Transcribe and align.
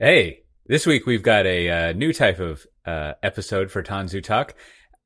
Hey, 0.00 0.42
this 0.66 0.86
week 0.86 1.06
we've 1.06 1.22
got 1.22 1.46
a 1.46 1.70
uh, 1.70 1.92
new 1.92 2.12
type 2.12 2.40
of 2.40 2.66
uh, 2.84 3.12
episode 3.22 3.70
for 3.70 3.80
Tanzu 3.80 4.20
Talk. 4.24 4.56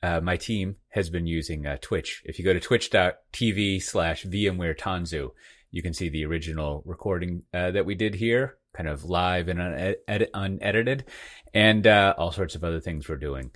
Uh, 0.02 0.22
my 0.22 0.38
team 0.38 0.76
has 0.88 1.10
been 1.10 1.26
using 1.26 1.66
uh, 1.66 1.76
Twitch. 1.82 2.22
If 2.24 2.38
you 2.38 2.44
go 2.46 2.54
to 2.54 2.60
twitch.tv 2.60 3.82
slash 3.82 4.24
VMware 4.24 4.78
Tanzu, 4.78 5.32
you 5.70 5.82
can 5.82 5.92
see 5.92 6.08
the 6.08 6.24
original 6.24 6.82
recording 6.86 7.42
uh, 7.52 7.70
that 7.72 7.84
we 7.84 7.96
did 7.96 8.14
here, 8.14 8.56
kind 8.74 8.88
of 8.88 9.04
live 9.04 9.48
and 9.48 9.60
un- 9.60 10.26
unedited, 10.32 11.04
and 11.52 11.86
uh, 11.86 12.14
all 12.16 12.32
sorts 12.32 12.54
of 12.54 12.64
other 12.64 12.80
things 12.80 13.10
we're 13.10 13.16
doing. 13.16 13.50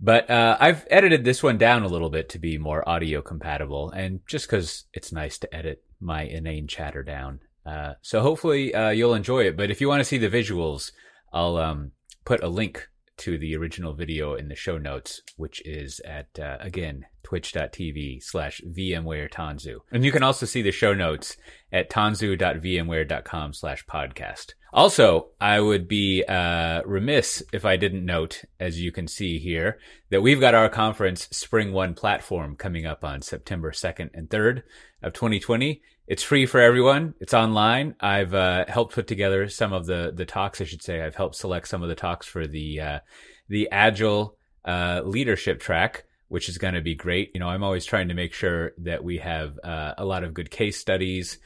But 0.00 0.28
I've 0.32 0.84
edited 0.90 1.24
this 1.24 1.44
one 1.44 1.58
down 1.58 1.84
a 1.84 1.88
little 1.88 2.10
bit 2.10 2.28
to 2.30 2.40
be 2.40 2.58
more 2.58 2.86
audio 2.88 3.22
compatible, 3.22 3.90
and 3.90 4.18
just 4.26 4.48
because 4.48 4.86
it's 4.92 5.12
nice 5.12 5.38
to 5.38 5.54
edit 5.54 5.84
my 6.00 6.22
inane 6.22 6.66
chatter 6.66 7.04
down. 7.04 7.38
Uh, 7.64 7.94
so 8.02 8.20
hopefully 8.20 8.74
uh, 8.74 8.90
you'll 8.90 9.14
enjoy 9.14 9.44
it. 9.44 9.56
But 9.56 9.70
if 9.70 9.80
you 9.80 9.88
want 9.88 10.00
to 10.00 10.04
see 10.04 10.18
the 10.18 10.28
visuals, 10.28 10.92
I'll 11.32 11.56
um, 11.56 11.92
put 12.24 12.42
a 12.42 12.48
link 12.48 12.88
to 13.18 13.38
the 13.38 13.56
original 13.56 13.92
video 13.94 14.34
in 14.34 14.48
the 14.48 14.56
show 14.56 14.78
notes, 14.78 15.20
which 15.36 15.62
is 15.64 16.00
at 16.04 16.26
uh, 16.38 16.56
again 16.60 17.06
twitch.tv 17.22 18.22
slash 18.22 18.60
VMware. 18.66 19.78
And 19.92 20.04
you 20.04 20.10
can 20.10 20.22
also 20.22 20.44
see 20.46 20.62
the 20.62 20.72
show 20.72 20.92
notes 20.92 21.36
at 21.72 21.88
tanzu.vmware.com 21.88 23.52
slash 23.52 23.86
podcast. 23.86 24.54
Also, 24.72 25.28
I 25.40 25.60
would 25.60 25.86
be 25.86 26.24
uh, 26.24 26.82
remiss 26.84 27.42
if 27.52 27.64
I 27.64 27.76
didn't 27.76 28.06
note, 28.06 28.44
as 28.58 28.80
you 28.80 28.90
can 28.90 29.06
see 29.06 29.38
here, 29.38 29.78
that 30.10 30.22
we've 30.22 30.40
got 30.40 30.54
our 30.54 30.68
conference 30.68 31.28
Spring 31.30 31.72
One 31.72 31.94
platform 31.94 32.56
coming 32.56 32.86
up 32.86 33.04
on 33.04 33.22
September 33.22 33.70
2nd 33.70 34.10
and 34.14 34.28
3rd 34.28 34.62
of 35.02 35.12
2020. 35.12 35.82
It's 36.12 36.22
free 36.22 36.44
for 36.44 36.60
everyone. 36.60 37.14
It's 37.20 37.32
online. 37.32 37.94
I've 37.98 38.34
uh, 38.34 38.66
helped 38.68 38.92
put 38.92 39.06
together 39.06 39.48
some 39.48 39.72
of 39.72 39.86
the 39.86 40.12
the 40.14 40.26
talks. 40.26 40.60
I 40.60 40.64
should 40.64 40.82
say 40.82 41.00
I've 41.00 41.14
helped 41.14 41.36
select 41.36 41.68
some 41.68 41.82
of 41.82 41.88
the 41.88 41.94
talks 41.94 42.26
for 42.26 42.46
the 42.46 42.80
uh, 42.80 42.98
the 43.48 43.70
Agile 43.72 44.36
uh, 44.62 45.00
leadership 45.06 45.58
track, 45.58 46.04
which 46.28 46.50
is 46.50 46.58
going 46.58 46.74
to 46.74 46.82
be 46.82 46.94
great. 46.94 47.30
You 47.32 47.40
know, 47.40 47.48
I'm 47.48 47.64
always 47.64 47.86
trying 47.86 48.08
to 48.08 48.14
make 48.14 48.34
sure 48.34 48.72
that 48.82 49.02
we 49.02 49.16
have 49.20 49.58
uh, 49.64 49.94
a 49.96 50.04
lot 50.04 50.22
of 50.22 50.34
good 50.34 50.50
case 50.50 50.78
studies 50.78 51.38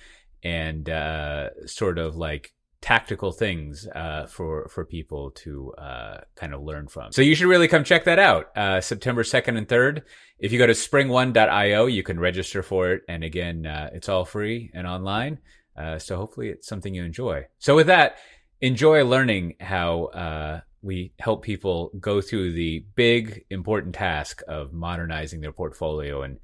and 0.42 0.91
uh, 0.91 1.50
sort 1.67 2.00
of 2.00 2.17
like 2.17 2.53
tactical 2.87 3.33
things 3.33 3.89
uh, 3.97 4.27
for 4.27 4.69
for 4.69 4.84
people 4.84 5.33
to 5.33 5.73
uh, 5.73 6.19
kind 6.37 6.55
of 6.55 6.62
learn 6.62 6.87
from. 6.87 7.11
So 7.11 7.20
you 7.20 7.34
should 7.34 7.48
really 7.48 7.67
come 7.67 7.83
check 7.83 8.05
that 8.05 8.20
out. 8.20 8.56
Uh, 8.56 8.81
September 8.81 9.25
second 9.25 9.56
and 9.56 9.69
third. 9.69 10.05
If 10.39 10.53
you 10.53 10.59
go 10.59 10.69
to 10.69 10.73
spring1.io, 10.73 11.87
you 11.87 12.05
can 12.05 12.20
register 12.20 12.62
for 12.62 12.93
it, 12.93 13.03
and 13.09 13.25
again, 13.25 13.67
uh, 13.67 13.91
it's 13.93 14.09
all 14.09 14.25
free 14.25 14.70
and 14.73 14.87
online. 14.87 15.41
Uh, 15.77 15.98
so 15.98 16.17
hopefully, 16.17 16.48
it's 16.48 16.69
something 16.69 16.95
you 16.95 17.03
enjoy. 17.03 17.47
So 17.59 17.75
with 17.75 17.89
that, 17.89 18.19
enjoy 18.61 19.05
learning 19.05 19.56
how 19.59 20.05
uh, 20.05 20.61
we 20.81 21.12
help 21.19 21.43
people 21.43 21.91
go 21.98 22.21
through 22.21 22.53
the 22.53 22.84
big 22.95 23.47
important 23.50 23.97
task 23.97 24.43
of 24.47 24.73
modernizing 24.73 25.41
their 25.41 25.50
portfolio, 25.50 26.23
and 26.23 26.39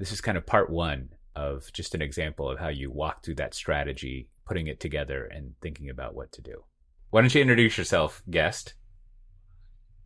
this 0.00 0.10
is 0.10 0.22
kind 0.22 0.38
of 0.38 0.46
part 0.46 0.70
one 0.70 1.10
of 1.34 1.70
just 1.74 1.94
an 1.94 2.00
example 2.00 2.48
of 2.48 2.58
how 2.58 2.68
you 2.68 2.90
walk 2.90 3.22
through 3.22 3.34
that 3.34 3.52
strategy 3.52 4.30
putting 4.46 4.68
it 4.68 4.80
together 4.80 5.24
and 5.24 5.54
thinking 5.60 5.90
about 5.90 6.14
what 6.14 6.32
to 6.32 6.42
do. 6.42 6.64
Why 7.10 7.20
don't 7.20 7.34
you 7.34 7.40
introduce 7.40 7.76
yourself, 7.76 8.22
guest? 8.30 8.74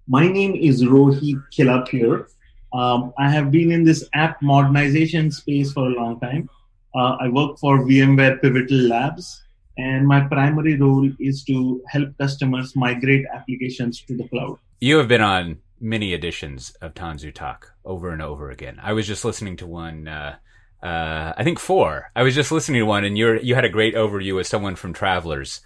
My 0.09 0.27
name 0.27 0.55
is 0.55 0.83
Rohit 0.83 1.43
Kelapure. 1.57 2.27
Um, 2.73 3.13
I 3.19 3.31
have 3.31 3.51
been 3.51 3.71
in 3.71 3.85
this 3.85 4.09
app 4.15 4.41
modernization 4.43 5.31
space 5.31 5.73
for 5.73 5.87
a 5.87 5.95
long 5.95 6.19
time. 6.21 6.49
Uh, 6.95 7.17
I 7.21 7.29
work 7.29 7.59
for 7.59 7.81
VMware 7.81 8.41
Pivotal 8.41 8.89
Labs, 8.89 9.43
and 9.77 10.07
my 10.07 10.21
primary 10.21 10.77
role 10.77 11.11
is 11.21 11.45
to 11.45 11.83
help 11.89 12.17
customers 12.19 12.75
migrate 12.75 13.27
applications 13.33 14.01
to 14.03 14.17
the 14.17 14.27
cloud. 14.29 14.59
You 14.81 14.99
have 14.99 15.09
been 15.09 15.21
on 15.21 15.59
many 15.81 16.13
editions 16.13 16.71
of 16.81 16.95
Tanzu 16.95 17.33
Talk 17.33 17.73
over 17.85 18.11
and 18.11 18.23
over 18.23 18.51
again. 18.51 18.79
I 18.83 18.93
was 18.93 19.07
just 19.07 19.25
listening 19.25 19.57
to 19.59 19.67
one 19.67 20.09
uh, 20.09 20.37
uh, 20.83 21.33
I 21.37 21.45
think 21.45 21.59
four. 21.59 22.11
I 22.15 22.23
was 22.23 22.35
just 22.35 22.53
listening 22.53 22.81
to 22.81 22.87
one, 22.87 23.05
and 23.05 23.17
you 23.17 23.39
you 23.41 23.55
had 23.55 23.65
a 23.65 23.71
great 23.71 23.95
overview 23.95 24.41
as 24.41 24.49
someone 24.49 24.77
from 24.77 24.93
Travelers, 24.93 25.61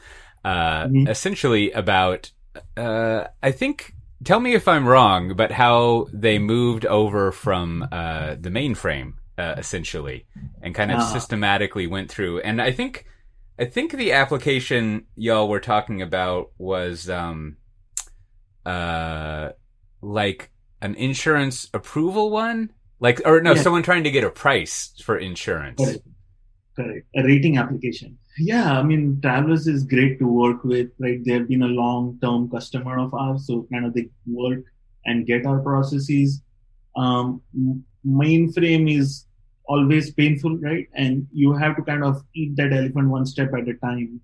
uh, 0.44 0.84
mm-hmm. 0.84 1.08
essentially 1.08 1.70
about. 1.72 2.30
Uh, 2.76 3.24
I 3.42 3.50
think. 3.50 3.94
Tell 4.22 4.40
me 4.40 4.54
if 4.54 4.68
I'm 4.68 4.88
wrong, 4.88 5.34
but 5.36 5.52
how 5.52 6.06
they 6.10 6.38
moved 6.38 6.86
over 6.86 7.30
from 7.30 7.86
uh, 7.92 8.36
the 8.40 8.48
mainframe 8.48 9.14
uh, 9.36 9.54
essentially, 9.58 10.26
and 10.62 10.74
kind 10.74 10.90
of 10.90 10.98
uh-huh. 10.98 11.12
systematically 11.12 11.86
went 11.86 12.10
through. 12.10 12.40
And 12.40 12.62
I 12.62 12.72
think, 12.72 13.06
I 13.58 13.64
think 13.64 13.92
the 13.92 14.12
application 14.12 15.06
y'all 15.16 15.48
were 15.48 15.60
talking 15.60 16.02
about 16.02 16.52
was, 16.58 17.10
um, 17.10 17.56
uh, 18.64 19.50
like 20.00 20.50
an 20.80 20.94
insurance 20.94 21.68
approval 21.74 22.30
one 22.30 22.70
like, 23.00 23.20
or 23.24 23.40
no, 23.40 23.54
yeah. 23.54 23.62
someone 23.62 23.82
trying 23.82 24.04
to 24.04 24.10
get 24.10 24.24
a 24.24 24.30
price 24.30 24.92
for 25.02 25.16
insurance. 25.16 25.78
Correct. 25.78 26.06
Correct. 26.76 27.06
A 27.16 27.22
rating 27.22 27.56
application. 27.56 28.18
Yeah, 28.38 28.78
I 28.78 28.82
mean, 28.82 29.20
Travelers 29.20 29.68
is 29.68 29.84
great 29.84 30.18
to 30.18 30.26
work 30.26 30.64
with, 30.64 30.88
right? 30.98 31.20
They've 31.24 31.46
been 31.46 31.62
a 31.62 31.68
long 31.68 32.18
term 32.20 32.50
customer 32.50 32.98
of 32.98 33.14
ours. 33.14 33.46
So, 33.46 33.66
kind 33.72 33.86
of 33.86 33.94
they 33.94 34.08
work 34.26 34.64
and 35.04 35.26
get 35.26 35.46
our 35.46 35.60
processes. 35.60 36.42
Um, 36.96 37.42
mainframe 38.06 38.92
is 38.92 39.26
always 39.66 40.12
painful, 40.12 40.58
right? 40.58 40.88
And 40.94 41.26
you 41.32 41.52
have 41.52 41.76
to 41.76 41.82
kind 41.82 42.04
of 42.04 42.22
eat 42.34 42.56
that 42.56 42.72
elephant 42.72 43.08
one 43.08 43.26
step 43.26 43.52
at 43.54 43.68
a 43.68 43.74
time. 43.74 44.20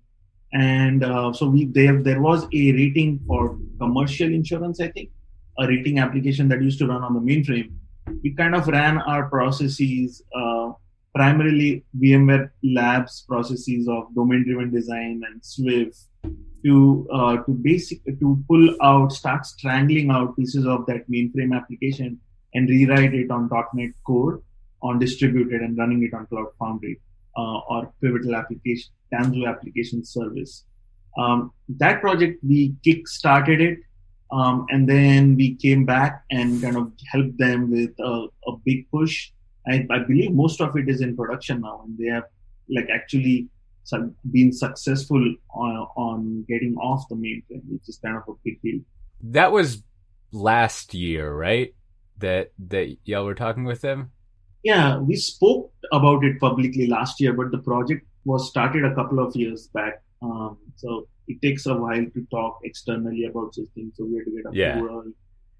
And 0.53 1.03
uh, 1.05 1.31
so 1.31 1.47
we 1.47 1.65
there 1.65 2.03
there 2.03 2.21
was 2.21 2.43
a 2.43 2.71
rating 2.73 3.21
for 3.25 3.57
commercial 3.79 4.27
insurance, 4.27 4.81
I 4.81 4.89
think, 4.89 5.09
a 5.57 5.67
rating 5.67 5.99
application 5.99 6.49
that 6.49 6.61
used 6.61 6.79
to 6.79 6.87
run 6.87 7.03
on 7.03 7.13
the 7.13 7.21
mainframe 7.21 7.71
we 8.23 8.33
kind 8.35 8.55
of 8.55 8.67
ran 8.67 8.97
our 8.99 9.29
processes 9.29 10.23
uh, 10.35 10.71
primarily 11.13 11.83
VMware 11.99 12.51
Labs 12.63 13.25
processes 13.27 13.87
of 13.87 14.13
domain-driven 14.15 14.71
design 14.71 15.21
and 15.25 15.43
Swift 15.43 15.97
to 16.63 17.07
uh, 17.11 17.37
to 17.37 17.51
basic 17.51 18.03
to 18.05 18.43
pull 18.47 18.75
out, 18.81 19.11
start 19.11 19.45
strangling 19.45 20.11
out 20.11 20.35
pieces 20.35 20.65
of 20.65 20.85
that 20.85 21.09
mainframe 21.09 21.55
application 21.55 22.19
and 22.53 22.69
rewrite 22.69 23.13
it 23.13 23.31
on 23.31 23.49
.NET 23.73 23.91
Core 24.05 24.41
on 24.83 24.99
distributed 24.99 25.61
and 25.61 25.77
running 25.77 26.03
it 26.03 26.13
on 26.13 26.27
Cloud 26.27 26.47
Foundry 26.59 26.99
uh, 27.37 27.59
or 27.69 27.93
Pivotal 28.01 28.35
application 28.35 28.91
Tanzu 29.13 29.47
application 29.47 30.03
service. 30.05 30.65
Um, 31.17 31.51
that 31.67 31.99
project 32.01 32.41
we 32.43 32.75
kick 32.83 33.07
started 33.07 33.59
it 33.59 33.79
um, 34.31 34.65
and 34.69 34.87
then 34.87 35.35
we 35.35 35.55
came 35.55 35.85
back 35.85 36.23
and 36.31 36.61
kind 36.61 36.77
of 36.77 36.91
helped 37.11 37.37
them 37.37 37.69
with 37.69 37.91
a, 37.99 38.27
a 38.47 38.57
big 38.63 38.89
push. 38.89 39.31
I, 39.67 39.85
I, 39.91 39.99
believe 39.99 40.31
most 40.31 40.61
of 40.61 40.75
it 40.77 40.89
is 40.89 41.01
in 41.01 41.15
production 41.15 41.61
now, 41.61 41.83
and 41.85 41.97
they 41.97 42.11
have 42.11 42.23
like 42.69 42.87
actually 42.93 43.49
been 44.31 44.53
successful 44.53 45.35
on, 45.53 45.87
on 45.97 46.45
getting 46.47 46.75
off 46.77 47.07
the 47.09 47.15
mainframe, 47.15 47.61
which 47.69 47.87
is 47.87 47.99
kind 48.03 48.17
of 48.17 48.23
a 48.27 48.33
big 48.43 48.61
deal. 48.61 48.79
That 49.21 49.51
was 49.51 49.83
last 50.31 50.93
year, 50.93 51.31
right? 51.33 51.73
That 52.19 52.51
that 52.67 52.97
y'all 53.03 53.25
were 53.25 53.35
talking 53.35 53.65
with 53.65 53.81
them. 53.81 54.11
Yeah, 54.63 54.99
we 54.99 55.15
spoke 55.15 55.73
about 55.91 56.23
it 56.23 56.39
publicly 56.39 56.87
last 56.87 57.19
year, 57.19 57.33
but 57.33 57.51
the 57.51 57.57
project 57.57 58.05
was 58.25 58.47
started 58.47 58.85
a 58.85 58.95
couple 58.95 59.19
of 59.19 59.35
years 59.35 59.67
back. 59.73 60.03
Um, 60.21 60.57
so 60.75 61.07
it 61.27 61.41
takes 61.41 61.65
a 61.65 61.75
while 61.75 62.05
to 62.13 62.27
talk 62.31 62.59
externally 62.63 63.25
about 63.25 63.53
these 63.53 63.67
things. 63.75 63.93
So 63.97 64.05
we 64.05 64.17
had 64.17 64.25
to 64.25 64.31
get 64.31 64.45
approval. 64.45 65.03
Yeah. 65.05 65.11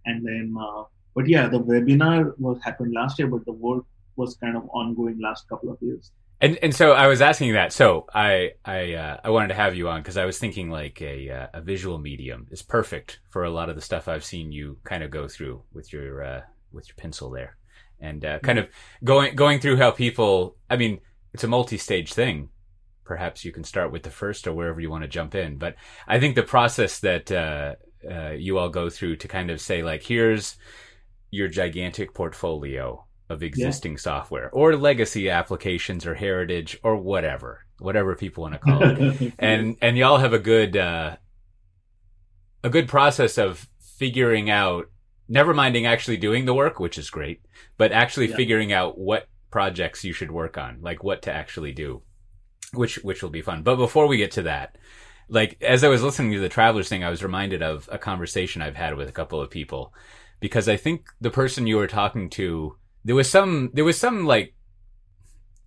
And 0.06 0.26
then, 0.26 0.56
uh, 0.60 0.84
but 1.14 1.28
yeah, 1.28 1.48
the 1.48 1.60
webinar 1.60 2.34
was 2.40 2.60
happened 2.64 2.94
last 2.94 3.20
year, 3.20 3.28
but 3.28 3.46
the 3.46 3.54
work 3.54 3.86
was 4.16 4.36
kind 4.36 4.58
of 4.58 4.68
ongoing 4.74 5.20
last 5.22 5.48
couple 5.48 5.70
of 5.70 5.78
years. 5.82 6.12
And 6.42 6.58
and 6.64 6.76
so 6.76 6.94
I 6.94 7.06
was 7.06 7.22
asking 7.22 7.54
that. 7.54 7.72
So 7.72 8.08
I 8.14 8.54
I 8.66 8.94
uh, 8.94 9.18
I 9.24 9.30
wanted 9.30 9.50
to 9.50 9.54
have 9.54 9.76
you 9.76 9.90
on 9.90 10.02
because 10.02 10.18
I 10.18 10.26
was 10.26 10.40
thinking 10.40 10.72
like 10.72 11.00
a 11.02 11.30
uh, 11.30 11.48
a 11.54 11.62
visual 11.62 12.00
medium 12.00 12.48
is 12.50 12.64
perfect 12.64 13.20
for 13.30 13.44
a 13.44 13.52
lot 13.52 13.70
of 13.70 13.76
the 13.76 13.82
stuff 13.82 14.08
I've 14.08 14.26
seen 14.26 14.52
you 14.52 14.80
kind 14.84 15.04
of 15.04 15.12
go 15.12 15.28
through 15.28 15.62
with 15.72 15.94
your 15.94 16.24
uh, 16.24 16.42
with 16.72 16.88
your 16.88 16.96
pencil 16.96 17.30
there, 17.30 17.58
and 18.00 18.26
uh, 18.26 18.40
kind 18.40 18.58
of 18.58 18.70
going 19.04 19.36
going 19.36 19.60
through 19.60 19.78
how 19.78 19.92
people. 19.92 20.56
I 20.68 20.78
mean, 20.78 21.00
it's 21.32 21.44
a 21.44 21.48
multi-stage 21.48 22.12
thing 22.14 22.50
perhaps 23.12 23.44
you 23.44 23.52
can 23.52 23.66
start 23.66 23.92
with 23.92 24.04
the 24.04 24.10
first 24.10 24.48
or 24.48 24.54
wherever 24.54 24.80
you 24.80 24.90
want 24.90 25.04
to 25.04 25.08
jump 25.10 25.36
in. 25.36 25.58
But 25.58 25.76
I 26.08 26.18
think 26.18 26.36
the 26.36 26.44
process 26.44 27.00
that 27.00 27.30
uh, 27.30 27.76
uh, 28.10 28.30
you 28.30 28.58
all 28.58 28.70
go 28.70 28.90
through 28.90 29.18
to 29.18 29.28
kind 29.28 29.52
of 29.52 29.60
say, 29.60 29.84
like, 29.84 30.02
here's 30.02 30.56
your 31.30 31.50
gigantic 31.50 32.14
portfolio 32.14 33.04
of 33.28 33.44
existing 33.44 33.94
yeah. 33.94 33.98
software 33.98 34.50
or 34.52 34.78
legacy 34.78 35.30
applications 35.30 36.06
or 36.06 36.16
heritage 36.16 36.80
or 36.84 36.96
whatever, 36.96 37.66
whatever 37.80 38.16
people 38.16 38.44
want 38.44 38.54
to 38.54 38.60
call 38.60 38.82
it. 38.82 39.34
and 39.40 39.76
and 39.82 39.98
y'all 39.98 40.20
have 40.20 40.32
a 40.32 40.40
good 40.40 40.78
uh, 40.78 41.18
a 42.64 42.70
good 42.70 42.88
process 42.88 43.38
of 43.38 43.68
figuring 43.82 44.50
out, 44.50 44.86
never 45.28 45.54
minding 45.54 45.86
actually 45.86 46.16
doing 46.16 46.46
the 46.46 46.54
work, 46.54 46.80
which 46.80 46.98
is 46.98 47.10
great, 47.10 47.42
but 47.78 47.92
actually 47.92 48.30
yeah. 48.30 48.38
figuring 48.38 48.72
out 48.72 48.98
what 48.98 49.28
projects 49.50 50.06
you 50.06 50.14
should 50.14 50.32
work 50.32 50.58
on, 50.58 50.78
like 50.80 51.04
what 51.04 51.24
to 51.24 51.34
actually 51.34 51.74
do 51.74 52.02
which 52.74 52.96
which 53.04 53.22
will 53.22 53.30
be 53.30 53.42
fun. 53.42 53.64
But 53.64 53.76
before 53.78 54.08
we 54.08 54.18
get 54.18 54.32
to 54.32 54.44
that, 54.44 54.78
like 55.30 55.62
as 55.62 55.84
I 55.84 55.88
was 55.88 56.04
listening 56.04 56.34
to 56.34 56.40
the 56.40 56.50
travelers 56.50 56.90
thing, 56.90 57.04
I 57.04 57.10
was 57.10 57.24
reminded 57.24 57.62
of 57.64 57.88
a 57.92 57.98
conversation 57.98 58.62
I've 58.62 58.76
had 58.76 58.96
with 58.96 59.10
a 59.10 59.14
couple 59.14 59.42
of 59.42 59.50
people 59.50 59.94
because 60.42 60.68
I 60.68 60.76
think 60.76 61.08
the 61.22 61.30
person 61.30 61.68
you 61.68 61.78
were 61.78 61.88
talking 61.88 62.30
to, 62.32 62.76
there 63.06 63.16
was 63.16 63.30
some, 63.30 63.70
there 63.74 63.86
was 63.86 63.98
some 63.98 64.26
like, 64.26 64.56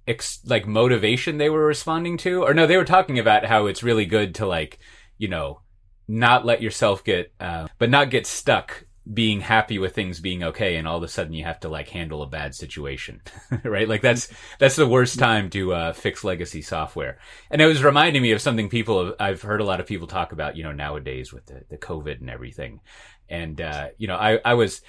ex, 0.06 0.40
like 0.44 0.66
motivation 0.66 1.38
they 1.38 1.48
were 1.48 1.64
responding 1.64 2.18
to, 2.18 2.42
or 2.42 2.52
no, 2.52 2.66
they 2.66 2.76
were 2.76 2.84
talking 2.84 3.18
about 3.18 3.46
how 3.46 3.66
it's 3.66 3.82
really 3.82 4.04
good 4.04 4.34
to 4.34 4.46
like, 4.46 4.80
you 5.16 5.28
know, 5.28 5.60
not 6.08 6.44
let 6.44 6.60
yourself 6.60 7.04
get, 7.04 7.32
uh, 7.40 7.68
but 7.78 7.88
not 7.88 8.10
get 8.10 8.26
stuck 8.26 8.83
being 9.12 9.40
happy 9.40 9.78
with 9.78 9.94
things 9.94 10.18
being 10.18 10.42
okay 10.42 10.76
and 10.76 10.88
all 10.88 10.96
of 10.96 11.02
a 11.02 11.08
sudden 11.08 11.34
you 11.34 11.44
have 11.44 11.60
to 11.60 11.68
like 11.68 11.88
handle 11.90 12.22
a 12.22 12.26
bad 12.26 12.54
situation 12.54 13.20
right? 13.64 13.88
Like 13.88 14.00
that's 14.00 14.28
that's 14.58 14.76
the 14.76 14.88
worst 14.88 15.18
time 15.18 15.50
to 15.50 15.74
uh, 15.74 15.92
fix 15.92 16.24
legacy 16.24 16.62
software. 16.62 17.18
And 17.50 17.60
it 17.60 17.66
was 17.66 17.84
reminding 17.84 18.22
me 18.22 18.32
of 18.32 18.40
something 18.40 18.68
people 18.68 19.14
i've 19.20 19.42
heard 19.42 19.60
a 19.60 19.64
lot 19.64 19.80
of 19.80 19.86
people 19.86 20.06
talk 20.06 20.32
about 20.32 20.56
you 20.56 20.62
know 20.62 20.72
nowadays 20.72 21.32
with 21.32 21.44
the, 21.46 21.62
the 21.68 21.76
covid 21.76 22.20
and 22.20 22.30
everything. 22.30 22.80
And 23.28 23.60
uh, 23.60 23.88
you 23.98 24.08
know 24.08 24.16
i 24.16 24.38
i 24.44 24.54
was 24.54 24.80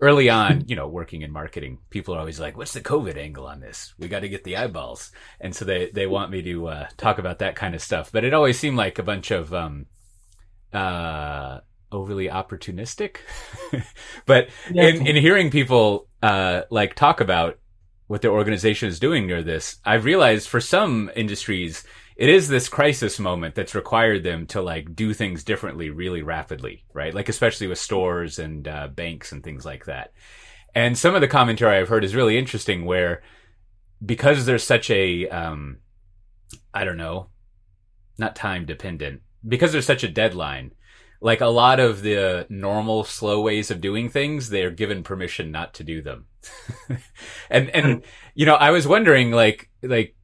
early 0.00 0.28
on 0.28 0.62
you 0.66 0.76
know 0.76 0.86
working 0.86 1.22
in 1.22 1.32
marketing 1.32 1.78
people 1.88 2.14
are 2.14 2.18
always 2.18 2.38
like 2.38 2.54
what's 2.54 2.74
the 2.74 2.80
covid 2.80 3.16
angle 3.16 3.46
on 3.46 3.58
this? 3.58 3.94
We 3.98 4.06
got 4.06 4.20
to 4.20 4.28
get 4.28 4.44
the 4.44 4.56
eyeballs. 4.58 5.10
And 5.40 5.56
so 5.56 5.64
they 5.64 5.90
they 5.90 6.06
want 6.06 6.30
me 6.30 6.42
to 6.42 6.68
uh, 6.68 6.86
talk 6.96 7.18
about 7.18 7.40
that 7.40 7.56
kind 7.56 7.74
of 7.74 7.82
stuff. 7.82 8.12
But 8.12 8.24
it 8.24 8.34
always 8.34 8.58
seemed 8.58 8.76
like 8.76 9.00
a 9.00 9.02
bunch 9.02 9.32
of 9.32 9.52
um 9.52 9.86
uh 10.72 11.60
overly 11.92 12.28
opportunistic. 12.28 13.18
but 14.26 14.48
yeah. 14.70 14.88
in, 14.88 15.06
in 15.06 15.16
hearing 15.16 15.50
people 15.50 16.08
uh, 16.22 16.62
like 16.70 16.94
talk 16.94 17.20
about 17.20 17.58
what 18.06 18.22
their 18.22 18.32
organization 18.32 18.88
is 18.88 19.00
doing 19.00 19.26
near 19.26 19.42
this, 19.42 19.76
I've 19.84 20.04
realized 20.04 20.48
for 20.48 20.60
some 20.60 21.10
industries, 21.16 21.84
it 22.16 22.28
is 22.28 22.48
this 22.48 22.68
crisis 22.68 23.18
moment 23.18 23.54
that's 23.54 23.74
required 23.74 24.22
them 24.22 24.46
to 24.48 24.62
like 24.62 24.94
do 24.94 25.12
things 25.12 25.44
differently 25.44 25.90
really 25.90 26.22
rapidly, 26.22 26.84
right? 26.92 27.14
Like 27.14 27.28
especially 27.28 27.66
with 27.66 27.78
stores 27.78 28.38
and 28.38 28.66
uh, 28.66 28.88
banks 28.88 29.32
and 29.32 29.42
things 29.42 29.64
like 29.64 29.86
that. 29.86 30.12
And 30.74 30.96
some 30.96 31.14
of 31.14 31.20
the 31.20 31.28
commentary 31.28 31.78
I've 31.78 31.88
heard 31.88 32.04
is 32.04 32.14
really 32.14 32.38
interesting 32.38 32.84
where 32.84 33.22
because 34.04 34.44
there's 34.44 34.64
such 34.64 34.90
a 34.90 35.28
um, 35.28 35.78
I 36.72 36.84
don't 36.84 36.98
know, 36.98 37.28
not 38.18 38.36
time 38.36 38.66
dependent, 38.66 39.22
because 39.46 39.72
there's 39.72 39.86
such 39.86 40.04
a 40.04 40.08
deadline, 40.08 40.72
like 41.20 41.40
a 41.40 41.46
lot 41.46 41.80
of 41.80 42.02
the 42.02 42.46
normal 42.48 43.04
slow 43.04 43.40
ways 43.40 43.70
of 43.70 43.80
doing 43.80 44.08
things, 44.08 44.48
they're 44.48 44.70
given 44.70 45.02
permission 45.02 45.50
not 45.50 45.74
to 45.74 45.84
do 45.84 46.02
them. 46.02 46.26
and 47.50 47.70
and 47.70 47.86
hmm. 47.86 48.08
you 48.34 48.46
know, 48.46 48.54
I 48.54 48.70
was 48.70 48.86
wondering 48.86 49.30
like 49.30 49.70
like 49.82 50.14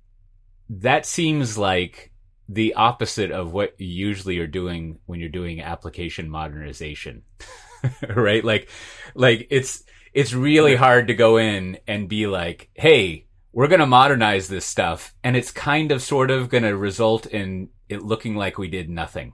that 0.68 1.06
seems 1.06 1.58
like 1.58 2.12
the 2.48 2.74
opposite 2.74 3.30
of 3.30 3.52
what 3.52 3.80
you 3.80 3.86
usually 3.86 4.38
are 4.38 4.46
doing 4.46 4.98
when 5.06 5.20
you're 5.20 5.28
doing 5.28 5.60
application 5.60 6.28
modernization. 6.28 7.22
right? 8.08 8.44
Like 8.44 8.68
like 9.14 9.46
it's 9.50 9.84
it's 10.12 10.34
really 10.34 10.76
hard 10.76 11.08
to 11.08 11.14
go 11.14 11.38
in 11.38 11.78
and 11.86 12.08
be 12.08 12.26
like, 12.26 12.70
"Hey, 12.74 13.26
we're 13.52 13.68
going 13.68 13.80
to 13.80 13.86
modernize 13.86 14.46
this 14.48 14.66
stuff." 14.66 15.14
And 15.24 15.36
it's 15.36 15.50
kind 15.50 15.90
of 15.90 16.02
sort 16.02 16.30
of 16.30 16.48
going 16.48 16.64
to 16.64 16.76
result 16.76 17.26
in 17.26 17.70
it 17.88 18.02
looking 18.02 18.36
like 18.36 18.58
we 18.58 18.68
did 18.68 18.88
nothing 18.88 19.32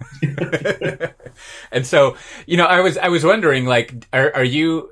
and 1.72 1.86
so, 1.86 2.16
you 2.46 2.56
know, 2.56 2.64
I 2.64 2.80
was 2.80 2.96
I 2.96 3.08
was 3.08 3.24
wondering, 3.24 3.66
like, 3.66 4.06
are 4.12 4.34
are 4.34 4.44
you, 4.44 4.90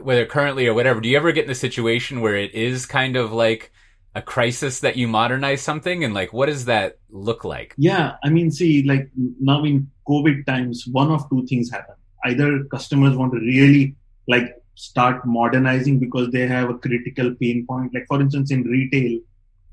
whether 0.00 0.26
currently 0.26 0.66
or 0.66 0.74
whatever, 0.74 1.00
do 1.00 1.08
you 1.08 1.16
ever 1.16 1.32
get 1.32 1.44
in 1.44 1.50
a 1.50 1.54
situation 1.54 2.20
where 2.20 2.36
it 2.36 2.54
is 2.54 2.86
kind 2.86 3.16
of 3.16 3.32
like 3.32 3.72
a 4.14 4.22
crisis 4.22 4.80
that 4.80 4.96
you 4.96 5.08
modernize 5.08 5.62
something, 5.62 6.04
and 6.04 6.14
like, 6.14 6.32
what 6.32 6.46
does 6.46 6.66
that 6.66 6.98
look 7.10 7.44
like? 7.44 7.74
Yeah, 7.76 8.16
I 8.22 8.30
mean, 8.30 8.50
see, 8.50 8.82
like 8.84 9.10
now 9.40 9.64
in 9.64 9.90
COVID 10.08 10.46
times, 10.46 10.86
one 10.90 11.10
of 11.10 11.28
two 11.30 11.46
things 11.46 11.70
happen: 11.70 11.96
either 12.24 12.64
customers 12.64 13.16
want 13.16 13.32
to 13.32 13.40
really 13.40 13.96
like 14.28 14.54
start 14.76 15.24
modernizing 15.26 15.98
because 15.98 16.30
they 16.30 16.46
have 16.46 16.70
a 16.70 16.78
critical 16.78 17.34
pain 17.40 17.66
point. 17.66 17.92
Like 17.94 18.06
for 18.08 18.20
instance, 18.20 18.50
in 18.50 18.62
retail, 18.62 19.20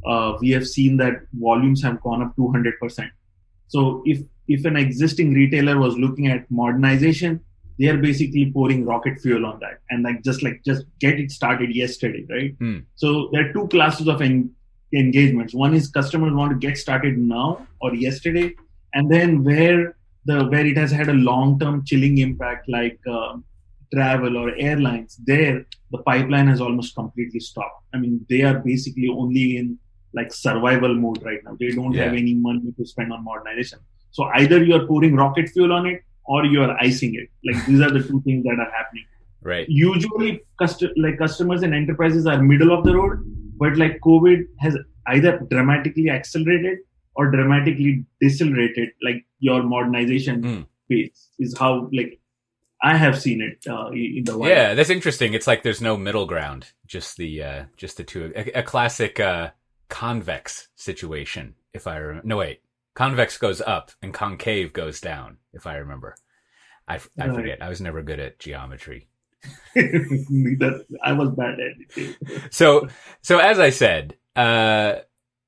uh, 0.05 0.37
we 0.41 0.49
have 0.51 0.67
seen 0.67 0.97
that 0.97 1.21
volumes 1.33 1.81
have 1.83 2.01
gone 2.01 2.21
up 2.21 2.35
200 2.35 2.79
percent. 2.79 3.11
So 3.67 4.03
if 4.05 4.21
if 4.53 4.65
an 4.65 4.77
existing 4.77 5.33
retailer 5.33 5.77
was 5.77 5.97
looking 5.97 6.27
at 6.27 6.49
modernization, 6.49 7.39
they 7.79 7.87
are 7.87 7.97
basically 7.97 8.51
pouring 8.51 8.85
rocket 8.85 9.19
fuel 9.21 9.45
on 9.45 9.59
that 9.59 9.79
and 9.89 10.03
like 10.03 10.23
just 10.23 10.43
like 10.43 10.61
just 10.63 10.85
get 10.99 11.19
it 11.19 11.31
started 11.31 11.75
yesterday, 11.75 12.25
right? 12.29 12.59
Mm. 12.59 12.85
So 12.95 13.29
there 13.31 13.49
are 13.49 13.53
two 13.53 13.67
classes 13.69 14.07
of 14.07 14.21
en- 14.21 14.51
engagements. 14.93 15.53
One 15.53 15.73
is 15.73 15.89
customers 15.89 16.33
want 16.33 16.51
to 16.51 16.67
get 16.67 16.77
started 16.77 17.17
now 17.17 17.65
or 17.79 17.95
yesterday, 17.95 18.55
and 18.93 19.09
then 19.09 19.43
where 19.43 19.95
the 20.25 20.45
where 20.45 20.65
it 20.65 20.77
has 20.77 20.91
had 20.91 21.09
a 21.09 21.13
long 21.13 21.59
term 21.59 21.83
chilling 21.85 22.19
impact 22.19 22.69
like 22.69 22.99
uh, 23.09 23.37
travel 23.93 24.37
or 24.37 24.55
airlines, 24.55 25.17
there 25.23 25.65
the 25.91 25.97
pipeline 25.99 26.47
has 26.47 26.61
almost 26.61 26.95
completely 26.95 27.39
stopped. 27.39 27.83
I 27.93 27.97
mean, 27.97 28.25
they 28.29 28.41
are 28.41 28.59
basically 28.59 29.09
only 29.09 29.57
in 29.57 29.77
like 30.13 30.33
survival 30.33 30.93
mode 30.93 31.23
right 31.23 31.43
now. 31.43 31.57
They 31.59 31.71
don't 31.71 31.93
yeah. 31.93 32.05
have 32.05 32.13
any 32.13 32.33
money 32.33 32.73
to 32.77 32.85
spend 32.85 33.11
on 33.11 33.23
modernization. 33.23 33.79
So 34.11 34.25
either 34.35 34.63
you're 34.63 34.85
pouring 34.87 35.15
rocket 35.15 35.49
fuel 35.49 35.73
on 35.73 35.85
it 35.87 36.03
or 36.25 36.45
you're 36.45 36.71
icing 36.79 37.15
it. 37.15 37.29
Like 37.43 37.65
these 37.65 37.81
are 37.81 37.91
the 37.91 38.03
two 38.03 38.21
things 38.21 38.43
that 38.43 38.57
are 38.59 38.71
happening. 38.71 39.05
Right. 39.41 39.65
Usually, 39.67 40.41
cust- 40.59 40.85
like 40.97 41.17
customers 41.17 41.63
and 41.63 41.73
enterprises 41.73 42.27
are 42.27 42.41
middle 42.41 42.77
of 42.77 42.83
the 42.83 42.95
road, 42.95 43.19
but 43.57 43.75
like 43.77 43.99
COVID 44.01 44.43
has 44.59 44.77
either 45.07 45.39
dramatically 45.49 46.09
accelerated 46.09 46.79
or 47.15 47.31
dramatically 47.31 48.05
decelerated. 48.21 48.89
Like 49.03 49.25
your 49.39 49.63
modernization 49.63 50.43
mm. 50.43 50.65
pace 50.89 51.29
is 51.39 51.57
how 51.57 51.89
like 51.91 52.19
I 52.83 52.97
have 52.97 53.19
seen 53.19 53.41
it 53.41 53.69
uh, 53.69 53.89
in 53.91 54.23
the 54.25 54.37
wild. 54.37 54.51
Yeah, 54.51 54.73
that's 54.73 54.89
interesting. 54.89 55.33
It's 55.33 55.47
like 55.47 55.63
there's 55.63 55.81
no 55.81 55.97
middle 55.97 56.25
ground, 56.25 56.71
just 56.85 57.17
the 57.17 57.43
uh, 57.43 57.63
just 57.77 57.97
the 57.97 58.03
two. 58.03 58.31
A, 58.35 58.59
a 58.59 58.63
classic 58.63 59.19
uh, 59.19 59.51
convex 59.89 60.67
situation. 60.75 61.55
If 61.73 61.87
I 61.87 61.97
remember, 61.97 62.27
no 62.27 62.37
wait, 62.37 62.61
Convex 62.93 63.37
goes 63.37 63.61
up 63.61 63.91
and 64.01 64.13
concave 64.13 64.73
goes 64.73 64.99
down, 64.99 65.37
if 65.53 65.65
I 65.65 65.77
remember. 65.77 66.15
I, 66.87 66.95
I 67.19 67.27
right. 67.27 67.35
forget. 67.35 67.61
I 67.61 67.69
was 67.69 67.81
never 67.81 68.01
good 68.01 68.19
at 68.19 68.39
geometry. 68.39 69.07
I 69.75 71.13
was 71.13 71.29
bad 71.35 71.53
at 71.53 71.97
it. 71.97 72.17
so, 72.53 72.87
so 73.21 73.39
as 73.39 73.59
I 73.59 73.69
said, 73.69 74.15
uh, 74.35 74.95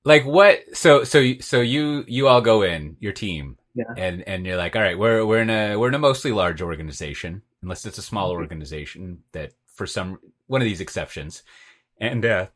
like 0.05 0.25
what? 0.25 0.61
So, 0.73 1.03
so, 1.03 1.33
so 1.39 1.61
you, 1.61 2.05
you 2.07 2.27
all 2.27 2.41
go 2.41 2.61
in 2.61 2.97
your 2.99 3.13
team, 3.13 3.57
yeah. 3.75 3.85
and 3.97 4.23
and 4.27 4.45
you're 4.45 4.57
like, 4.57 4.75
all 4.75 4.81
right, 4.81 4.97
we're 4.97 5.25
we're 5.25 5.41
in 5.41 5.49
a 5.49 5.75
we're 5.77 5.89
in 5.89 5.93
a 5.93 5.99
mostly 5.99 6.31
large 6.31 6.61
organization, 6.61 7.41
unless 7.61 7.85
it's 7.85 7.97
a 7.97 8.03
small 8.03 8.31
mm-hmm. 8.31 8.41
organization 8.41 9.19
that 9.33 9.53
for 9.67 9.85
some 9.85 10.19
one 10.47 10.61
of 10.61 10.65
these 10.65 10.81
exceptions, 10.81 11.43
and 11.99 12.25
uh, 12.25 12.47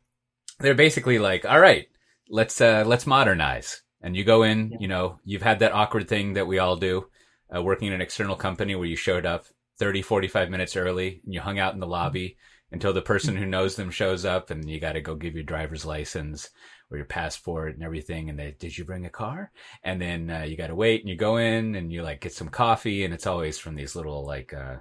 they're 0.60 0.74
basically 0.74 1.18
like, 1.18 1.44
all 1.44 1.60
right, 1.60 1.88
let's 2.28 2.60
uh, 2.60 2.84
let's 2.86 3.06
modernize 3.06 3.82
and 4.00 4.16
you 4.16 4.24
go 4.24 4.42
in, 4.42 4.70
yeah. 4.70 4.76
you 4.80 4.88
know, 4.88 5.18
you've 5.24 5.42
had 5.42 5.60
that 5.60 5.72
awkward 5.72 6.08
thing 6.08 6.34
that 6.34 6.46
we 6.46 6.58
all 6.58 6.76
do, 6.76 7.08
uh, 7.54 7.62
working 7.62 7.88
in 7.88 7.94
an 7.94 8.00
external 8.00 8.36
company 8.36 8.74
where 8.74 8.86
you 8.86 8.96
showed 8.96 9.26
up 9.26 9.46
30, 9.78 10.02
45 10.02 10.50
minutes 10.50 10.76
early 10.76 11.20
and 11.24 11.34
you 11.34 11.40
hung 11.40 11.58
out 11.58 11.74
in 11.74 11.80
the 11.80 11.86
lobby 11.86 12.36
until 12.70 12.92
the 12.92 13.02
person 13.02 13.36
who 13.36 13.46
knows 13.46 13.76
them 13.76 13.90
shows 13.90 14.24
up 14.24 14.50
and 14.50 14.68
you 14.68 14.78
got 14.78 14.92
to 14.92 15.00
go 15.00 15.14
give 15.14 15.34
your 15.34 15.44
driver's 15.44 15.86
license 15.86 16.50
or 16.90 16.96
your 16.96 17.06
passport 17.06 17.74
and 17.74 17.82
everything. 17.82 18.28
And 18.28 18.38
they, 18.38 18.54
did 18.58 18.76
you 18.76 18.84
bring 18.84 19.06
a 19.06 19.10
car? 19.10 19.50
And 19.82 20.00
then 20.00 20.30
uh, 20.30 20.42
you 20.42 20.56
got 20.56 20.66
to 20.66 20.74
wait 20.74 21.00
and 21.00 21.08
you 21.08 21.16
go 21.16 21.36
in 21.36 21.74
and 21.74 21.92
you 21.92 22.02
like 22.02 22.20
get 22.20 22.32
some 22.32 22.48
coffee 22.48 23.04
and 23.04 23.14
it's 23.14 23.26
always 23.26 23.58
from 23.58 23.74
these 23.74 23.96
little 23.96 24.24
like, 24.26 24.52
uh, 24.52 24.76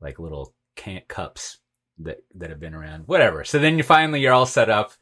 like 0.00 0.18
little 0.18 0.54
can 0.76 1.02
cups 1.08 1.58
that, 1.98 2.18
that 2.34 2.50
have 2.50 2.60
been 2.60 2.74
around, 2.74 3.04
whatever. 3.06 3.44
So 3.44 3.58
then 3.58 3.78
you 3.78 3.84
finally, 3.84 4.20
you're 4.20 4.32
all 4.32 4.46
set 4.46 4.68
up 4.68 4.92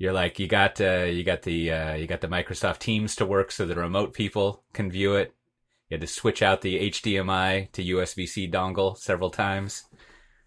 you're 0.00 0.14
like 0.14 0.38
you 0.38 0.48
got 0.48 0.80
uh, 0.80 1.02
you 1.02 1.22
got 1.22 1.42
the 1.42 1.70
uh, 1.70 1.94
you 1.94 2.06
got 2.06 2.22
the 2.22 2.26
Microsoft 2.26 2.78
Teams 2.78 3.14
to 3.16 3.26
work 3.26 3.52
so 3.52 3.66
the 3.66 3.74
remote 3.74 4.14
people 4.14 4.64
can 4.72 4.90
view 4.90 5.14
it. 5.14 5.34
You 5.90 5.96
had 5.96 6.00
to 6.00 6.06
switch 6.06 6.42
out 6.42 6.62
the 6.62 6.90
HDMI 6.90 7.70
to 7.72 7.84
USB 7.84 8.26
C 8.26 8.50
dongle 8.50 8.96
several 8.96 9.28
times, 9.28 9.84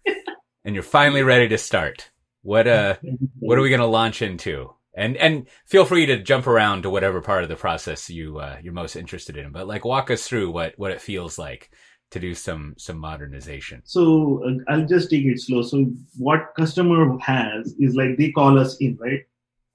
and 0.64 0.74
you're 0.74 0.82
finally 0.82 1.22
ready 1.22 1.46
to 1.46 1.56
start. 1.56 2.10
What 2.42 2.66
uh, 2.66 2.96
what 3.38 3.56
are 3.56 3.60
we 3.60 3.70
gonna 3.70 3.86
launch 3.86 4.22
into? 4.22 4.74
And 4.92 5.16
and 5.16 5.46
feel 5.66 5.84
free 5.84 6.06
to 6.06 6.20
jump 6.20 6.48
around 6.48 6.82
to 6.82 6.90
whatever 6.90 7.20
part 7.20 7.44
of 7.44 7.48
the 7.48 7.54
process 7.54 8.10
you 8.10 8.38
uh, 8.40 8.56
you're 8.60 8.72
most 8.72 8.96
interested 8.96 9.36
in. 9.36 9.52
But 9.52 9.68
like, 9.68 9.84
walk 9.84 10.10
us 10.10 10.26
through 10.26 10.50
what 10.50 10.74
what 10.78 10.90
it 10.90 11.00
feels 11.00 11.38
like 11.38 11.70
to 12.10 12.18
do 12.18 12.34
some 12.34 12.74
some 12.76 12.98
modernization. 12.98 13.82
So 13.84 14.42
uh, 14.44 14.72
I'll 14.72 14.84
just 14.84 15.10
take 15.10 15.24
it 15.26 15.40
slow. 15.40 15.62
So 15.62 15.92
what 16.18 16.54
customer 16.56 17.16
has 17.20 17.76
is 17.78 17.94
like 17.94 18.18
they 18.18 18.32
call 18.32 18.58
us 18.58 18.76
in, 18.78 18.96
right? 18.96 19.20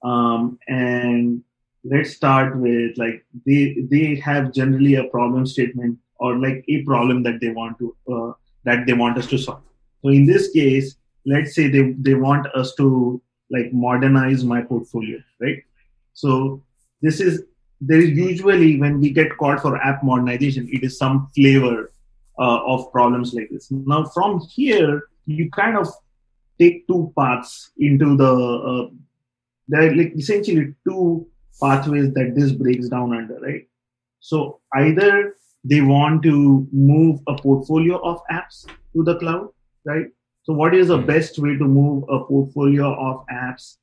Um, 0.02 0.58
and 0.68 1.42
let's 1.84 2.10
start 2.10 2.56
with 2.56 2.96
like 2.96 3.24
they 3.46 3.76
they 3.90 4.16
have 4.16 4.52
generally 4.52 4.96
a 4.96 5.04
problem 5.04 5.46
statement 5.46 5.98
or 6.18 6.38
like 6.38 6.64
a 6.68 6.82
problem 6.82 7.22
that 7.22 7.40
they 7.40 7.50
want 7.50 7.78
to 7.78 7.96
uh, 8.12 8.32
that 8.64 8.86
they 8.86 8.92
want 8.92 9.18
us 9.18 9.26
to 9.28 9.38
solve. 9.38 9.62
So 10.02 10.10
in 10.10 10.26
this 10.26 10.50
case, 10.50 10.96
let's 11.26 11.54
say 11.54 11.68
they 11.68 11.92
they 11.98 12.14
want 12.14 12.46
us 12.54 12.74
to 12.76 13.20
like 13.50 13.72
modernize 13.72 14.44
my 14.44 14.62
portfolio, 14.62 15.18
right? 15.40 15.62
So 16.14 16.62
this 17.02 17.20
is 17.20 17.42
there 17.80 17.98
is 17.98 18.10
usually 18.10 18.78
when 18.78 19.00
we 19.00 19.10
get 19.10 19.36
called 19.38 19.60
for 19.60 19.76
app 19.78 20.02
modernization, 20.02 20.68
it 20.70 20.84
is 20.84 20.98
some 20.98 21.28
flavor 21.34 21.92
uh, 22.38 22.60
of 22.64 22.92
problems 22.92 23.32
like 23.32 23.48
this. 23.50 23.70
Now, 23.70 24.04
from 24.04 24.40
here, 24.40 25.04
you 25.26 25.50
kind 25.50 25.76
of 25.76 25.88
take 26.58 26.86
two 26.86 27.12
paths 27.18 27.70
into 27.78 28.16
the. 28.16 28.32
Uh, 28.32 28.94
there 29.70 29.88
are 29.88 29.94
like 29.94 30.12
essentially 30.16 30.74
two 30.86 31.26
pathways 31.62 32.12
that 32.14 32.34
this 32.34 32.52
breaks 32.52 32.88
down 32.88 33.14
under, 33.16 33.38
right? 33.40 33.66
So 34.20 34.60
either 34.74 35.36
they 35.64 35.80
want 35.80 36.22
to 36.24 36.66
move 36.72 37.20
a 37.28 37.36
portfolio 37.36 37.98
of 37.98 38.20
apps 38.32 38.66
to 38.94 39.04
the 39.04 39.18
cloud, 39.18 39.48
right? 39.84 40.06
So 40.42 40.52
what 40.54 40.74
is 40.74 40.88
the 40.88 40.98
best 40.98 41.38
way 41.38 41.56
to 41.56 41.64
move 41.64 42.04
a 42.08 42.24
portfolio 42.24 42.94
of 42.94 43.24
apps 43.32 43.76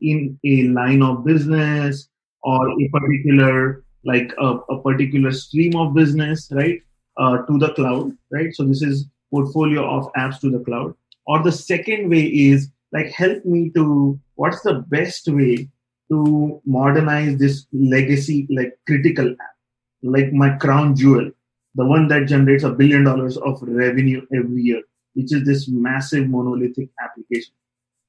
in 0.00 0.38
a 0.44 0.68
line 0.68 1.02
of 1.02 1.24
business 1.24 2.08
or 2.42 2.70
a 2.70 2.88
particular 2.88 3.84
like 4.04 4.32
a, 4.38 4.56
a 4.70 4.82
particular 4.82 5.30
stream 5.30 5.76
of 5.76 5.94
business, 5.94 6.48
right, 6.52 6.80
uh, 7.18 7.38
to 7.42 7.58
the 7.58 7.72
cloud, 7.74 8.12
right? 8.30 8.52
So 8.52 8.64
this 8.64 8.82
is 8.82 9.06
portfolio 9.30 9.88
of 9.88 10.12
apps 10.14 10.40
to 10.40 10.50
the 10.50 10.58
cloud. 10.60 10.94
Or 11.26 11.42
the 11.42 11.52
second 11.52 12.10
way 12.10 12.24
is 12.24 12.68
like 12.92 13.12
help 13.12 13.44
me 13.44 13.70
to 13.76 14.18
what's 14.42 14.62
the 14.62 14.74
best 14.96 15.28
way 15.28 15.68
to 16.10 16.60
modernize 16.66 17.38
this 17.38 17.66
legacy 17.72 18.38
like 18.50 18.72
critical 18.86 19.30
app, 19.30 19.56
like 20.02 20.32
my 20.32 20.50
crown 20.56 20.94
jewel, 20.96 21.30
the 21.74 21.86
one 21.94 22.08
that 22.08 22.26
generates 22.26 22.64
a 22.64 22.70
billion 22.70 23.04
dollars 23.04 23.36
of 23.38 23.62
revenue 23.62 24.20
every 24.34 24.62
year, 24.62 24.82
which 25.14 25.32
is 25.32 25.44
this 25.44 25.68
massive 25.68 26.28
monolithic 26.28 26.88
application. 27.02 27.54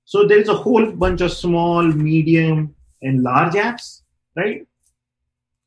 So 0.05 0.27
there 0.27 0.39
is 0.39 0.49
a 0.49 0.61
whole 0.65 0.91
bunch 0.91 1.21
of 1.21 1.31
small, 1.31 1.83
medium, 1.83 2.75
and 3.01 3.23
large 3.23 3.53
apps 3.53 4.03
right? 4.35 4.65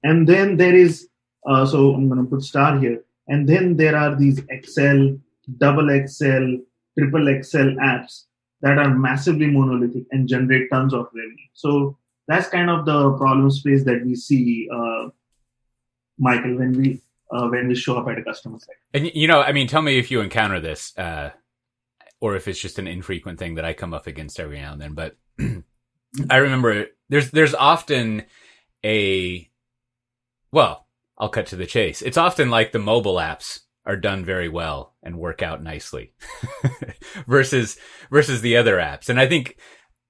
And 0.03 0.29
then 0.29 0.57
there 0.57 0.75
is, 0.75 1.09
uh, 1.49 1.67
so 1.67 1.95
I'm 1.95 2.09
going 2.09 2.23
to 2.23 2.31
put 2.31 2.43
star 2.43 2.79
here. 2.79 3.03
And 3.29 3.49
then 3.49 3.77
there 3.77 3.97
are 3.97 4.15
these 4.15 4.41
XL, 4.65 5.15
double 5.59 5.89
XL, 6.07 6.57
triple 6.99 7.43
XL 7.43 7.75
apps 7.83 8.25
that 8.67 8.79
are 8.79 8.93
massively 8.93 9.47
monolithic 9.47 10.05
and 10.11 10.27
generate 10.29 10.69
tons 10.73 10.93
of 10.93 11.07
revenue. 11.15 11.49
So 11.55 11.97
that's 12.27 12.49
kind 12.49 12.69
of 12.69 12.85
the 12.85 13.13
problem 13.13 13.49
space 13.51 13.85
that 13.85 14.05
we 14.05 14.17
see, 14.17 14.69
uh, 14.75 15.11
Michael, 16.19 16.57
when 16.59 16.73
we 16.73 17.01
uh, 17.31 17.47
when 17.49 17.69
we 17.69 17.77
show 17.77 17.97
up 17.97 18.09
at 18.09 18.19
a 18.19 18.25
customer 18.25 18.59
site. 18.59 18.77
And 18.93 19.13
you 19.15 19.29
know, 19.29 19.41
I 19.41 19.53
mean, 19.53 19.69
tell 19.69 19.83
me 19.83 19.99
if 19.99 20.11
you 20.11 20.21
encounter 20.21 20.59
this, 20.59 20.97
uh, 20.99 21.31
or 22.21 22.35
if 22.35 22.49
it's 22.49 22.59
just 22.59 22.81
an 22.81 22.89
infrequent 22.89 23.39
thing 23.39 23.55
that 23.55 23.65
I 23.65 23.73
come 23.73 23.95
up 23.95 24.09
against 24.09 24.41
every 24.41 24.61
now 24.61 24.73
and 24.73 24.83
then. 24.83 24.95
But 24.95 25.17
I 26.31 26.37
remember 26.39 26.87
there's 27.09 27.31
there's 27.31 27.55
often 27.55 28.25
a 28.85 29.49
well, 30.51 30.89
I'll 31.17 31.29
cut 31.29 31.47
to 31.49 31.57
the 31.57 31.67
chase. 31.67 32.03
It's 32.03 32.19
often 32.19 32.51
like 32.51 32.73
the 32.73 32.81
mobile 32.81 33.17
apps 33.17 33.61
are 33.87 33.97
done 33.97 34.25
very 34.25 34.49
well 34.49 34.95
and 35.02 35.19
work 35.19 35.43
out 35.43 35.62
nicely 35.62 36.12
versus 37.26 37.78
versus 38.11 38.40
the 38.40 38.57
other 38.57 38.76
apps. 38.76 39.09
And 39.09 39.21
I 39.21 39.26
think 39.26 39.57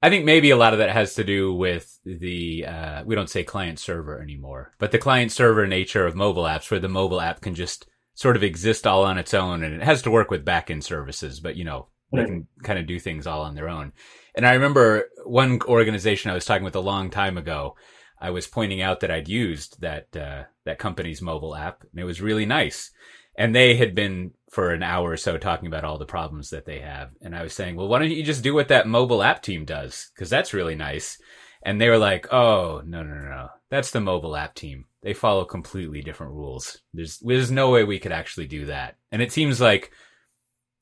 I 0.03 0.09
think 0.09 0.25
maybe 0.25 0.51
a 0.51 0.57
lot 0.57 0.73
of 0.73 0.79
that 0.79 0.91
has 0.91 1.15
to 1.15 1.25
do 1.25 1.53
with 1.53 1.99
the 2.05 2.67
uh, 2.67 3.03
we 3.05 3.15
don't 3.15 3.31
say 3.31 3.45
client 3.45 3.79
server 3.79 4.21
anymore, 4.21 4.73
but 4.79 4.93
the 4.93 4.99
client 4.99 5.31
server 5.33 5.67
nature 5.67 6.07
of 6.07 6.17
mobile 6.17 6.45
apps, 6.45 6.71
where 6.71 6.81
the 6.81 6.89
mobile 6.89 7.21
app 7.21 7.41
can 7.41 7.55
just 7.55 7.87
sort 8.15 8.37
of 8.37 8.43
exist 8.43 8.87
all 8.87 9.05
on 9.05 9.19
its 9.19 9.35
own, 9.35 9.63
and 9.63 9.75
it 9.75 9.83
has 9.83 10.03
to 10.03 10.11
work 10.11 10.31
with 10.31 10.45
backend 10.45 10.83
services, 10.83 11.41
but 11.41 11.57
you 11.57 11.65
know 11.65 11.89
they 12.13 12.25
can 12.25 12.47
kind 12.63 12.79
of 12.79 12.87
do 12.87 12.99
things 12.99 13.27
all 13.27 13.43
on 13.43 13.55
their 13.55 13.69
own. 13.69 13.93
And 14.35 14.47
I 14.47 14.53
remember 14.53 15.09
one 15.25 15.61
organization 15.63 16.31
I 16.31 16.35
was 16.35 16.45
talking 16.45 16.65
with 16.65 16.77
a 16.77 16.81
long 16.81 17.11
time 17.11 17.37
ago 17.37 17.75
I 18.19 18.31
was 18.31 18.47
pointing 18.47 18.81
out 18.81 19.01
that 19.01 19.11
I'd 19.11 19.29
used 19.29 19.81
that 19.81 20.17
uh, 20.17 20.45
that 20.65 20.79
company's 20.79 21.21
mobile 21.21 21.55
app, 21.55 21.83
and 21.83 22.01
it 22.01 22.05
was 22.05 22.23
really 22.23 22.47
nice. 22.47 22.91
And 23.37 23.55
they 23.55 23.77
had 23.77 23.95
been 23.95 24.33
for 24.51 24.73
an 24.73 24.83
hour 24.83 25.11
or 25.11 25.17
so 25.17 25.37
talking 25.37 25.67
about 25.67 25.85
all 25.85 25.99
the 25.99 26.07
problems 26.07 26.51
that 26.51 26.65
they 26.65 26.81
have, 26.81 27.11
and 27.21 27.37
I 27.37 27.43
was 27.43 27.53
saying, 27.53 27.77
"Well, 27.77 27.89
why 27.89 27.99
don't 27.99 28.11
you 28.11 28.23
just 28.23 28.43
do 28.43 28.55
what 28.55 28.69
that 28.69 28.87
mobile 28.87 29.23
app 29.23 29.43
team 29.43 29.65
does? 29.65 30.11
Because 30.15 30.31
that's 30.31 30.55
really 30.55 30.75
nice." 30.75 31.19
And 31.63 31.81
they 31.81 31.89
were 31.89 31.99
like, 31.99 32.33
"Oh, 32.33 32.83
no, 32.87 33.03
no, 33.03 33.15
no, 33.15 33.29
no, 33.29 33.49
that's 33.71 33.91
the 33.91 34.01
mobile 34.01 34.37
app 34.37 34.55
team. 34.55 34.87
They 35.03 35.15
follow 35.15 35.45
completely 35.45 36.01
different 36.03 36.33
rules. 36.33 36.79
There's 36.95 37.19
there's 37.19 37.51
no 37.51 37.71
way 37.71 37.85
we 37.85 37.99
could 37.99 38.13
actually 38.13 38.47
do 38.47 38.67
that." 38.67 38.97
And 39.13 39.21
it 39.21 39.33
seems 39.33 39.61
like 39.61 39.93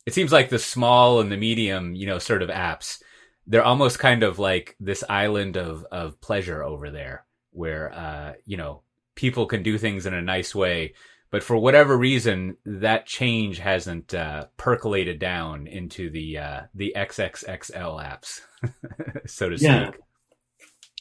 it 0.06 0.14
seems 0.14 0.32
like 0.32 0.50
the 0.50 0.58
small 0.58 1.20
and 1.20 1.32
the 1.32 1.36
medium, 1.36 1.94
you 1.94 2.06
know, 2.06 2.18
sort 2.18 2.42
of 2.42 2.50
apps 2.50 2.98
they're 3.46 3.64
almost 3.64 3.98
kind 3.98 4.22
of 4.22 4.38
like 4.38 4.76
this 4.80 5.04
island 5.08 5.56
of 5.56 5.84
of 5.90 6.20
pleasure 6.20 6.62
over 6.62 6.90
there 6.90 7.24
where 7.50 7.92
uh 7.92 8.32
you 8.44 8.56
know 8.56 8.82
people 9.14 9.46
can 9.46 9.62
do 9.62 9.78
things 9.78 10.06
in 10.06 10.14
a 10.14 10.22
nice 10.22 10.54
way 10.54 10.94
but 11.34 11.42
for 11.42 11.56
whatever 11.56 11.98
reason 11.98 12.56
that 12.64 13.06
change 13.06 13.58
hasn't 13.58 14.14
uh, 14.14 14.44
percolated 14.56 15.18
down 15.18 15.66
into 15.66 16.08
the 16.08 16.38
uh, 16.38 16.60
the 16.76 16.92
XXXL 16.96 17.94
apps 18.08 18.38
so 19.26 19.48
to 19.48 19.56
yeah. 19.56 19.88
speak. 19.88 20.00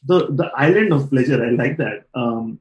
The 0.08 0.18
the 0.40 0.50
island 0.58 0.92
of 0.92 1.12
pleasure 1.12 1.40
i 1.46 1.52
like 1.52 1.78
that. 1.78 2.06
Um 2.16 2.60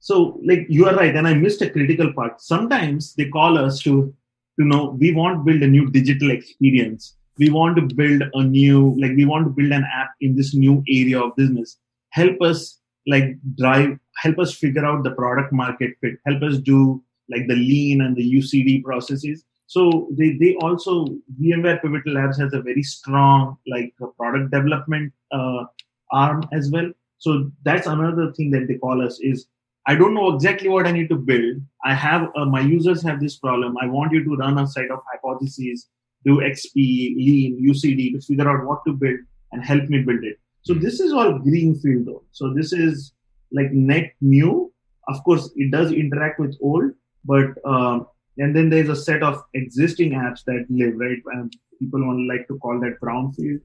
so 0.00 0.38
like 0.44 0.66
you 0.68 0.84
are 0.86 0.94
right 0.94 1.16
and 1.16 1.26
i 1.26 1.32
missed 1.32 1.62
a 1.62 1.70
critical 1.70 2.12
part. 2.12 2.42
Sometimes 2.42 3.14
they 3.14 3.30
call 3.30 3.56
us 3.56 3.80
to 3.84 4.12
to 4.60 4.66
know 4.66 4.94
we 5.00 5.14
want 5.14 5.38
to 5.38 5.44
build 5.50 5.62
a 5.62 5.72
new 5.76 5.90
digital 5.90 6.30
experience. 6.30 7.16
We 7.38 7.48
want 7.48 7.76
to 7.76 7.94
build 8.02 8.20
a 8.34 8.44
new 8.44 8.94
like 9.00 9.16
we 9.16 9.24
want 9.24 9.46
to 9.46 9.56
build 9.62 9.72
an 9.72 9.86
app 10.02 10.10
in 10.20 10.36
this 10.36 10.54
new 10.54 10.84
area 10.90 11.22
of 11.22 11.34
business. 11.36 11.78
Help 12.10 12.42
us 12.42 12.80
like 13.06 13.38
drive 13.56 13.98
help 14.18 14.38
us 14.38 14.54
figure 14.54 14.84
out 14.84 15.04
the 15.04 15.12
product 15.12 15.54
market 15.54 15.92
fit. 16.02 16.16
Help 16.26 16.42
us 16.42 16.58
do 16.58 17.02
like 17.30 17.46
the 17.48 17.54
lean 17.54 18.02
and 18.02 18.16
the 18.16 18.34
ucd 18.36 18.82
processes 18.82 19.44
so 19.66 20.08
they, 20.18 20.36
they 20.40 20.54
also 20.56 21.06
vmware 21.40 21.80
pivotal 21.80 22.12
labs 22.12 22.38
has 22.38 22.52
a 22.52 22.62
very 22.62 22.82
strong 22.82 23.56
like 23.66 23.92
product 24.18 24.50
development 24.50 25.12
uh, 25.32 25.64
arm 26.12 26.42
as 26.52 26.70
well 26.70 26.90
so 27.18 27.50
that's 27.62 27.86
another 27.86 28.32
thing 28.32 28.50
that 28.50 28.66
they 28.68 28.74
call 28.74 29.00
us 29.06 29.18
is 29.20 29.46
i 29.86 29.94
don't 29.94 30.14
know 30.14 30.34
exactly 30.34 30.68
what 30.68 30.86
i 30.86 30.92
need 30.92 31.08
to 31.08 31.16
build 31.16 31.56
i 31.84 31.94
have 31.94 32.28
uh, 32.36 32.44
my 32.44 32.60
users 32.60 33.02
have 33.02 33.20
this 33.20 33.36
problem 33.38 33.76
i 33.80 33.86
want 33.86 34.12
you 34.12 34.22
to 34.22 34.36
run 34.36 34.58
a 34.58 34.66
set 34.66 34.90
of 34.90 35.00
hypotheses 35.10 35.88
do 36.24 36.40
XP, 36.40 36.74
Lean, 36.74 37.70
UCD 37.70 38.12
to 38.12 38.20
figure 38.20 38.48
out 38.48 38.66
what 38.66 38.80
to 38.86 38.92
build 38.92 39.20
and 39.52 39.64
help 39.64 39.84
me 39.88 40.02
build 40.02 40.24
it. 40.24 40.38
So 40.62 40.74
this 40.74 41.00
is 41.00 41.12
all 41.12 41.38
greenfield 41.38 42.06
though. 42.06 42.24
So 42.32 42.52
this 42.54 42.72
is 42.72 43.12
like 43.52 43.70
net 43.72 44.12
new. 44.20 44.72
Of 45.08 45.22
course, 45.24 45.50
it 45.56 45.70
does 45.70 45.92
interact 45.92 46.40
with 46.40 46.56
old, 46.62 46.92
but 47.24 47.46
um, 47.64 48.06
and 48.38 48.54
then 48.54 48.68
there's 48.68 48.88
a 48.88 48.96
set 48.96 49.22
of 49.22 49.42
existing 49.54 50.12
apps 50.12 50.44
that 50.44 50.66
live 50.68 50.94
right, 50.96 51.18
and 51.34 51.52
people 51.78 52.04
want 52.04 52.28
like 52.28 52.46
to 52.48 52.58
call 52.58 52.80
that 52.80 53.00
brownfield. 53.00 53.60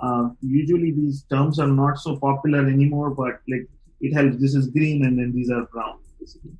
Uh, 0.00 0.30
usually 0.40 0.90
these 0.90 1.24
terms 1.24 1.58
are 1.58 1.68
not 1.68 1.98
so 1.98 2.16
popular 2.16 2.66
anymore, 2.66 3.10
but 3.10 3.40
like 3.48 3.66
it 4.00 4.12
helps. 4.12 4.40
This 4.40 4.54
is 4.54 4.68
green, 4.68 5.04
and 5.04 5.18
then 5.18 5.32
these 5.32 5.50
are 5.50 5.66
brown. 5.66 5.98
Basically. 6.18 6.52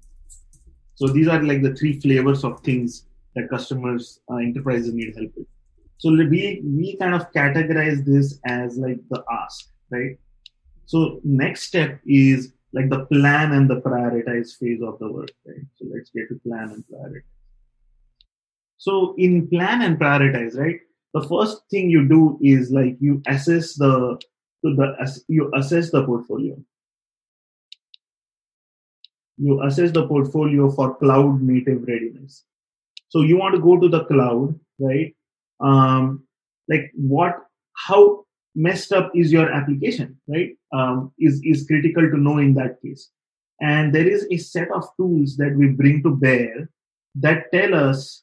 So 0.96 1.08
these 1.08 1.28
are 1.28 1.42
like 1.42 1.62
the 1.62 1.74
three 1.74 2.00
flavors 2.00 2.44
of 2.44 2.60
things 2.60 3.06
that 3.34 3.50
customers, 3.50 4.20
uh, 4.30 4.36
enterprises 4.36 4.94
need 4.94 5.14
help 5.16 5.32
with. 5.36 5.46
So 5.98 6.10
we 6.10 6.62
we 6.64 6.96
kind 6.98 7.14
of 7.14 7.32
categorize 7.32 8.04
this 8.04 8.38
as 8.46 8.76
like 8.76 8.98
the 9.10 9.24
ask, 9.30 9.70
right? 9.90 10.18
So 10.86 11.20
next 11.24 11.62
step 11.62 12.00
is 12.06 12.52
like 12.74 12.90
the 12.90 13.06
plan 13.06 13.52
and 13.52 13.70
the 13.70 13.80
prioritize 13.80 14.56
phase 14.58 14.82
of 14.82 14.98
the 14.98 15.10
work, 15.10 15.30
right? 15.46 15.64
So 15.76 15.86
let's 15.94 16.10
get 16.10 16.28
to 16.28 16.40
plan 16.46 16.70
and 16.70 16.84
prioritize. 16.90 17.22
So 18.78 19.14
in 19.16 19.48
plan 19.48 19.82
and 19.82 19.98
prioritize, 19.98 20.58
right? 20.58 20.80
The 21.14 21.22
first 21.22 21.62
thing 21.70 21.88
you 21.88 22.08
do 22.08 22.38
is 22.42 22.72
like 22.72 22.96
you 23.00 23.22
assess 23.28 23.74
the 23.74 24.18
so 24.62 24.74
the 24.74 25.22
you 25.28 25.52
assess 25.54 25.90
the 25.90 26.04
portfolio. 26.04 26.56
You 29.36 29.62
assess 29.62 29.92
the 29.92 30.06
portfolio 30.06 30.70
for 30.70 30.96
cloud 30.96 31.42
native 31.42 31.82
readiness. 31.82 32.44
So 33.08 33.20
you 33.22 33.36
want 33.36 33.54
to 33.54 33.60
go 33.60 33.78
to 33.78 33.88
the 33.88 34.04
cloud, 34.06 34.58
right? 34.80 35.14
Um, 35.60 36.24
like 36.68 36.90
what, 36.94 37.36
how 37.74 38.23
messed 38.54 38.92
up 38.92 39.10
is 39.14 39.32
your 39.32 39.50
application, 39.52 40.18
right? 40.28 40.50
Um, 40.72 41.12
is 41.18 41.40
is 41.44 41.66
critical 41.66 42.02
to 42.02 42.16
know 42.16 42.38
in 42.38 42.54
that 42.54 42.80
case. 42.82 43.10
And 43.60 43.94
there 43.94 44.06
is 44.06 44.26
a 44.30 44.36
set 44.36 44.70
of 44.72 44.84
tools 44.96 45.36
that 45.36 45.54
we 45.56 45.68
bring 45.68 46.02
to 46.02 46.16
bear 46.16 46.68
that 47.16 47.52
tell 47.52 47.74
us 47.74 48.22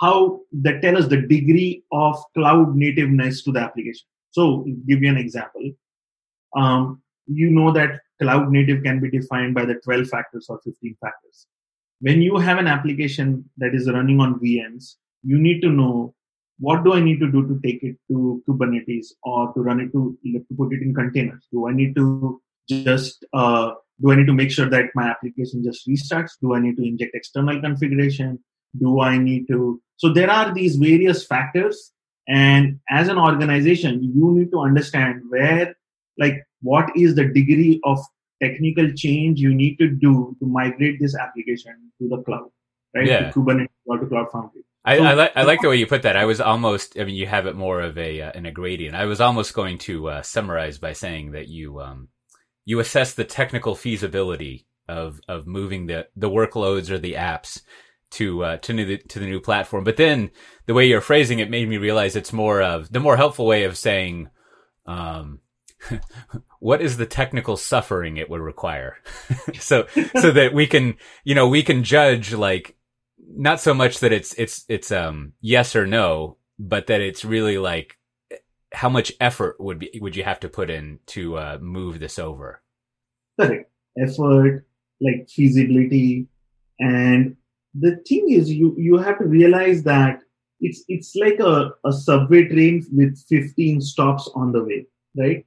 how 0.00 0.40
that 0.52 0.80
tell 0.82 0.96
us 0.96 1.08
the 1.08 1.22
degree 1.22 1.82
of 1.92 2.22
cloud 2.34 2.76
nativeness 2.76 3.42
to 3.44 3.52
the 3.52 3.60
application. 3.60 4.06
So, 4.30 4.64
give 4.86 5.02
you 5.02 5.08
an 5.08 5.16
example. 5.16 5.72
Um, 6.56 7.02
you 7.26 7.50
know 7.50 7.72
that 7.72 8.00
cloud 8.20 8.50
native 8.50 8.82
can 8.82 9.00
be 9.00 9.10
defined 9.10 9.54
by 9.54 9.64
the 9.64 9.74
12 9.74 10.08
factors 10.08 10.46
or 10.48 10.60
15 10.64 10.96
factors 11.00 11.46
when 12.00 12.22
you 12.22 12.36
have 12.36 12.58
an 12.58 12.66
application 12.66 13.48
that 13.56 13.74
is 13.74 13.90
running 13.90 14.20
on 14.20 14.38
VMs, 14.38 14.96
you 15.22 15.38
need 15.38 15.60
to 15.62 15.68
know 15.68 16.14
what 16.58 16.84
do 16.84 16.92
I 16.92 17.00
need 17.00 17.20
to 17.20 17.30
do 17.30 17.46
to 17.46 17.60
take 17.64 17.82
it 17.82 17.96
to 18.08 18.42
Kubernetes 18.48 19.06
or 19.22 19.52
to 19.52 19.60
run 19.60 19.80
it 19.80 19.92
to, 19.92 20.18
to 20.24 20.54
put 20.56 20.72
it 20.72 20.82
in 20.82 20.94
containers? 20.94 21.46
Do 21.52 21.68
I 21.68 21.72
need 21.72 21.94
to 21.96 22.40
just 22.68 23.24
uh, 23.32 23.72
do 24.00 24.12
I 24.12 24.16
need 24.16 24.26
to 24.26 24.34
make 24.34 24.50
sure 24.50 24.68
that 24.68 24.90
my 24.94 25.08
application 25.08 25.64
just 25.64 25.88
restarts? 25.88 26.32
Do 26.40 26.54
I 26.54 26.60
need 26.60 26.76
to 26.76 26.86
inject 26.86 27.14
external 27.14 27.60
configuration? 27.60 28.38
Do 28.78 29.00
I 29.00 29.18
need 29.18 29.48
to? 29.48 29.80
So 29.96 30.12
there 30.12 30.30
are 30.30 30.54
these 30.54 30.76
various 30.76 31.26
factors, 31.26 31.92
and 32.28 32.78
as 32.90 33.08
an 33.08 33.18
organization, 33.18 34.02
you 34.02 34.34
need 34.34 34.50
to 34.52 34.60
understand 34.60 35.22
where, 35.28 35.74
like, 36.18 36.44
what 36.60 36.90
is 36.96 37.14
the 37.14 37.24
degree 37.24 37.80
of 37.84 37.98
technical 38.42 38.92
change 38.92 39.40
you 39.40 39.54
need 39.54 39.78
to 39.78 39.88
do 39.88 40.36
to 40.40 40.46
migrate 40.46 41.00
this 41.00 41.16
application 41.16 41.74
to 42.00 42.08
the 42.08 42.22
cloud, 42.22 42.50
right? 42.94 43.06
Yeah. 43.06 43.30
To 43.30 43.40
Kubernetes 43.40 43.68
or 43.86 43.98
to 43.98 44.06
Cloud 44.06 44.30
Foundry. 44.32 44.62
I, 44.84 44.98
I, 44.98 45.14
like 45.14 45.32
I 45.36 45.42
like 45.42 45.60
the 45.60 45.68
way 45.68 45.76
you 45.76 45.86
put 45.86 46.02
that. 46.02 46.16
I 46.16 46.24
was 46.24 46.40
almost. 46.40 46.98
I 46.98 47.04
mean, 47.04 47.14
you 47.14 47.26
have 47.26 47.46
it 47.46 47.56
more 47.56 47.80
of 47.80 47.98
a 47.98 48.22
uh, 48.22 48.32
in 48.34 48.46
a 48.46 48.52
gradient. 48.52 48.94
I 48.94 49.04
was 49.04 49.20
almost 49.20 49.52
going 49.52 49.78
to 49.78 50.08
uh, 50.08 50.22
summarize 50.22 50.78
by 50.78 50.92
saying 50.92 51.32
that 51.32 51.48
you 51.48 51.80
um, 51.80 52.08
you 52.64 52.80
assess 52.80 53.12
the 53.14 53.24
technical 53.24 53.74
feasibility 53.74 54.66
of 54.88 55.20
of 55.28 55.46
moving 55.46 55.86
the 55.86 56.08
the 56.16 56.30
workloads 56.30 56.90
or 56.90 56.98
the 56.98 57.14
apps 57.14 57.60
to 58.10 58.44
uh, 58.44 58.56
to 58.58 58.72
new, 58.72 58.96
to 58.96 59.18
the 59.18 59.26
new 59.26 59.40
platform. 59.40 59.84
But 59.84 59.96
then 59.96 60.30
the 60.66 60.74
way 60.74 60.86
you're 60.86 61.00
phrasing 61.00 61.38
it 61.38 61.50
made 61.50 61.68
me 61.68 61.76
realize 61.76 62.16
it's 62.16 62.32
more 62.32 62.62
of 62.62 62.90
the 62.90 63.00
more 63.00 63.16
helpful 63.16 63.46
way 63.46 63.64
of 63.64 63.76
saying. 63.76 64.30
Um, 64.86 65.40
what 66.58 66.82
is 66.82 66.96
the 66.96 67.06
technical 67.06 67.56
suffering 67.56 68.16
it 68.16 68.28
would 68.28 68.40
require 68.40 68.96
so 69.60 69.86
so 70.16 70.32
that 70.32 70.52
we 70.52 70.66
can 70.66 70.96
you 71.22 71.36
know 71.36 71.46
we 71.46 71.62
can 71.62 71.84
judge 71.84 72.32
like 72.32 72.76
not 73.36 73.60
so 73.60 73.74
much 73.74 74.00
that 74.00 74.12
it's 74.12 74.34
it's 74.34 74.64
it's 74.68 74.90
um 74.90 75.32
yes 75.40 75.76
or 75.76 75.86
no 75.86 76.36
but 76.58 76.86
that 76.86 77.00
it's 77.00 77.24
really 77.24 77.58
like 77.58 77.98
how 78.72 78.88
much 78.88 79.12
effort 79.20 79.56
would 79.58 79.78
be 79.78 79.98
would 80.00 80.16
you 80.16 80.24
have 80.24 80.40
to 80.40 80.48
put 80.48 80.70
in 80.70 80.98
to 81.06 81.36
uh 81.36 81.58
move 81.60 82.00
this 82.00 82.18
over? 82.18 82.62
Correct. 83.40 83.70
Effort 83.98 84.66
like 85.00 85.28
feasibility 85.28 86.26
and 86.80 87.36
the 87.74 87.96
thing 88.08 88.30
is 88.30 88.50
you 88.50 88.74
you 88.76 88.98
have 88.98 89.18
to 89.18 89.24
realize 89.24 89.82
that 89.84 90.20
it's 90.60 90.84
it's 90.88 91.14
like 91.14 91.38
a, 91.38 91.70
a 91.84 91.92
subway 91.92 92.48
train 92.48 92.84
with 92.92 93.16
15 93.28 93.80
stops 93.80 94.28
on 94.34 94.52
the 94.52 94.62
way 94.62 94.86
right? 95.16 95.46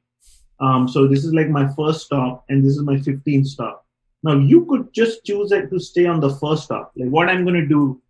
Um 0.60 0.88
so 0.88 1.08
this 1.08 1.26
is 1.26 1.34
like 1.34 1.50
my 1.50 1.68
first 1.76 2.06
stop 2.06 2.46
and 2.50 2.64
this 2.64 2.74
is 2.74 2.82
my 2.82 2.96
15th 2.96 3.48
stop 3.48 3.81
now 4.24 4.36
you 4.38 4.66
could 4.66 4.94
just 4.94 5.26
choose 5.26 5.52
it 5.52 5.70
to 5.70 5.80
stay 5.80 6.06
on 6.06 6.20
the 6.20 6.30
first 6.36 6.64
stop 6.64 6.92
like 6.96 7.10
what 7.10 7.30
i'm 7.30 7.44
going 7.44 7.60
to 7.60 7.68
do 7.68 8.02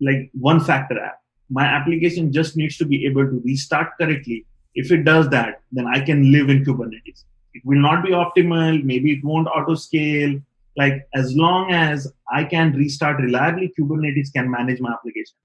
like 0.00 0.30
one 0.32 0.60
factor 0.60 0.98
app. 1.00 1.20
My 1.50 1.64
application 1.64 2.32
just 2.32 2.56
needs 2.56 2.76
to 2.78 2.84
be 2.84 3.06
able 3.06 3.24
to 3.24 3.42
restart 3.44 3.96
correctly. 3.98 4.46
If 4.74 4.92
it 4.92 5.04
does 5.04 5.28
that 5.30 5.62
then 5.72 5.86
i 5.86 6.00
can 6.00 6.30
live 6.30 6.50
in 6.50 6.64
kubernetes. 6.64 7.24
It 7.54 7.62
will 7.64 7.80
not 7.80 8.04
be 8.04 8.10
optimal. 8.10 8.84
Maybe 8.84 9.12
it 9.12 9.24
won't 9.24 9.48
auto 9.48 9.74
scale 9.74 10.38
like 10.76 11.08
as 11.14 11.34
long 11.34 11.72
as 11.72 12.12
i 12.30 12.44
can 12.44 12.72
restart 12.72 13.20
reliably 13.20 13.72
kubernetes 13.78 14.32
can 14.32 14.50
manage 14.50 14.80
my 14.80 14.92
application. 14.92 15.36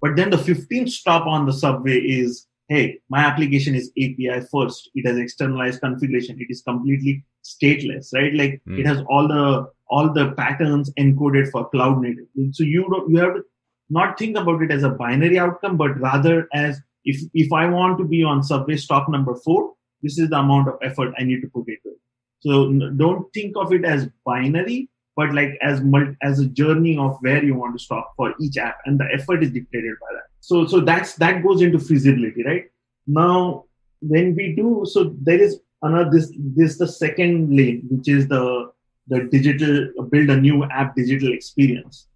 But 0.00 0.16
then 0.16 0.30
the 0.30 0.38
15th 0.38 0.88
stop 0.90 1.26
on 1.26 1.44
the 1.46 1.52
subway 1.52 1.98
is 1.98 2.46
hey 2.68 3.00
my 3.10 3.18
application 3.18 3.74
is 3.74 3.90
api 3.90 4.40
first. 4.52 4.90
It 4.94 5.06
has 5.06 5.18
externalized 5.18 5.80
configuration. 5.80 6.40
It 6.40 6.46
is 6.48 6.62
completely 6.62 7.24
stateless 7.44 8.12
right? 8.14 8.34
Like 8.34 8.60
Mm. 8.66 8.78
it 8.80 8.86
has 8.86 8.98
all 9.08 9.28
the 9.28 9.68
all 9.88 10.12
the 10.12 10.32
patterns 10.32 10.92
encoded 10.98 11.50
for 11.50 11.68
cloud 11.70 12.00
native. 12.00 12.26
So 12.52 12.62
you 12.64 12.86
don't 12.90 13.10
you 13.10 13.18
have 13.18 13.34
to 13.34 13.42
not 13.88 14.18
think 14.18 14.36
about 14.36 14.62
it 14.62 14.70
as 14.70 14.84
a 14.84 14.90
binary 14.90 15.38
outcome 15.38 15.76
but 15.76 15.98
rather 16.00 16.48
as 16.54 16.80
if 17.04 17.20
if 17.34 17.52
i 17.52 17.66
want 17.66 17.98
to 17.98 18.04
be 18.04 18.22
on 18.22 18.42
subway 18.42 18.76
stop 18.76 19.08
number 19.08 19.34
4 19.34 19.72
this 20.02 20.18
is 20.18 20.28
the 20.30 20.36
amount 20.38 20.68
of 20.68 20.76
effort 20.82 21.12
i 21.18 21.24
need 21.24 21.40
to 21.40 21.48
put 21.48 21.66
into 21.68 21.88
it. 21.94 21.98
So 22.40 22.72
don't 22.96 23.26
think 23.34 23.56
of 23.56 23.72
it 23.72 23.84
as 23.84 24.08
binary 24.24 24.88
but 25.16 25.34
like 25.34 25.58
as 25.60 25.80
mul- 25.82 26.14
as 26.22 26.38
a 26.40 26.46
journey 26.46 26.96
of 26.96 27.16
where 27.20 27.42
you 27.44 27.54
want 27.54 27.76
to 27.76 27.82
stop 27.84 28.12
for 28.16 28.32
each 28.40 28.56
app 28.58 28.78
and 28.86 28.98
the 29.00 29.08
effort 29.12 29.42
is 29.42 29.50
dictated 29.50 29.94
by 30.00 30.12
that. 30.12 30.28
So 30.40 30.66
so 30.66 30.80
that's 30.80 31.14
that 31.16 31.42
goes 31.42 31.60
into 31.62 31.78
feasibility 31.80 32.44
right? 32.44 32.64
Now 33.06 33.64
when 34.00 34.34
we 34.36 34.54
do 34.54 34.84
so 34.92 35.04
there 35.20 35.40
is 35.48 35.58
another 35.82 36.10
this 36.10 36.32
this 36.56 36.78
the 36.78 36.86
second 36.86 37.56
lane 37.56 37.82
which 37.90 38.08
is 38.08 38.28
the 38.28 38.70
the 39.10 39.24
digital 39.32 40.06
build 40.10 40.30
a 40.30 40.40
new 40.40 40.64
app 40.64 40.94
digital 40.94 41.32
experience. 41.32 42.06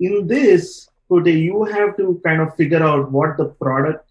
In 0.00 0.26
this 0.26 0.88
Coté, 1.10 1.38
you 1.40 1.64
have 1.64 1.96
to 1.98 2.20
kind 2.24 2.40
of 2.40 2.56
figure 2.56 2.82
out 2.82 3.12
what 3.12 3.36
the 3.36 3.46
product 3.60 4.10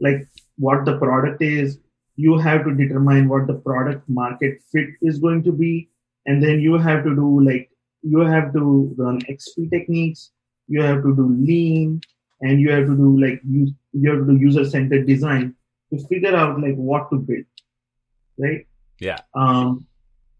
like 0.00 0.28
what 0.56 0.84
the 0.84 0.98
product 0.98 1.40
is. 1.42 1.78
You 2.16 2.38
have 2.38 2.64
to 2.64 2.74
determine 2.74 3.28
what 3.28 3.46
the 3.46 3.54
product 3.54 4.08
market 4.08 4.58
fit 4.72 4.88
is 5.02 5.18
going 5.18 5.42
to 5.44 5.52
be. 5.52 5.88
And 6.26 6.42
then 6.42 6.60
you 6.60 6.78
have 6.78 7.04
to 7.04 7.14
do 7.14 7.40
like 7.40 7.70
you 8.02 8.20
have 8.20 8.52
to 8.54 8.94
run 8.96 9.20
xp 9.20 9.70
techniques. 9.70 10.32
You 10.66 10.82
have 10.82 11.02
to 11.02 11.14
do 11.14 11.28
lean. 11.38 12.00
And 12.40 12.60
you 12.60 12.70
have 12.70 12.86
to 12.86 12.96
do 12.96 13.20
like 13.20 13.40
you, 13.48 13.68
you 13.92 14.10
have 14.10 14.18
to 14.18 14.26
do 14.26 14.36
user 14.36 14.64
centered 14.64 15.06
design 15.06 15.54
to 15.90 16.06
figure 16.08 16.34
out 16.34 16.60
like 16.60 16.74
what 16.74 17.08
to 17.10 17.18
build 17.18 17.44
right? 18.38 18.66
Yeah. 19.00 19.18
um 19.34 19.86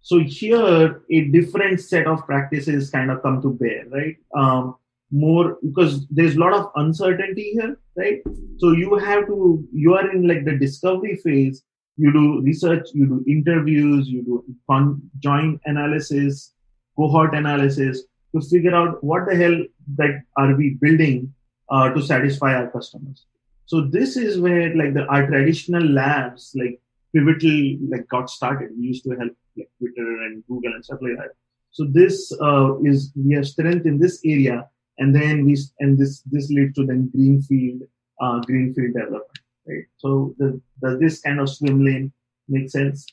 so 0.02 0.20
here 0.20 1.02
a 1.10 1.20
different 1.28 1.80
set 1.80 2.06
of 2.06 2.24
practices 2.26 2.90
kind 2.90 3.10
of 3.10 3.22
come 3.22 3.42
to 3.42 3.52
bear 3.52 3.84
right? 3.90 4.16
Um 4.34 4.76
more 5.10 5.58
because 5.64 6.06
there's 6.08 6.36
a 6.36 6.38
lot 6.38 6.52
of 6.52 6.70
uncertainty 6.74 7.50
here 7.52 7.78
right? 7.96 8.20
So 8.58 8.72
you 8.72 8.96
have 8.96 9.26
to 9.26 9.66
you 9.72 9.94
are 9.94 10.10
in 10.10 10.26
like 10.26 10.44
the 10.44 10.56
discovery 10.56 11.16
phase. 11.24 11.62
You 11.96 12.12
do 12.12 12.42
research 12.42 12.88
you 12.92 13.06
do 13.06 13.24
interviews 13.26 14.08
you 14.08 14.22
do 14.22 14.44
con- 14.70 15.02
joint 15.18 15.60
analysis 15.64 16.52
cohort 16.96 17.34
analysis 17.34 18.02
to 18.34 18.40
figure 18.40 18.74
out 18.74 19.02
what 19.02 19.26
the 19.28 19.36
hell 19.36 19.56
that 19.96 20.22
are 20.36 20.54
we 20.56 20.76
building 20.80 21.32
uh, 21.70 21.90
to 21.90 22.02
satisfy 22.02 22.54
our 22.54 22.70
customers. 22.70 23.26
So 23.66 23.80
this 23.80 24.16
is 24.16 24.40
where 24.40 24.74
like 24.76 24.94
the 24.94 25.04
our 25.06 25.26
traditional 25.26 25.82
labs 25.82 26.52
like 26.54 26.80
pivotal 27.16 27.88
like 27.90 28.08
got 28.08 28.28
started. 28.30 28.70
We 28.78 28.86
used 28.88 29.04
to 29.04 29.10
help 29.10 29.32
like 29.56 29.70
twitter 29.78 30.08
and 30.24 30.44
google 30.46 30.72
and 30.74 30.84
stuff 30.84 30.98
like 31.00 31.16
that. 31.18 31.30
So 31.70 31.86
this 31.90 32.32
uh, 32.40 32.78
is 32.82 33.12
we 33.16 33.34
have 33.34 33.46
strength 33.46 33.86
in 33.86 33.98
this 33.98 34.20
area 34.24 34.68
and 34.98 35.14
then 35.14 35.44
we 35.44 35.56
and 35.80 35.98
this 35.98 36.22
this 36.22 36.50
leads 36.50 36.74
to 36.76 36.86
then 36.86 37.10
greenfield 37.14 37.82
uh, 38.20 38.40
greenfield 38.40 38.94
development 38.94 39.38
right? 39.66 39.84
So 39.96 40.34
does, 40.38 40.54
does 40.82 41.00
this 41.00 41.20
kind 41.20 41.40
of 41.40 41.48
swim 41.50 41.84
lane 41.84 42.12
make 42.48 42.70
sense. 42.70 43.06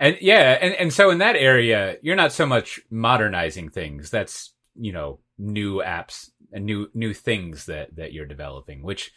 And 0.00 0.16
yeah 0.20 0.58
and 0.60 0.74
and 0.74 0.92
so 0.92 1.10
in 1.10 1.18
that 1.18 1.36
area 1.36 1.96
you're 2.02 2.16
not 2.16 2.32
so 2.32 2.46
much 2.46 2.80
modernizing 2.90 3.70
things. 3.70 4.10
That's 4.10 4.52
you 4.78 4.92
know 4.92 5.18
new 5.38 5.82
apps 5.82 6.30
and 6.52 6.64
new 6.64 6.88
new 6.94 7.14
things 7.14 7.66
that 7.66 7.94
that 7.96 8.12
you're 8.12 8.26
developing 8.26 8.82
which 8.82 9.12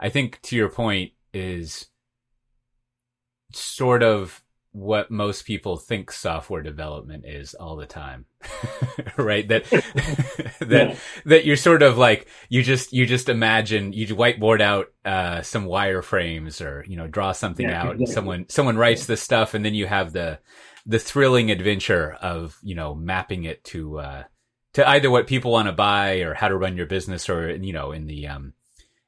i 0.00 0.08
think 0.08 0.40
to 0.42 0.56
your 0.56 0.68
point 0.68 1.12
is 1.32 1.86
sort 3.52 4.02
of 4.02 4.42
what 4.72 5.08
most 5.08 5.44
people 5.44 5.76
think 5.76 6.10
software 6.10 6.60
development 6.62 7.24
is 7.24 7.54
all 7.54 7.76
the 7.76 7.86
time 7.86 8.26
right 9.16 9.46
that 9.46 9.64
that 10.60 10.90
Yeah. 10.90 10.96
that 11.24 11.44
you're 11.44 11.56
sort 11.56 11.82
of 11.82 11.96
like 11.96 12.26
you 12.48 12.60
just 12.62 12.92
you 12.92 13.06
just 13.06 13.28
imagine 13.28 13.92
you 13.92 14.04
whiteboard 14.16 14.60
out 14.60 14.86
uh 15.04 15.42
some 15.42 15.66
wireframes 15.66 16.60
or 16.64 16.84
you 16.88 16.96
know 16.96 17.06
draw 17.06 17.30
something 17.30 17.70
Yeah, 17.70 17.72
out 17.72 18.00
exactly. 18.00 18.06
someone 18.08 18.46
someone 18.48 18.76
writes 18.76 19.06
the 19.06 19.16
stuff 19.16 19.54
and 19.54 19.64
then 19.64 19.74
you 19.74 19.86
have 19.86 20.12
the 20.12 20.40
the 20.86 20.98
thrilling 20.98 21.50
adventure 21.52 22.12
of 22.20 22.58
you 22.62 22.74
know 22.74 22.94
mapping 22.96 23.44
it 23.44 23.62
to 23.64 24.00
uh 24.00 24.24
to 24.72 24.88
either 24.88 25.08
what 25.10 25.28
people 25.28 25.52
want 25.52 25.66
to 25.68 25.72
buy 25.72 26.16
or 26.22 26.34
how 26.34 26.48
to 26.48 26.56
run 26.56 26.76
your 26.76 26.86
business 26.86 27.28
or 27.28 27.54
you 27.54 27.72
know 27.72 27.92
in 27.92 28.06
the 28.06 28.26
um 28.26 28.54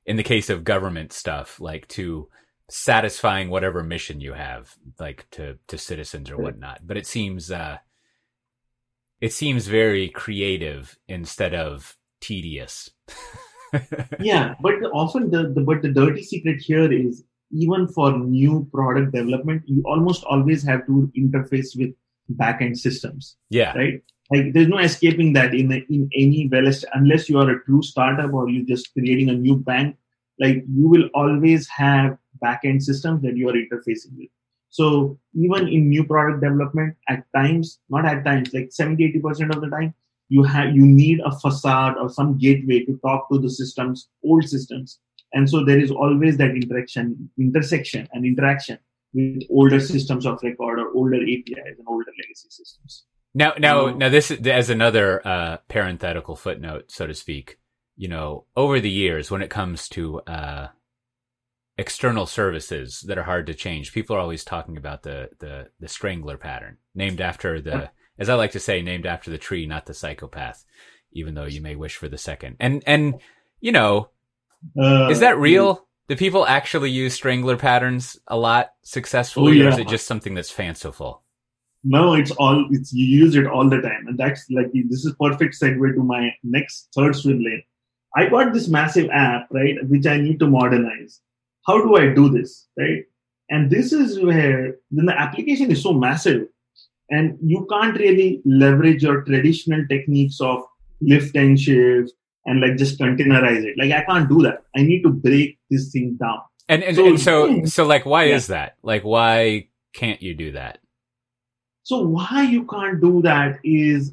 in 0.05 0.17
the 0.17 0.23
case 0.23 0.49
of 0.51 0.65
government 0.65 1.13
stuff 1.13 1.61
like 1.61 1.89
to 1.89 2.29
satisfying 2.69 3.49
whatever 3.49 3.83
mission 3.83 4.21
you 4.21 4.33
have 4.33 4.75
like 4.99 5.27
to 5.31 5.59
to 5.69 5.79
citizens 5.79 6.31
or 6.31 6.37
whatnot. 6.37 6.87
But 6.87 6.97
it 6.97 7.07
seems 7.07 7.51
uh 7.51 7.79
it 9.21 9.33
seems 9.33 9.67
very 9.67 10.09
creative 10.09 10.99
instead 11.09 11.55
of 11.55 11.97
tedious. 12.21 12.91
Yeah 14.21 14.55
but 14.61 14.75
often 14.95 15.31
the, 15.31 15.53
the 15.55 15.61
but 15.61 15.83
the 15.83 15.89
dirty 15.89 16.23
secret 16.23 16.61
here 16.61 16.91
is 16.91 17.25
even 17.51 17.87
for 17.89 18.17
new 18.17 18.67
product 18.73 19.13
development 19.13 19.63
you 19.67 19.83
almost 19.85 20.25
always 20.25 20.63
have 20.63 20.87
to 20.87 21.11
interface 21.19 21.77
with 21.77 21.91
backend 22.35 22.77
systems 22.77 23.37
yeah. 23.51 23.77
right? 23.77 24.03
Like 24.31 24.53
there's 24.53 24.69
no 24.69 24.79
escaping 24.79 25.33
that 25.35 25.55
in 25.55 25.71
in 25.73 26.09
any 26.15 26.49
well 26.51 26.71
unless 26.95 27.29
you 27.29 27.39
are 27.39 27.51
a 27.51 27.65
true 27.65 27.83
startup 27.83 28.33
or 28.33 28.49
you're 28.49 28.67
just 28.67 28.93
creating 28.93 29.29
a 29.29 29.35
new 29.35 29.57
bank 29.57 29.97
like 30.39 30.65
you 30.69 30.89
will 30.89 31.09
always 31.15 31.69
have 31.69 32.19
backend 32.43 32.83
systems 32.83 33.23
that 33.23 33.37
you 33.37 33.49
are 33.49 33.55
interfacing 33.55 34.17
with 34.17 34.29
so 34.71 35.19
even 35.35 35.69
in 35.69 35.89
new 35.89 36.05
product 36.05 36.43
development 36.43 36.97
at 37.09 37.25
times 37.35 37.79
not 37.89 38.05
at 38.05 38.25
times 38.25 38.53
like 38.53 38.69
70 38.71 39.13
80% 39.21 39.55
of 39.55 39.61
the 39.61 39.69
time 39.69 39.95
you 40.29 40.43
have 40.43 40.75
you 40.75 40.85
need 40.85 41.21
a 41.25 41.39
facade 41.39 41.97
or 41.99 42.09
some 42.11 42.37
gateway 42.39 42.85
to 42.85 42.99
talk 42.99 43.29
to 43.31 43.39
the 43.39 43.51
systems 43.51 44.09
old 44.25 44.49
systems 44.49 44.99
and 45.33 45.49
so 45.49 45.65
there 45.65 45.79
is 45.79 45.91
always 45.91 46.37
that 46.39 46.51
interaction 46.51 47.31
intersection 47.39 48.09
and 48.13 48.25
interaction 48.25 48.79
with 49.17 49.43
older 49.51 49.81
systems 49.81 50.27
of 50.27 50.39
record 50.43 50.79
or 50.79 50.93
older 50.95 51.17
APIs 51.17 51.79
and 51.79 51.87
older 51.89 52.11
legacy 52.19 52.49
systems. 52.51 53.05
Now, 53.35 53.55
now, 53.59 53.89
um, 53.89 53.99
now, 53.99 54.09
this 54.09 54.31
is, 54.31 54.47
as 54.47 54.71
another 54.71 55.27
uh, 55.27 55.57
parenthetical 55.69 56.37
footnote, 56.37 56.91
so 56.91 57.07
to 57.07 57.15
speak. 57.15 57.59
You 57.97 58.09
know, 58.09 58.45
over 58.55 58.79
the 58.79 58.91
years, 58.91 59.31
when 59.31 59.43
it 59.43 59.49
comes 59.49 59.89
to 59.91 60.21
uh, 60.21 60.69
external 61.79 62.27
services 62.27 63.05
that 63.07 63.19
are 63.19 63.25
hard 63.25 63.47
to 63.47 63.55
change, 63.55 63.93
people 63.93 64.17
are 64.17 64.21
always 64.21 64.45
talking 64.45 64.77
about 64.77 65.03
the 65.03 65.31
the 65.39 65.69
the 65.81 65.89
strangler 65.89 66.37
pattern, 66.37 66.79
named 66.95 67.21
after 67.21 67.61
the, 67.61 67.91
as 68.19 68.29
I 68.29 68.35
like 68.35 68.53
to 68.53 68.61
say, 68.61 68.83
named 68.83 69.07
after 69.07 69.31
the 69.31 69.39
tree, 69.39 69.67
not 69.67 69.87
the 69.87 69.95
psychopath. 69.95 70.65
Even 71.13 71.35
though 71.35 71.45
you 71.45 71.63
may 71.63 71.77
wish 71.77 71.97
for 71.97 72.09
the 72.09 72.19
second, 72.19 72.57
and 72.61 72.83
and 72.87 73.21
you 73.61 73.73
know, 73.73 74.11
uh, 74.79 75.09
is 75.09 75.21
that 75.21 75.39
real? 75.39 75.87
Do 76.09 76.17
people 76.17 76.47
actually 76.47 76.91
use 76.91 77.15
strangler 77.15 77.57
patterns 77.57 78.17
a 78.29 78.37
lot 78.37 78.71
successfully, 78.83 79.53
oh, 79.53 79.55
yeah. 79.55 79.65
or 79.65 79.69
is 79.71 79.79
it 79.79 79.89
just 79.89 80.07
something 80.07 80.35
that's 80.35 80.51
fanciful? 80.51 81.23
No, 81.83 82.15
it's 82.15 82.31
all 82.33 82.67
it's 82.71 82.93
you 82.93 83.07
use 83.07 83.35
it 83.37 83.47
all 83.47 83.69
the 83.69 83.81
time, 83.81 84.07
and 84.09 84.19
that's 84.19 84.47
like 84.51 84.73
this 84.73 85.05
is 85.05 85.15
perfect 85.21 85.57
segue 85.61 85.95
to 85.95 86.03
my 86.03 86.31
next 86.43 86.89
third 86.95 87.17
swim 87.17 87.43
lane. 87.43 87.63
I 88.17 88.29
got 88.29 88.53
this 88.53 88.69
massive 88.69 89.11
app, 89.13 89.49
right, 89.51 89.77
which 89.89 90.07
I 90.07 90.17
need 90.17 90.39
to 90.41 90.49
modernize. 90.49 91.21
How 91.67 91.83
do 91.83 91.97
I 91.97 92.15
do 92.15 92.29
this, 92.29 92.67
right? 92.79 93.03
And 93.49 93.71
this 93.71 93.93
is 93.93 94.21
where 94.21 94.77
then 94.91 95.07
the 95.07 95.19
application 95.19 95.71
is 95.71 95.83
so 95.83 95.93
massive, 95.93 96.43
and 97.11 97.39
you 97.43 97.67
can't 97.71 97.97
really 97.99 98.43
leverage 98.45 99.03
your 99.03 99.23
traditional 99.23 99.85
techniques 99.89 100.41
of 100.41 100.61
lift 101.01 101.37
and 101.37 101.59
shift 101.59 102.13
and 102.47 102.61
like 102.61 102.77
just 102.77 102.99
containerize 102.99 103.65
it. 103.65 103.75
Like 103.79 103.93
I 103.93 104.05
can't 104.05 104.29
do 104.29 104.43
that. 104.43 104.63
I 104.77 104.83
need 104.83 105.03
to 105.03 105.11
break 105.11 105.59
this 105.71 105.91
thing 105.93 106.17
down. 106.21 106.41
And 106.69 106.83
and 106.83 106.97
so 106.97 107.07
and 107.07 107.21
so, 107.21 107.65
so 107.67 107.85
like 107.85 108.07
why 108.07 108.25
yeah. 108.25 108.37
is 108.37 108.49
that? 108.49 108.77
Like 108.83 109.03
why 109.03 109.69
can't 109.95 110.23
you 110.23 110.35
do 110.35 110.53
that? 110.53 110.79
So 111.83 112.01
why 112.01 112.43
you 112.43 112.65
can't 112.67 113.01
do 113.01 113.23
that 113.23 113.61
is 113.63 114.13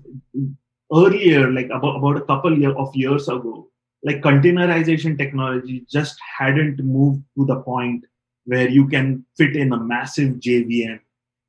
earlier, 0.94 1.50
like 1.52 1.70
about, 1.74 1.98
about 1.98 2.18
a 2.18 2.22
couple 2.22 2.54
of 2.54 2.96
years 2.96 3.28
ago, 3.28 3.68
like 4.04 4.22
containerization 4.22 5.18
technology 5.18 5.86
just 5.90 6.18
hadn't 6.38 6.80
moved 6.80 7.24
to 7.38 7.46
the 7.46 7.58
point 7.62 8.06
where 8.46 8.68
you 8.70 8.88
can 8.88 9.26
fit 9.38 9.56
in 9.56 9.72
a 9.72 9.80
massive 9.80 10.36
JVM, 10.36 11.00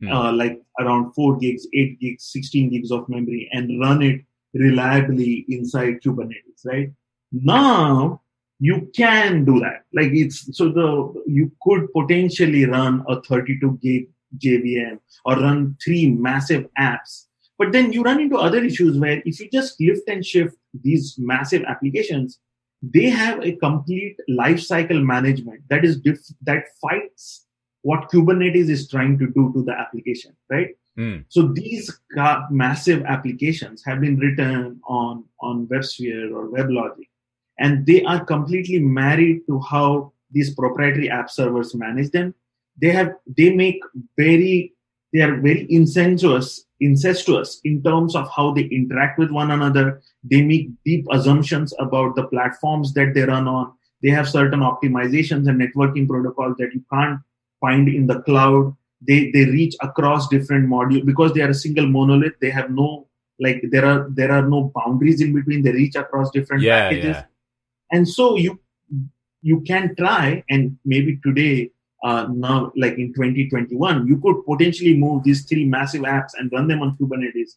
mm. 0.03 0.13
uh, 0.13 0.33
like 0.33 0.61
around 0.79 1.13
four 1.13 1.37
gigs, 1.37 1.67
eight 1.75 1.99
gigs, 2.01 2.31
16 2.33 2.71
gigs 2.71 2.93
of 2.93 3.09
memory 3.09 3.49
and 3.53 3.81
run 3.81 4.03
it 4.03 4.21
reliably 4.55 5.45
inside 5.49 6.01
Kubernetes, 6.05 6.65
right? 6.65 6.91
Now 7.33 8.23
you 8.61 8.91
can 8.95 9.45
do 9.45 9.59
that. 9.61 9.83
Like 9.93 10.13
it's 10.13 10.57
so 10.57 10.69
the 10.69 11.23
you 11.27 11.51
could 11.63 11.93
potentially 11.93 12.65
run 12.65 13.05
a 13.09 13.21
32 13.23 13.79
gig 13.83 14.09
JVM 14.39 15.01
or 15.25 15.37
run 15.37 15.77
three 15.85 16.07
massive 16.07 16.69
apps. 16.79 17.27
But 17.59 17.73
then 17.73 17.93
you 17.93 18.03
run 18.03 18.21
into 18.21 18.37
other 18.37 18.63
issues 18.63 18.99
where 18.99 19.23
if 19.25 19.41
you 19.41 19.49
just 19.53 19.81
lift 19.81 20.09
and 20.09 20.25
shift 20.25 20.57
these 20.83 21.17
massive 21.19 21.63
applications, 21.65 22.39
they 22.93 23.09
have 23.09 23.43
a 23.43 23.57
complete 23.57 24.17
lifecycle 24.29 25.03
management 25.03 25.63
that 25.69 25.85
is 25.85 26.01
diff- 26.01 26.35
that 26.43 26.65
fights 26.81 27.47
what 27.83 28.11
Kubernetes 28.11 28.69
is 28.71 28.89
trying 28.89 29.19
to 29.19 29.27
do 29.27 29.53
to 29.53 29.63
the 29.63 29.73
application, 29.73 30.35
right? 30.51 30.71
Mm. 30.99 31.25
So 31.29 31.49
these 31.49 32.01
massive 32.51 33.05
applications 33.05 33.83
have 33.85 34.01
been 34.01 34.19
written 34.19 34.81
on, 34.89 35.25
on 35.41 35.67
WebSphere 35.67 36.33
or 36.33 36.49
WebLogic, 36.49 37.09
and 37.59 37.87
they 37.87 38.03
are 38.05 38.25
completely 38.25 38.79
married 38.79 39.43
to 39.49 39.61
how 39.61 40.13
these 40.31 40.55
proprietary 40.55 41.11
app 41.11 41.31
servers 41.31 41.75
manage 41.75 42.11
them. 42.11 42.35
They 42.81 42.91
have 42.91 43.15
they 43.37 43.55
make 43.55 43.81
very 44.19 44.74
they 45.15 45.21
are 45.21 45.41
very 45.41 45.67
incestuous 45.71 46.67
incestuous 46.81 47.61
in 47.65 47.83
terms 47.83 48.15
of 48.15 48.29
how 48.37 48.53
they 48.53 48.65
interact 48.65 49.19
with 49.19 49.31
one 49.31 49.51
another. 49.51 50.03
They 50.23 50.43
make 50.43 50.69
deep 50.85 51.07
assumptions 51.11 51.73
about 51.79 52.17
the 52.17 52.25
platforms 52.25 52.93
that 52.95 53.15
they 53.15 53.23
run 53.23 53.49
on. 53.49 53.73
They 54.03 54.11
have 54.11 54.29
certain 54.29 54.61
optimizations 54.61 55.49
and 55.49 55.59
networking 55.61 56.07
protocols 56.07 56.57
that 56.59 56.75
you 56.75 56.85
can't 56.93 57.21
find 57.61 57.89
in 57.89 58.07
the 58.07 58.21
cloud 58.23 58.77
they 59.07 59.31
they 59.33 59.45
reach 59.45 59.75
across 59.81 60.29
different 60.29 60.69
modules 60.69 61.05
because 61.05 61.33
they 61.33 61.41
are 61.41 61.51
a 61.51 61.61
single 61.63 61.87
monolith 61.87 62.39
they 62.41 62.51
have 62.51 62.71
no 62.71 63.07
like 63.41 63.63
there 63.71 63.85
are 63.85 64.09
there 64.11 64.33
are 64.33 64.47
no 64.49 64.73
boundaries 64.75 65.21
in 65.21 65.35
between 65.35 65.63
they 65.63 65.73
reach 65.73 65.95
across 65.95 66.31
different 66.31 66.63
yeah, 66.63 66.89
packages 66.89 67.17
yeah. 67.17 67.25
and 67.93 68.09
so 68.09 68.37
you 68.37 68.59
you 69.43 69.61
can 69.61 69.95
try 69.97 70.43
and 70.49 70.79
maybe 70.85 71.19
today 71.23 71.71
uh, 72.05 72.27
now 72.31 72.71
like 72.77 72.97
in 72.99 73.13
2021 73.15 74.07
you 74.07 74.19
could 74.19 74.45
potentially 74.47 74.97
move 74.97 75.25
these 75.25 75.45
three 75.47 75.65
massive 75.65 76.03
apps 76.03 76.33
and 76.39 76.53
run 76.53 76.69
them 76.69 76.83
on 76.83 76.97
kubernetes 76.97 77.53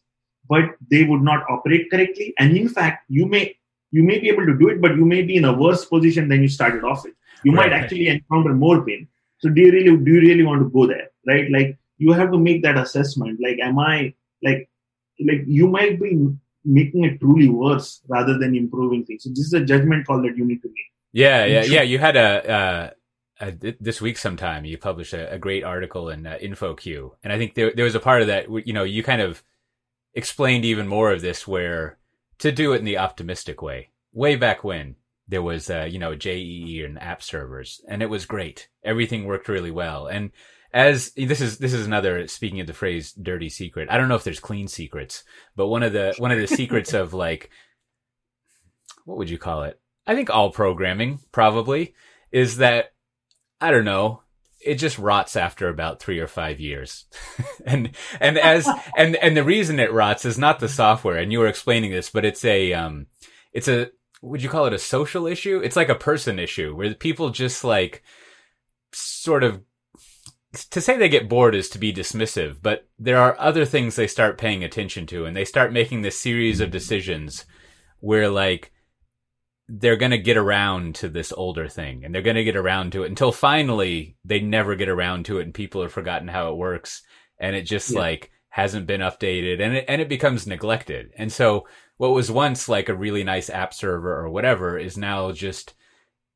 but 0.48 0.64
they 0.90 1.04
would 1.04 1.22
not 1.22 1.44
operate 1.48 1.90
correctly. 1.90 2.34
And 2.38 2.56
in 2.56 2.68
fact 2.68 3.04
you 3.08 3.26
may 3.26 3.54
you 3.90 4.02
may 4.02 4.18
be 4.18 4.28
able 4.28 4.46
to 4.46 4.56
do 4.56 4.68
it 4.68 4.80
but 4.80 4.96
you 4.96 5.04
may 5.04 5.22
be 5.22 5.36
in 5.36 5.44
a 5.44 5.52
worse 5.52 5.84
position 5.84 6.28
than 6.28 6.42
you 6.42 6.48
started 6.48 6.84
off 6.84 7.04
with. 7.04 7.14
You 7.44 7.52
right. 7.52 7.70
might 7.70 7.76
actually 7.76 8.08
encounter 8.08 8.54
more 8.54 8.84
pain. 8.84 9.08
So 9.38 9.48
do 9.50 9.60
you 9.60 9.72
really 9.72 9.96
do 9.96 10.12
you 10.12 10.20
really 10.20 10.42
want 10.42 10.62
to 10.62 10.70
go 10.70 10.86
there 10.86 11.08
right? 11.26 11.50
Like 11.50 11.78
you 11.98 12.12
have 12.12 12.32
to 12.32 12.38
make 12.38 12.62
that 12.62 12.78
assessment. 12.78 13.38
Like 13.42 13.58
am 13.62 13.78
i 13.78 14.14
like 14.42 14.68
like 15.20 15.44
you 15.46 15.68
might 15.68 16.00
be 16.00 16.28
making 16.64 17.04
it 17.04 17.20
truly 17.20 17.48
worse 17.48 18.00
rather 18.08 18.38
than 18.38 18.56
improving 18.56 19.04
things. 19.04 19.24
So 19.24 19.30
this 19.30 19.46
is 19.46 19.52
a 19.52 19.64
judgment 19.64 20.06
call 20.06 20.22
that 20.22 20.36
you 20.36 20.44
need 20.44 20.62
to 20.62 20.68
make. 20.68 20.92
Yeah 21.12 21.44
yeah 21.44 21.64
yeah 21.64 21.82
you 21.82 21.98
had 21.98 22.16
a 22.16 22.30
uh 22.58 22.90
uh, 23.40 23.52
this 23.80 24.00
week 24.00 24.18
sometime 24.18 24.64
you 24.64 24.76
published 24.78 25.12
a, 25.12 25.32
a 25.32 25.38
great 25.38 25.64
article 25.64 26.08
in 26.08 26.26
uh, 26.26 26.38
InfoQ, 26.42 27.12
and 27.22 27.32
I 27.32 27.38
think 27.38 27.54
there 27.54 27.72
there 27.74 27.84
was 27.84 27.94
a 27.94 28.00
part 28.00 28.20
of 28.20 28.26
that 28.28 28.46
you 28.66 28.72
know 28.72 28.84
you 28.84 29.02
kind 29.02 29.22
of 29.22 29.42
explained 30.14 30.64
even 30.64 30.88
more 30.88 31.12
of 31.12 31.20
this 31.20 31.46
where 31.46 31.98
to 32.38 32.50
do 32.50 32.72
it 32.72 32.78
in 32.78 32.84
the 32.84 32.98
optimistic 32.98 33.62
way. 33.62 33.90
Way 34.12 34.36
back 34.36 34.64
when 34.64 34.96
there 35.28 35.42
was 35.42 35.70
uh, 35.70 35.86
you 35.88 35.98
know 35.98 36.14
JEE 36.14 36.82
and 36.84 37.00
app 37.00 37.22
servers, 37.22 37.80
and 37.88 38.02
it 38.02 38.10
was 38.10 38.26
great. 38.26 38.68
Everything 38.82 39.24
worked 39.24 39.48
really 39.48 39.70
well. 39.70 40.06
And 40.06 40.30
as 40.72 41.12
this 41.12 41.40
is 41.40 41.58
this 41.58 41.72
is 41.72 41.86
another 41.86 42.26
speaking 42.28 42.60
of 42.60 42.66
the 42.66 42.72
phrase 42.72 43.12
dirty 43.12 43.48
secret. 43.48 43.88
I 43.90 43.98
don't 43.98 44.08
know 44.08 44.16
if 44.16 44.24
there's 44.24 44.40
clean 44.40 44.68
secrets, 44.68 45.24
but 45.56 45.68
one 45.68 45.82
of 45.82 45.92
the 45.92 46.14
one 46.18 46.32
of 46.32 46.38
the 46.38 46.46
secrets 46.46 46.92
of 46.92 47.14
like 47.14 47.50
what 49.04 49.18
would 49.18 49.30
you 49.30 49.38
call 49.38 49.62
it? 49.62 49.80
I 50.06 50.14
think 50.14 50.30
all 50.30 50.50
programming 50.50 51.20
probably 51.32 51.94
is 52.30 52.58
that 52.58 52.92
I 53.60 53.70
don't 53.70 53.84
know 53.84 54.22
it 54.60 54.74
just 54.74 54.98
rots 54.98 55.36
after 55.36 55.68
about 55.68 56.00
three 56.00 56.18
or 56.18 56.26
five 56.26 56.60
years. 56.60 57.06
and, 57.66 57.90
and 58.20 58.38
as, 58.38 58.68
and, 58.96 59.16
and 59.16 59.36
the 59.36 59.44
reason 59.44 59.78
it 59.78 59.92
rots 59.92 60.24
is 60.24 60.38
not 60.38 60.60
the 60.60 60.68
software. 60.68 61.16
And 61.16 61.32
you 61.32 61.38
were 61.38 61.46
explaining 61.46 61.90
this, 61.90 62.10
but 62.10 62.24
it's 62.24 62.44
a, 62.44 62.72
um, 62.72 63.06
it's 63.52 63.68
a, 63.68 63.90
would 64.20 64.42
you 64.42 64.48
call 64.48 64.66
it 64.66 64.72
a 64.72 64.78
social 64.78 65.26
issue? 65.26 65.60
It's 65.62 65.76
like 65.76 65.88
a 65.88 65.94
person 65.94 66.38
issue 66.38 66.74
where 66.74 66.92
people 66.94 67.30
just 67.30 67.62
like 67.62 68.02
sort 68.92 69.44
of 69.44 69.62
to 70.70 70.80
say 70.80 70.96
they 70.96 71.10
get 71.10 71.28
bored 71.28 71.54
is 71.54 71.68
to 71.68 71.78
be 71.78 71.92
dismissive, 71.92 72.56
but 72.62 72.88
there 72.98 73.18
are 73.18 73.38
other 73.38 73.66
things 73.66 73.94
they 73.94 74.06
start 74.06 74.38
paying 74.38 74.64
attention 74.64 75.06
to 75.06 75.26
and 75.26 75.36
they 75.36 75.44
start 75.44 75.72
making 75.72 76.00
this 76.00 76.18
series 76.18 76.60
of 76.60 76.70
decisions 76.70 77.44
where 78.00 78.28
like 78.28 78.72
they're 79.68 79.96
going 79.96 80.12
to 80.12 80.18
get 80.18 80.36
around 80.36 80.94
to 80.94 81.08
this 81.08 81.32
older 81.32 81.68
thing 81.68 82.04
and 82.04 82.14
they're 82.14 82.22
going 82.22 82.36
to 82.36 82.44
get 82.44 82.56
around 82.56 82.92
to 82.92 83.02
it 83.02 83.08
until 83.08 83.30
finally 83.30 84.16
they 84.24 84.40
never 84.40 84.74
get 84.74 84.88
around 84.88 85.26
to 85.26 85.38
it 85.38 85.42
and 85.42 85.52
people 85.52 85.82
have 85.82 85.92
forgotten 85.92 86.28
how 86.28 86.50
it 86.50 86.56
works 86.56 87.02
and 87.38 87.54
it 87.54 87.62
just 87.62 87.90
yeah. 87.90 87.98
like 87.98 88.30
hasn't 88.48 88.86
been 88.86 89.02
updated 89.02 89.60
and 89.60 89.76
it, 89.76 89.84
and 89.86 90.00
it 90.00 90.08
becomes 90.08 90.46
neglected. 90.46 91.12
And 91.16 91.30
so 91.30 91.68
what 91.98 92.12
was 92.12 92.30
once 92.30 92.68
like 92.68 92.88
a 92.88 92.94
really 92.94 93.24
nice 93.24 93.50
app 93.50 93.74
server 93.74 94.16
or 94.16 94.30
whatever 94.30 94.78
is 94.78 94.96
now 94.96 95.32
just 95.32 95.74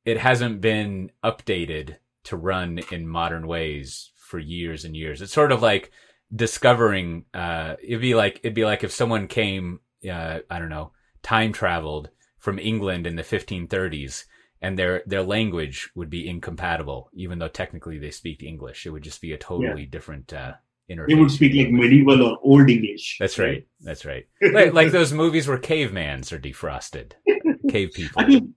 it 0.05 0.19
hasn't 0.19 0.61
been 0.61 1.11
updated 1.25 1.97
to 2.25 2.37
run 2.37 2.81
in 2.91 3.09
modern 3.09 3.47
ways 3.47 4.13
for 4.17 4.39
years 4.39 4.85
and 4.85 4.95
years. 4.95 5.23
It's 5.23 5.33
sort 5.33 5.53
of 5.53 5.63
like 5.63 5.91
discovering 6.35 7.25
uh 7.33 7.77
it'd 7.83 8.01
be 8.01 8.15
like 8.15 8.41
it'd 8.43 8.55
be 8.55 8.65
like 8.65 8.85
if 8.85 8.93
someone 8.93 9.27
came 9.27 9.81
uh 10.09 10.41
I 10.51 10.59
don't 10.59 10.69
know, 10.69 10.93
time 11.23 11.53
traveled 11.53 12.11
from 12.43 12.59
England 12.59 13.07
in 13.07 13.15
the 13.15 13.23
1530s 13.23 14.25
and 14.61 14.79
their 14.79 15.03
their 15.07 15.23
language 15.23 15.91
would 15.95 16.11
be 16.11 16.29
incompatible 16.29 17.09
even 17.15 17.39
though 17.39 17.49
technically 17.49 17.99
they 17.99 18.11
speak 18.11 18.43
English. 18.43 18.85
It 18.85 18.91
would 18.91 19.05
just 19.05 19.21
be 19.21 19.33
a 19.33 19.39
totally 19.39 19.83
yeah. 19.83 19.91
different 19.91 20.33
uh 20.33 20.55
interface. 20.91 21.09
They 21.09 21.15
would 21.15 21.31
speak 21.31 21.55
like 21.55 21.71
medieval 21.71 22.23
or 22.23 22.39
old 22.43 22.69
English. 22.69 23.17
That's 23.21 23.39
right. 23.39 23.67
That's 23.81 24.05
right. 24.05 24.27
like, 24.53 24.73
like, 24.73 24.91
those 24.91 25.13
movies 25.13 25.47
where 25.47 25.59
cavemans 25.59 26.33
are 26.33 26.39
defrosted. 26.39 27.13
Cave 27.71 27.91
people. 27.95 28.23
I 28.23 28.27
mean, 28.27 28.55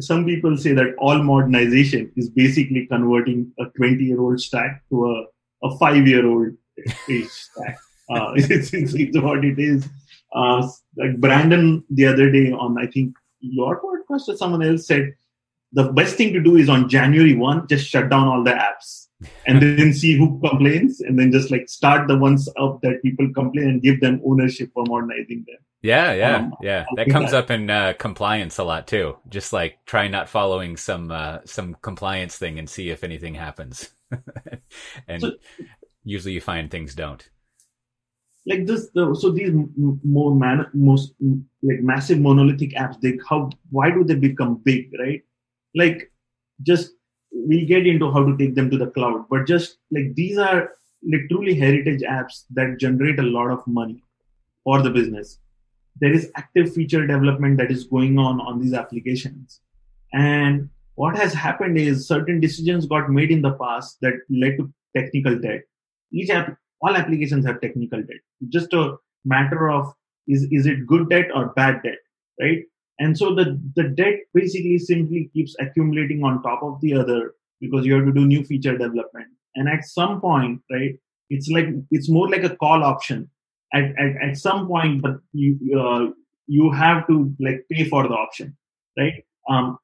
some 0.00 0.24
people 0.24 0.56
say 0.56 0.72
that 0.72 0.94
all 0.98 1.22
modernization 1.22 2.10
is 2.16 2.28
basically 2.30 2.86
converting 2.90 3.52
a 3.60 3.66
20 3.76 4.02
year 4.02 4.20
old 4.20 4.40
stack 4.40 4.82
to 4.90 5.06
a, 5.06 5.66
a 5.68 5.78
five 5.78 6.06
year 6.06 6.26
old 6.26 6.48
stack. 7.28 7.78
Uh, 8.10 8.32
it's, 8.34 8.72
it's, 8.72 8.94
it's, 8.94 9.18
what 9.18 9.44
it 9.44 9.58
is. 9.58 9.88
Uh, 10.34 10.66
like 10.96 11.16
Brandon 11.18 11.84
the 11.90 12.06
other 12.06 12.30
day 12.30 12.52
on, 12.52 12.76
I 12.78 12.86
think, 12.86 13.16
your 13.40 13.80
podcast 13.80 14.28
or 14.28 14.36
someone 14.36 14.62
else 14.62 14.86
said 14.86 15.14
the 15.74 15.92
best 15.92 16.16
thing 16.16 16.32
to 16.32 16.40
do 16.40 16.56
is 16.56 16.68
on 16.68 16.88
January 16.88 17.34
1, 17.34 17.66
just 17.66 17.86
shut 17.86 18.08
down 18.08 18.28
all 18.28 18.44
the 18.44 18.52
apps 18.52 19.08
and 19.46 19.60
then 19.60 19.92
see 19.92 20.16
who 20.16 20.40
complains 20.40 21.00
and 21.00 21.18
then 21.18 21.32
just 21.32 21.50
like 21.50 21.68
start 21.68 22.08
the 22.08 22.16
ones 22.16 22.48
up 22.58 22.80
that 22.82 23.02
people 23.02 23.28
complain 23.34 23.68
and 23.68 23.82
give 23.82 24.00
them 24.00 24.20
ownership 24.24 24.70
for 24.72 24.84
modernizing 24.86 25.44
them. 25.46 25.56
Yeah, 25.82 26.14
yeah, 26.14 26.36
um, 26.36 26.54
yeah. 26.62 26.86
That 26.96 27.10
comes 27.10 27.32
that. 27.32 27.44
up 27.44 27.50
in 27.50 27.68
uh, 27.68 27.92
compliance 27.98 28.56
a 28.56 28.64
lot 28.64 28.86
too. 28.86 29.18
Just 29.28 29.52
like 29.52 29.84
try 29.84 30.08
not 30.08 30.30
following 30.30 30.78
some 30.78 31.10
uh, 31.10 31.40
some 31.44 31.76
compliance 31.82 32.38
thing 32.38 32.58
and 32.58 32.70
see 32.70 32.88
if 32.88 33.04
anything 33.04 33.34
happens. 33.34 33.90
and 35.08 35.20
so, 35.20 35.32
usually 36.02 36.32
you 36.32 36.40
find 36.40 36.70
things 36.70 36.94
don't. 36.94 37.28
Like 38.46 38.66
this, 38.66 38.90
the, 38.94 39.14
so 39.14 39.30
these 39.30 39.52
more 40.04 40.34
man, 40.34 40.66
most 40.74 41.14
like 41.62 41.80
massive 41.80 42.18
monolithic 42.20 42.72
apps, 42.74 43.00
they 43.00 43.18
how 43.28 43.50
why 43.70 43.90
do 43.90 44.04
they 44.04 44.14
become 44.14 44.60
big, 44.64 44.90
right? 44.98 45.22
Like 45.74 46.12
just 46.62 46.92
we'll 47.32 47.66
get 47.66 47.86
into 47.86 48.10
how 48.12 48.24
to 48.24 48.36
take 48.36 48.54
them 48.54 48.70
to 48.70 48.78
the 48.78 48.88
cloud, 48.88 49.26
but 49.30 49.46
just 49.46 49.78
like 49.90 50.14
these 50.14 50.38
are 50.38 50.70
like 51.10 51.22
truly 51.30 51.54
heritage 51.54 52.02
apps 52.02 52.44
that 52.50 52.78
generate 52.78 53.18
a 53.18 53.22
lot 53.22 53.50
of 53.50 53.66
money 53.66 54.02
for 54.62 54.82
the 54.82 54.90
business. 54.90 55.38
There 56.00 56.12
is 56.12 56.30
active 56.36 56.74
feature 56.74 57.06
development 57.06 57.56
that 57.58 57.70
is 57.70 57.84
going 57.84 58.18
on 58.18 58.40
on 58.40 58.60
these 58.60 58.74
applications. 58.74 59.60
And 60.12 60.70
what 60.96 61.16
has 61.16 61.32
happened 61.32 61.78
is 61.78 62.08
certain 62.08 62.40
decisions 62.40 62.86
got 62.86 63.10
made 63.10 63.30
in 63.30 63.42
the 63.42 63.52
past 63.52 63.98
that 64.00 64.14
led 64.30 64.58
to 64.58 64.72
technical 64.96 65.38
debt. 65.38 65.62
Each 66.12 66.30
app, 66.30 66.56
all 66.80 66.96
applications 66.96 67.46
have 67.46 67.60
technical 67.60 68.00
debt. 68.00 68.20
Just 68.48 68.72
a 68.72 68.96
matter 69.24 69.70
of 69.70 69.92
is, 70.28 70.46
is 70.50 70.66
it 70.66 70.86
good 70.86 71.08
debt 71.10 71.26
or 71.34 71.52
bad 71.56 71.82
debt, 71.82 71.98
right? 72.40 72.62
And 72.98 73.16
so 73.16 73.34
the, 73.34 73.60
the 73.74 73.84
debt 73.84 74.20
basically 74.32 74.78
simply 74.78 75.30
keeps 75.32 75.54
accumulating 75.60 76.22
on 76.24 76.42
top 76.42 76.62
of 76.62 76.80
the 76.80 76.94
other 76.94 77.32
because 77.60 77.84
you 77.84 77.94
have 77.94 78.04
to 78.06 78.12
do 78.12 78.26
new 78.26 78.44
feature 78.44 78.76
development. 78.76 79.28
And 79.56 79.68
at 79.68 79.84
some 79.84 80.20
point, 80.20 80.60
right, 80.70 80.94
it's 81.30 81.48
like, 81.48 81.66
it's 81.90 82.08
more 82.08 82.28
like 82.28 82.44
a 82.44 82.56
call 82.56 82.84
option. 82.84 83.30
At, 83.72 83.84
at, 83.98 84.30
at 84.30 84.36
some 84.36 84.68
point, 84.68 85.02
but 85.02 85.16
you, 85.32 85.58
uh, 85.78 86.12
you 86.46 86.70
have 86.70 87.06
to 87.08 87.34
like 87.40 87.64
pay 87.70 87.88
for 87.88 88.06
the 88.06 88.14
option, 88.14 88.56
right? 88.96 89.24
Um, 89.48 89.78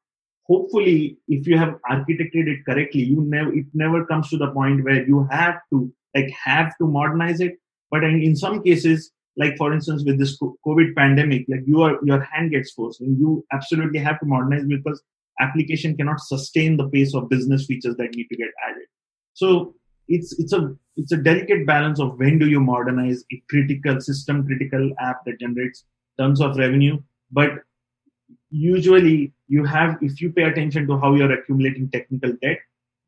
hopefully, 0.47 1.19
if 1.27 1.47
you 1.47 1.59
have 1.59 1.75
architected 1.91 2.47
it 2.47 2.65
correctly, 2.65 3.03
you 3.03 3.21
never, 3.23 3.53
it 3.53 3.67
never 3.75 4.07
comes 4.07 4.31
to 4.31 4.37
the 4.37 4.53
point 4.53 4.85
where 4.85 5.05
you 5.05 5.27
have 5.31 5.57
to 5.73 5.93
like 6.15 6.31
have 6.45 6.77
to 6.79 6.87
modernize 6.87 7.41
it. 7.41 7.59
But 7.91 8.05
in, 8.05 8.37
some 8.37 8.63
cases, 8.63 9.11
like 9.37 9.57
for 9.57 9.73
instance 9.73 10.03
with 10.05 10.19
this 10.19 10.39
covid 10.67 10.95
pandemic 10.97 11.45
like 11.49 11.63
your 11.67 11.99
your 12.05 12.21
hand 12.21 12.51
gets 12.51 12.73
forced 12.73 13.01
and 13.01 13.19
you 13.19 13.45
absolutely 13.53 13.99
have 13.99 14.19
to 14.21 14.27
modernize 14.27 14.65
because 14.67 15.03
application 15.41 15.97
cannot 15.97 16.21
sustain 16.21 16.77
the 16.77 16.89
pace 16.89 17.15
of 17.15 17.29
business 17.29 17.67
features 17.67 17.97
that 17.97 18.15
need 18.15 18.27
to 18.29 18.37
get 18.37 18.49
added 18.69 18.87
so 19.35 19.75
it's 20.09 20.39
it's 20.39 20.53
a 20.53 20.75
it's 20.97 21.13
a 21.13 21.17
delicate 21.17 21.67
balance 21.67 22.01
of 22.01 22.19
when 22.19 22.39
do 22.39 22.49
you 22.49 22.61
modernize 22.61 23.25
a 23.33 23.43
critical 23.49 24.01
system 24.01 24.45
critical 24.47 24.91
app 24.99 25.25
that 25.25 25.39
generates 25.39 25.85
tons 26.19 26.41
of 26.41 26.57
revenue 26.57 26.99
but 27.31 27.51
usually 28.51 29.33
you 29.47 29.65
have 29.65 29.97
if 30.03 30.21
you 30.21 30.31
pay 30.33 30.43
attention 30.43 30.87
to 30.87 30.99
how 30.99 31.15
you're 31.15 31.33
accumulating 31.33 31.89
technical 31.91 32.33
debt 32.43 32.59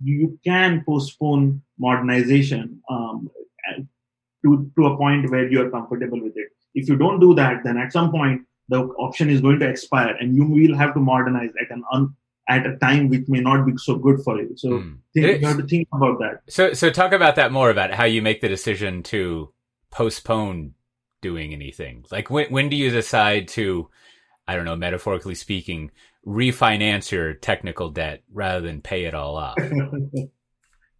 you 0.02 0.38
can 0.44 0.82
postpone 0.86 1.62
modernization 1.78 2.80
um, 2.90 3.30
to, 4.44 4.70
to 4.76 4.86
a 4.86 4.96
point 4.96 5.30
where 5.30 5.48
you're 5.48 5.70
comfortable 5.70 6.20
with 6.22 6.36
it. 6.36 6.48
If 6.74 6.88
you 6.88 6.96
don't 6.96 7.20
do 7.20 7.34
that, 7.34 7.64
then 7.64 7.76
at 7.76 7.92
some 7.92 8.10
point 8.10 8.42
the 8.68 8.80
option 8.98 9.30
is 9.30 9.40
going 9.40 9.58
to 9.60 9.68
expire 9.68 10.16
and 10.18 10.34
you 10.34 10.44
will 10.44 10.76
have 10.76 10.94
to 10.94 11.00
modernize 11.00 11.50
at 11.60 11.70
an 11.70 11.84
un, 11.92 12.14
at 12.48 12.66
a 12.66 12.76
time 12.78 13.08
which 13.08 13.28
may 13.28 13.40
not 13.40 13.66
be 13.66 13.72
so 13.76 13.96
good 13.96 14.20
for 14.24 14.40
you. 14.40 14.52
So 14.56 14.68
mm. 14.70 14.96
think, 15.14 15.40
you 15.40 15.46
have 15.46 15.58
to 15.58 15.66
think 15.66 15.88
about 15.92 16.18
that. 16.20 16.40
So 16.48 16.72
so 16.72 16.90
talk 16.90 17.12
about 17.12 17.36
that 17.36 17.52
more 17.52 17.70
about 17.70 17.92
how 17.92 18.04
you 18.04 18.22
make 18.22 18.40
the 18.40 18.48
decision 18.48 19.02
to 19.04 19.52
postpone 19.90 20.74
doing 21.20 21.52
anything. 21.52 22.04
Like 22.10 22.30
when 22.30 22.50
when 22.50 22.68
do 22.68 22.76
you 22.76 22.90
decide 22.90 23.48
to 23.48 23.88
I 24.48 24.56
don't 24.56 24.64
know, 24.64 24.76
metaphorically 24.76 25.36
speaking, 25.36 25.92
refinance 26.26 27.10
your 27.10 27.34
technical 27.34 27.90
debt 27.90 28.22
rather 28.32 28.60
than 28.60 28.80
pay 28.80 29.04
it 29.04 29.14
all 29.14 29.36
off? 29.36 29.56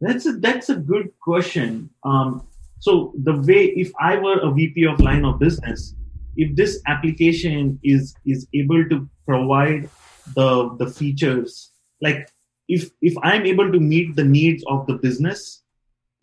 that's 0.01 0.27
a 0.27 0.33
that's 0.35 0.69
a 0.69 0.77
good 0.77 1.11
question. 1.21 1.91
Um, 2.05 2.47
so 2.81 3.15
the 3.23 3.41
way, 3.41 3.67
if 3.77 3.93
I 4.01 4.17
were 4.17 4.41
a 4.41 4.51
VP 4.51 4.87
of 4.87 5.01
line 5.01 5.25
of 5.25 5.39
business, 5.39 5.95
if 6.37 6.55
this 6.57 6.81
application 6.87 7.79
is 7.85 8.15
is 8.27 8.47
able 8.55 8.89
to 8.89 9.09
provide 9.27 9.89
the 10.35 10.75
the 10.79 10.91
features, 10.91 11.71
like 12.01 12.29
if 12.69 12.91
if 13.01 13.15
I'm 13.23 13.47
able 13.47 13.71
to 13.71 13.79
meet 13.79 14.17
the 14.17 14.25
needs 14.25 14.65
of 14.67 14.87
the 14.87 14.95
business 14.95 15.63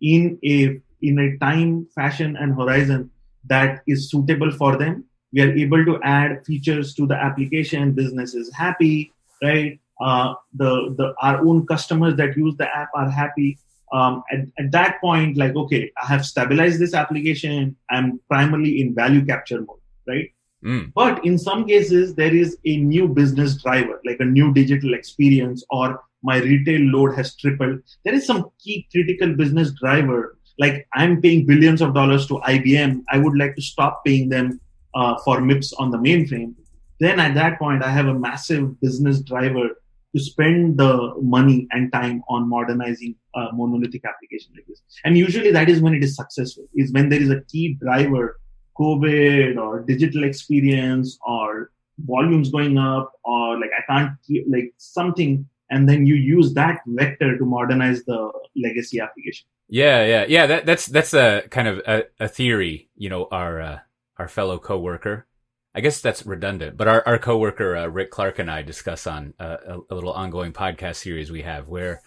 in 0.00 0.38
a 0.44 0.80
in 1.02 1.18
a 1.18 1.38
time, 1.38 1.86
fashion, 1.94 2.36
and 2.36 2.54
horizon 2.54 3.10
that 3.46 3.82
is 3.86 4.10
suitable 4.10 4.50
for 4.50 4.76
them, 4.76 5.04
we 5.32 5.40
are 5.42 5.52
able 5.52 5.84
to 5.84 6.00
add 6.02 6.44
features 6.44 6.94
to 6.94 7.06
the 7.06 7.14
application. 7.14 7.92
Business 7.92 8.34
is 8.34 8.52
happy, 8.54 9.12
right? 9.42 9.78
Uh, 10.00 10.34
the 10.54 10.94
the 10.96 11.14
our 11.20 11.46
own 11.46 11.66
customers 11.66 12.16
that 12.16 12.36
use 12.36 12.56
the 12.56 12.68
app 12.74 12.88
are 12.94 13.10
happy 13.10 13.58
um, 13.92 14.22
at, 14.30 14.40
at 14.58 14.70
that 14.72 15.00
point, 15.00 15.36
like, 15.36 15.56
okay, 15.56 15.90
I 16.00 16.06
have 16.06 16.24
stabilized 16.24 16.78
this 16.78 16.94
application. 16.94 17.76
I'm 17.90 18.20
primarily 18.28 18.80
in 18.80 18.94
value 18.94 19.24
capture 19.24 19.60
mode, 19.60 19.80
right? 20.06 20.30
Mm. 20.64 20.92
But 20.94 21.24
in 21.24 21.38
some 21.38 21.66
cases, 21.66 22.14
there 22.14 22.34
is 22.34 22.56
a 22.64 22.76
new 22.76 23.08
business 23.08 23.60
driver, 23.62 24.00
like 24.04 24.20
a 24.20 24.24
new 24.24 24.52
digital 24.52 24.94
experience, 24.94 25.64
or 25.70 26.00
my 26.22 26.38
retail 26.38 26.80
load 26.82 27.16
has 27.16 27.34
tripled. 27.36 27.80
There 28.04 28.14
is 28.14 28.26
some 28.26 28.50
key 28.62 28.86
critical 28.92 29.34
business 29.34 29.72
driver, 29.72 30.36
like 30.58 30.86
I'm 30.94 31.20
paying 31.20 31.46
billions 31.46 31.80
of 31.80 31.94
dollars 31.94 32.26
to 32.28 32.34
IBM. 32.40 33.02
I 33.10 33.18
would 33.18 33.36
like 33.36 33.56
to 33.56 33.62
stop 33.62 34.04
paying 34.04 34.28
them 34.28 34.60
uh, 34.94 35.16
for 35.24 35.40
MIPS 35.40 35.72
on 35.78 35.90
the 35.90 35.98
mainframe. 35.98 36.54
Then 36.98 37.18
at 37.18 37.34
that 37.34 37.58
point, 37.58 37.82
I 37.82 37.90
have 37.90 38.06
a 38.06 38.14
massive 38.14 38.80
business 38.80 39.20
driver 39.20 39.70
to 40.14 40.20
spend 40.20 40.76
the 40.76 41.14
money 41.22 41.68
and 41.70 41.92
time 41.92 42.22
on 42.28 42.48
modernizing 42.48 43.14
a 43.34 43.48
monolithic 43.52 44.04
application 44.04 44.52
like 44.54 44.66
this. 44.66 44.82
And 45.04 45.16
usually 45.16 45.52
that 45.52 45.68
is 45.68 45.80
when 45.80 45.94
it 45.94 46.02
is 46.02 46.16
successful, 46.16 46.68
is 46.74 46.92
when 46.92 47.08
there 47.08 47.22
is 47.22 47.30
a 47.30 47.42
key 47.42 47.74
driver, 47.74 48.40
COVID 48.78 49.56
or 49.58 49.80
digital 49.80 50.24
experience 50.24 51.18
or 51.26 51.70
volumes 52.06 52.50
going 52.50 52.78
up 52.78 53.12
or 53.24 53.58
like 53.60 53.70
I 53.78 53.82
can't 53.92 54.12
keep 54.26 54.46
like 54.48 54.72
something 54.78 55.46
and 55.70 55.88
then 55.88 56.06
you 56.06 56.16
use 56.16 56.52
that 56.54 56.80
vector 56.86 57.38
to 57.38 57.44
modernize 57.44 58.02
the 58.04 58.30
legacy 58.56 59.00
application. 59.00 59.46
Yeah, 59.68 60.04
yeah, 60.04 60.24
yeah. 60.28 60.46
That, 60.46 60.66
that's 60.66 60.86
that's 60.86 61.14
a 61.14 61.44
kind 61.50 61.68
of 61.68 61.78
a, 61.86 62.04
a 62.18 62.28
theory. 62.28 62.88
You 62.96 63.08
know, 63.08 63.28
our 63.30 63.60
uh, 63.60 63.78
our 64.20 64.28
fellow 64.28 64.58
coworker 64.58 65.26
I 65.74 65.80
guess 65.80 66.00
that's 66.00 66.26
redundant, 66.26 66.76
but 66.76 66.88
our, 66.88 67.06
our 67.06 67.18
coworker, 67.18 67.76
uh, 67.76 67.86
Rick 67.86 68.10
Clark 68.10 68.40
and 68.40 68.50
I 68.50 68.62
discuss 68.62 69.06
on 69.06 69.34
uh, 69.38 69.56
a, 69.64 69.78
a, 69.90 69.94
little 69.94 70.12
ongoing 70.12 70.52
podcast 70.52 70.96
series 70.96 71.30
we 71.30 71.42
have 71.42 71.68
where, 71.68 72.02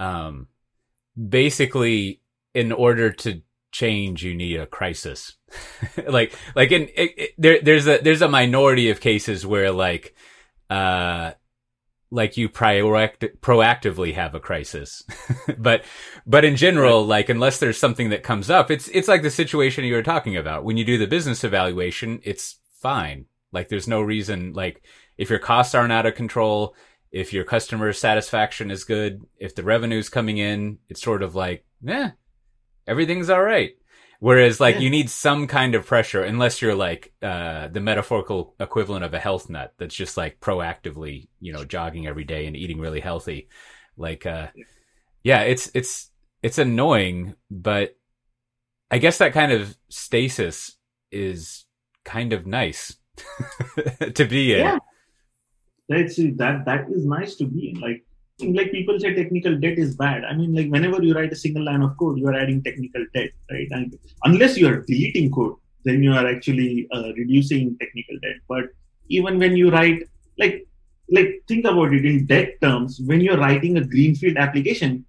um, 0.00 0.48
basically 1.16 2.20
in 2.54 2.72
order 2.72 3.12
to 3.12 3.42
change, 3.70 4.24
you 4.24 4.34
need 4.34 4.58
a 4.58 4.66
crisis. 4.66 5.36
like, 6.08 6.36
like 6.56 6.72
in, 6.72 6.88
it, 6.96 7.10
it, 7.16 7.30
there, 7.38 7.60
there's 7.62 7.86
a, 7.86 7.98
there's 7.98 8.22
a 8.22 8.28
minority 8.28 8.90
of 8.90 9.00
cases 9.00 9.46
where 9.46 9.70
like, 9.70 10.16
uh, 10.68 11.32
like 12.10 12.36
you 12.36 12.48
proact- 12.48 13.38
proactively 13.40 14.14
have 14.14 14.34
a 14.34 14.40
crisis. 14.40 15.02
but, 15.58 15.84
but 16.26 16.44
in 16.44 16.56
general, 16.56 17.04
like 17.04 17.28
unless 17.28 17.58
there's 17.58 17.78
something 17.78 18.10
that 18.10 18.22
comes 18.22 18.50
up, 18.50 18.70
it's, 18.70 18.88
it's 18.88 19.08
like 19.08 19.22
the 19.22 19.30
situation 19.30 19.84
you 19.84 19.94
were 19.94 20.02
talking 20.02 20.36
about. 20.36 20.64
When 20.64 20.76
you 20.76 20.84
do 20.84 20.98
the 20.98 21.06
business 21.06 21.44
evaluation, 21.44 22.20
it's 22.24 22.58
fine. 22.80 23.26
Like 23.52 23.68
there's 23.68 23.88
no 23.88 24.00
reason, 24.00 24.52
like 24.52 24.82
if 25.16 25.30
your 25.30 25.38
costs 25.38 25.74
aren't 25.74 25.92
out 25.92 26.06
of 26.06 26.14
control, 26.14 26.74
if 27.10 27.32
your 27.32 27.44
customer 27.44 27.92
satisfaction 27.92 28.70
is 28.70 28.84
good, 28.84 29.26
if 29.38 29.54
the 29.54 29.62
revenue's 29.62 30.08
coming 30.08 30.38
in, 30.38 30.78
it's 30.88 31.02
sort 31.02 31.22
of 31.22 31.34
like, 31.34 31.64
yeah, 31.82 32.10
everything's 32.86 33.30
all 33.30 33.42
right. 33.42 33.72
Whereas 34.20 34.58
like 34.58 34.76
yeah. 34.76 34.80
you 34.80 34.90
need 34.90 35.10
some 35.10 35.46
kind 35.46 35.74
of 35.74 35.86
pressure 35.86 36.24
unless 36.24 36.60
you're 36.60 36.74
like, 36.74 37.12
uh, 37.22 37.68
the 37.68 37.80
metaphorical 37.80 38.54
equivalent 38.58 39.04
of 39.04 39.14
a 39.14 39.18
health 39.18 39.48
nut 39.48 39.74
that's 39.78 39.94
just 39.94 40.16
like 40.16 40.40
proactively, 40.40 41.28
you 41.40 41.52
know, 41.52 41.64
jogging 41.64 42.06
every 42.06 42.24
day 42.24 42.46
and 42.46 42.56
eating 42.56 42.80
really 42.80 43.00
healthy. 43.00 43.48
Like, 43.96 44.26
uh, 44.26 44.48
yeah, 45.22 45.42
it's, 45.42 45.70
it's, 45.72 46.10
it's 46.42 46.58
annoying, 46.58 47.34
but 47.50 47.96
I 48.90 48.98
guess 48.98 49.18
that 49.18 49.34
kind 49.34 49.52
of 49.52 49.76
stasis 49.88 50.76
is 51.12 51.64
kind 52.04 52.32
of 52.32 52.46
nice 52.46 52.96
to 54.14 54.24
be 54.24 54.54
in. 54.54 54.60
Yeah. 54.60 54.78
That's 55.88 56.16
that 56.16 56.64
that 56.66 56.90
is 56.90 57.06
nice 57.06 57.36
to 57.36 57.46
be 57.46 57.70
in. 57.70 57.80
Like 57.80 58.04
like 58.40 58.70
people 58.70 58.98
say 59.00 59.14
technical 59.14 59.58
debt 59.58 59.78
is 59.78 59.96
bad. 59.96 60.24
I 60.24 60.34
mean, 60.34 60.54
like 60.54 60.68
whenever 60.68 61.02
you 61.02 61.14
write 61.14 61.32
a 61.32 61.36
single 61.36 61.64
line 61.64 61.82
of 61.82 61.96
code, 61.96 62.18
you 62.18 62.28
are 62.28 62.34
adding 62.34 62.62
technical 62.62 63.04
debt, 63.14 63.30
right? 63.50 63.68
And 63.70 63.98
unless 64.24 64.56
you 64.56 64.68
are 64.68 64.82
deleting 64.82 65.30
code, 65.32 65.54
then 65.84 66.02
you 66.02 66.12
are 66.12 66.26
actually 66.26 66.88
uh, 66.92 67.12
reducing 67.16 67.76
technical 67.78 68.18
debt. 68.22 68.36
But 68.48 68.66
even 69.08 69.38
when 69.38 69.56
you 69.56 69.70
write, 69.70 70.08
like, 70.38 70.66
like 71.10 71.42
think 71.48 71.64
about 71.64 71.92
it 71.92 72.04
in 72.04 72.26
debt 72.26 72.60
terms. 72.60 73.00
When 73.04 73.20
you're 73.20 73.38
writing 73.38 73.78
a 73.78 73.84
greenfield 73.84 74.36
application, 74.36 75.04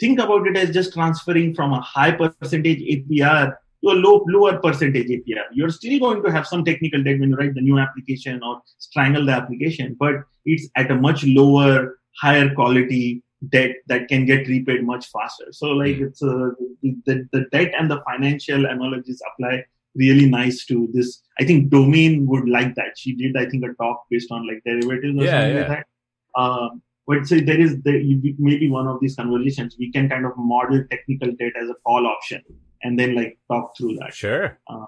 think 0.00 0.18
about 0.18 0.46
it 0.46 0.56
as 0.56 0.70
just 0.70 0.92
transferring 0.92 1.54
from 1.54 1.72
a 1.72 1.80
high 1.80 2.12
percentage 2.12 2.80
APR 2.80 3.54
to 3.82 3.90
a 3.90 3.94
low 3.94 4.24
lower 4.28 4.58
percentage 4.58 5.08
APR. 5.08 5.46
You're 5.52 5.70
still 5.70 5.98
going 5.98 6.22
to 6.22 6.30
have 6.30 6.46
some 6.46 6.64
technical 6.64 7.02
debt 7.02 7.20
when 7.20 7.30
you 7.30 7.36
write 7.36 7.54
the 7.54 7.60
new 7.60 7.78
application 7.78 8.42
or 8.42 8.62
strangle 8.78 9.26
the 9.26 9.32
application, 9.32 9.96
but 9.98 10.14
it's 10.44 10.68
at 10.76 10.90
a 10.90 10.94
much 10.94 11.24
lower, 11.24 11.98
higher 12.20 12.54
quality 12.54 13.22
debt 13.48 13.76
that 13.88 14.08
can 14.08 14.24
get 14.24 14.46
repaid 14.46 14.84
much 14.84 15.06
faster. 15.06 15.46
So 15.50 15.68
like 15.68 15.96
mm. 15.96 16.08
it's 16.08 16.22
a, 16.22 16.52
the, 16.82 17.28
the 17.32 17.46
debt 17.50 17.72
and 17.78 17.90
the 17.90 18.02
financial 18.08 18.66
analogies 18.66 19.20
apply 19.32 19.64
really 19.94 20.28
nice 20.28 20.64
to 20.66 20.88
this. 20.92 21.22
I 21.38 21.44
think 21.44 21.70
Domain 21.70 22.26
would 22.26 22.48
like 22.48 22.74
that. 22.76 22.96
She 22.96 23.14
did, 23.14 23.36
I 23.36 23.46
think, 23.48 23.64
a 23.64 23.74
talk 23.74 24.04
based 24.10 24.30
on 24.30 24.46
like 24.46 24.62
derivatives 24.64 25.18
or 25.18 25.24
yeah, 25.24 25.30
something 25.30 25.56
yeah. 25.56 25.60
like 25.60 25.68
that. 25.68 26.40
Um, 26.40 26.82
but 27.06 27.26
so 27.26 27.40
there 27.40 27.60
is 27.60 27.82
the, 27.82 28.34
maybe 28.38 28.70
one 28.70 28.86
of 28.86 29.00
these 29.00 29.16
conversations 29.16 29.76
we 29.78 29.90
can 29.90 30.08
kind 30.08 30.24
of 30.24 30.32
model 30.36 30.84
technical 30.88 31.32
debt 31.32 31.52
as 31.60 31.68
a 31.68 31.74
call 31.84 32.06
option 32.06 32.42
and 32.82 32.98
then 32.98 33.14
like 33.14 33.38
talk 33.50 33.76
through 33.76 33.96
that. 33.96 34.14
Sure. 34.14 34.58
Uh, 34.68 34.86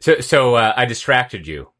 so 0.00 0.20
so 0.20 0.54
uh, 0.56 0.72
I 0.76 0.86
distracted 0.86 1.46
you, 1.46 1.70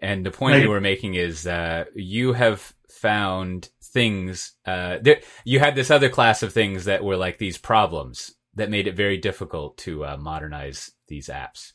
and 0.00 0.24
the 0.24 0.30
point 0.30 0.54
right. 0.54 0.62
you 0.62 0.70
were 0.70 0.80
making 0.80 1.14
is 1.14 1.46
uh, 1.46 1.84
you 1.94 2.32
have 2.32 2.72
found 2.88 3.68
things. 3.96 4.52
Uh, 4.66 4.98
there, 5.00 5.20
you 5.46 5.58
had 5.58 5.74
this 5.74 5.90
other 5.90 6.10
class 6.10 6.42
of 6.42 6.52
things 6.52 6.84
that 6.84 7.02
were 7.02 7.16
like 7.16 7.38
these 7.38 7.56
problems 7.56 8.34
that 8.54 8.68
made 8.68 8.86
it 8.86 8.94
very 8.94 9.16
difficult 9.16 9.78
to 9.78 10.04
uh, 10.04 10.16
modernize 10.18 10.90
these 11.08 11.28
apps. 11.28 11.72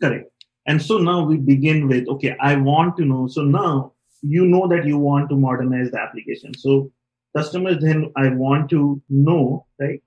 Correct. 0.00 0.30
And 0.68 0.80
so 0.80 0.98
now 0.98 1.24
we 1.24 1.38
begin 1.38 1.88
with 1.88 2.06
okay, 2.08 2.36
I 2.40 2.54
want 2.54 2.96
to 2.98 3.04
know. 3.04 3.26
So 3.26 3.42
now 3.42 3.94
you 4.22 4.46
know 4.46 4.68
that 4.68 4.86
you 4.86 4.96
want 4.96 5.28
to 5.30 5.36
modernize 5.36 5.90
the 5.90 5.98
application. 5.98 6.54
So 6.54 6.92
customers 7.36 7.78
then 7.80 8.12
I 8.16 8.28
want 8.28 8.70
to 8.70 9.02
know 9.08 9.66
right 9.80 10.00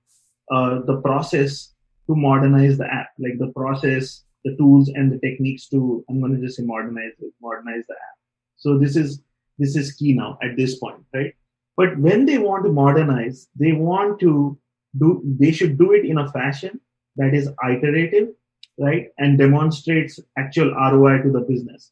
uh, 0.50 0.80
the 0.86 1.02
process 1.02 1.74
to 2.08 2.16
modernize 2.16 2.78
the 2.78 2.86
app, 2.86 3.10
like 3.20 3.38
the 3.38 3.52
process, 3.54 4.24
the 4.46 4.56
tools, 4.56 4.90
and 4.96 5.12
the 5.12 5.20
techniques 5.20 5.68
to 5.70 6.06
I'm 6.10 6.22
going 6.22 6.36
to 6.36 6.42
just 6.42 6.56
say 6.56 6.64
modernize 6.64 7.16
modernize 7.42 7.84
the 7.90 7.96
app. 7.96 8.18
So 8.56 8.78
this 8.78 8.96
is 8.96 9.22
this 9.64 9.76
is 9.76 9.94
key 9.94 10.14
now 10.14 10.38
at 10.44 10.58
this 10.58 10.78
point, 10.80 11.02
right? 11.14 11.34
But 11.78 11.98
when 11.98 12.26
they 12.26 12.38
want 12.38 12.66
to 12.66 12.72
modernize, 12.72 13.48
they 13.60 13.72
want 13.72 14.20
to 14.20 14.58
do 14.98 15.22
they 15.40 15.52
should 15.52 15.78
do 15.78 15.92
it 15.94 16.06
in 16.06 16.20
a 16.20 16.32
fashion 16.32 16.80
that 17.16 17.34
is 17.34 17.50
iterative, 17.68 18.30
right, 18.78 19.08
and 19.18 19.38
demonstrates 19.38 20.20
actual 20.38 20.72
ROI 20.72 21.24
to 21.24 21.32
the 21.32 21.42
business. 21.42 21.92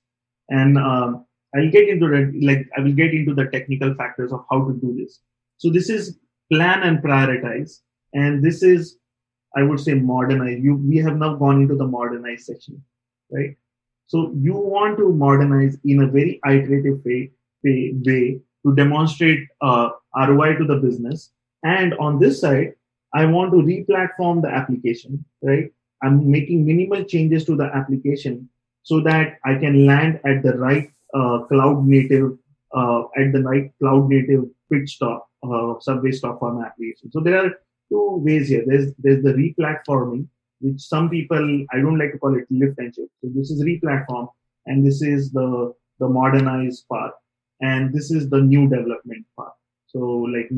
And 0.49 0.77
um, 0.77 1.25
I'll 1.55 1.71
get 1.71 1.89
into 1.89 2.07
the 2.07 2.21
like 2.45 2.67
I 2.77 2.81
will 2.81 2.93
get 2.93 3.13
into 3.13 3.33
the 3.33 3.47
technical 3.47 3.95
factors 3.95 4.31
of 4.31 4.45
how 4.51 4.65
to 4.67 4.73
do 4.73 4.95
this. 4.97 5.19
So 5.57 5.69
this 5.69 5.89
is 5.89 6.17
plan 6.51 6.83
and 6.83 6.99
prioritize, 6.99 7.79
and 8.13 8.43
this 8.43 8.61
is 8.63 8.97
I 9.55 9.63
would 9.63 9.79
say 9.79 9.93
modernize. 9.95 10.59
You, 10.61 10.75
we 10.75 10.97
have 10.97 11.17
now 11.17 11.35
gone 11.35 11.61
into 11.61 11.75
the 11.75 11.87
modernize 11.87 12.45
section, 12.45 12.83
right? 13.31 13.57
So 14.07 14.33
you 14.37 14.53
want 14.53 14.97
to 14.97 15.11
modernize 15.11 15.77
in 15.85 16.03
a 16.03 16.07
very 16.07 16.39
iterative 16.45 17.03
way, 17.05 17.31
way, 17.63 17.93
way 18.05 18.39
to 18.65 18.75
demonstrate 18.75 19.47
uh, 19.61 19.89
ROI 20.15 20.55
to 20.57 20.65
the 20.65 20.77
business. 20.77 21.31
And 21.63 21.93
on 21.95 22.19
this 22.19 22.41
side, 22.41 22.73
I 23.13 23.25
want 23.25 23.51
to 23.51 23.61
re-platform 23.61 24.41
the 24.41 24.49
application, 24.49 25.25
right? 25.41 25.71
I'm 26.03 26.29
making 26.29 26.65
minimal 26.65 27.03
changes 27.03 27.45
to 27.45 27.55
the 27.55 27.65
application 27.65 28.49
so 28.83 29.01
that 29.01 29.37
I 29.45 29.55
can 29.55 29.85
land 29.85 30.19
at 30.25 30.43
the 30.43 30.57
right 30.57 30.89
uh, 31.13 31.39
cloud 31.49 31.85
native, 31.85 32.37
uh, 32.75 33.03
at 33.17 33.31
the 33.33 33.43
right 33.43 33.71
cloud 33.79 34.09
native 34.09 34.45
pit 34.71 34.87
stop, 34.89 35.29
uh, 35.43 35.73
subway 35.79 36.11
stop 36.11 36.39
for 36.39 36.53
my 36.53 36.65
application. 36.67 37.11
So 37.11 37.19
there 37.19 37.45
are 37.45 37.51
two 37.91 38.21
ways 38.25 38.47
here. 38.47 38.63
There's 38.65 38.93
there's 38.97 39.23
the 39.23 39.33
replatforming, 39.33 40.27
which 40.61 40.81
some 40.81 41.09
people 41.09 41.65
I 41.71 41.77
don't 41.77 41.99
like 41.99 42.13
to 42.13 42.17
call 42.17 42.35
it 42.37 42.47
lift 42.49 42.79
and 42.79 42.95
shift. 42.95 43.11
So 43.21 43.29
this 43.35 43.51
is 43.51 43.63
replatform, 43.63 44.29
and 44.65 44.85
this 44.85 45.01
is 45.01 45.31
the 45.31 45.73
the 45.99 46.07
modernized 46.09 46.87
part, 46.87 47.13
and 47.61 47.93
this 47.93 48.11
is 48.11 48.29
the 48.29 48.41
new 48.41 48.67
development 48.69 49.25
part. 49.37 49.53
So 49.87 49.99
like 49.99 50.49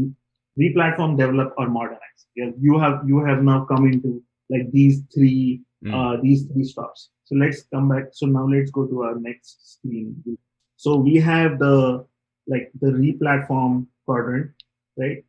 replatform, 0.60 1.18
develop, 1.18 1.54
or 1.58 1.70
modernize. 1.70 2.28
Yeah, 2.36 2.52
you 2.60 2.80
have 2.80 3.04
you 3.08 3.24
have 3.24 3.44
now 3.44 3.66
come 3.66 3.86
into 3.88 4.24
like 4.50 4.72
these 4.72 5.02
three 5.14 5.62
mm. 5.84 5.94
uh, 5.94 6.22
these 6.22 6.46
three 6.48 6.64
stops. 6.64 7.10
So 7.26 7.36
let's 7.36 7.64
come 7.74 7.90
back. 7.90 8.06
So 8.12 8.26
now 8.26 8.48
let's 8.48 8.72
go 8.72 8.86
to 8.86 9.04
our 9.04 9.20
next 9.20 9.74
screen. 9.74 10.38
So 10.78 10.96
we 10.96 11.16
have 11.18 11.60
the 11.60 12.06
like 12.48 12.72
the 12.82 12.92
replatform 12.92 13.88
quadrant, 14.06 14.52
right? 14.98 15.24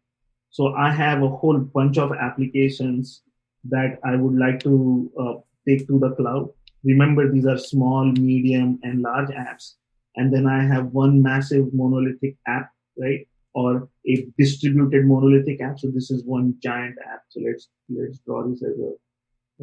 So 0.50 0.74
I 0.74 0.90
have 0.92 1.22
a 1.22 1.28
whole 1.28 1.58
bunch 1.58 1.98
of 1.98 2.12
applications 2.12 3.22
that 3.64 3.98
I 4.04 4.16
would 4.16 4.36
like 4.36 4.60
to 4.60 5.10
uh, 5.18 5.34
take 5.66 5.86
to 5.88 5.98
the 5.98 6.10
cloud. 6.14 6.50
Remember, 6.84 7.30
these 7.30 7.46
are 7.46 7.58
small, 7.58 8.04
medium, 8.04 8.78
and 8.82 9.00
large 9.00 9.30
apps. 9.30 9.74
And 10.16 10.32
then 10.32 10.46
I 10.46 10.64
have 10.64 10.86
one 10.86 11.22
massive 11.22 11.72
monolithic 11.72 12.36
app, 12.46 12.70
right? 12.96 13.26
Or 13.54 13.88
a 14.06 14.26
distributed 14.38 15.06
monolithic 15.06 15.60
app. 15.60 15.78
So 15.78 15.88
this 15.88 16.10
is 16.10 16.24
one 16.24 16.56
giant 16.62 16.96
app. 17.12 17.22
So 17.28 17.40
let's 17.44 17.68
let's 17.88 18.18
draw 18.18 18.46
this 18.46 18.62
as 18.62 18.78
a 18.78 18.92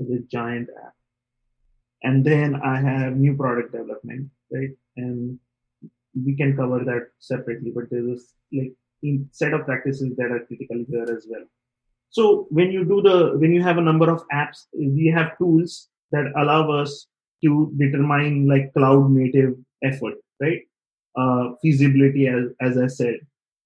as 0.02 0.10
a 0.10 0.20
giant 0.32 0.70
app. 0.86 0.94
And 2.04 2.26
then 2.26 2.56
I 2.56 2.82
have 2.82 3.16
new 3.16 3.36
product 3.36 3.72
development, 3.74 4.30
right? 4.52 4.72
And 4.98 5.40
we 6.26 6.36
can 6.36 6.56
cover 6.56 6.80
that 6.84 7.08
separately, 7.20 7.72
but 7.74 7.90
there 7.90 8.08
is 8.10 8.34
like 8.52 8.74
set 9.32 9.54
of 9.54 9.66
practices 9.66 10.16
that 10.18 10.32
are 10.32 10.46
critical 10.46 10.84
here 10.90 11.04
as 11.04 11.26
well. 11.30 11.44
So 12.10 12.48
when 12.50 12.72
you 12.72 12.84
do 12.84 13.02
the, 13.02 13.38
when 13.38 13.54
you 13.54 13.64
have 13.64 13.78
a 13.78 13.82
number 13.82 14.12
of 14.12 14.24
apps, 14.34 14.66
we 14.74 15.14
have 15.16 15.38
tools 15.38 15.90
that 16.12 16.26
allow 16.38 16.70
us 16.72 17.08
to 17.44 17.74
determine 17.78 18.48
like 18.48 18.74
cloud 18.74 19.10
native 19.12 19.56
effort, 19.84 20.16
right? 20.42 20.62
Uh, 21.16 21.56
feasibility 21.62 22.28
as, 22.28 22.46
as 22.60 22.78
I 22.78 22.88
said. 22.88 23.20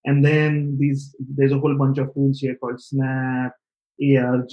And 0.06 0.24
then 0.24 0.78
these, 0.78 1.16
there's 1.20 1.52
a 1.52 1.60
whole 1.60 1.76
bunch 1.76 1.98
of 1.98 2.14
tools 2.14 2.40
here 2.40 2.56
called 2.56 2.82
Snap, 2.82 3.54
ARG. 4.00 4.52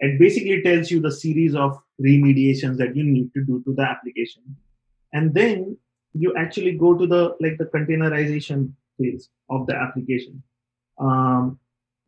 It 0.00 0.18
basically 0.18 0.62
tells 0.62 0.90
you 0.90 1.00
the 1.00 1.12
series 1.12 1.54
of 1.54 1.78
remediations 2.00 2.76
that 2.78 2.96
you 2.96 3.04
need 3.04 3.32
to 3.34 3.44
do 3.44 3.62
to 3.64 3.74
the 3.74 3.82
application. 3.82 4.42
And 5.12 5.34
then 5.34 5.76
you 6.14 6.34
actually 6.36 6.72
go 6.72 6.96
to 6.96 7.06
the, 7.06 7.36
like 7.40 7.58
the 7.58 7.66
containerization 7.66 8.72
phase 8.98 9.28
of 9.50 9.66
the 9.66 9.74
application. 9.74 10.42
Um, 10.98 11.58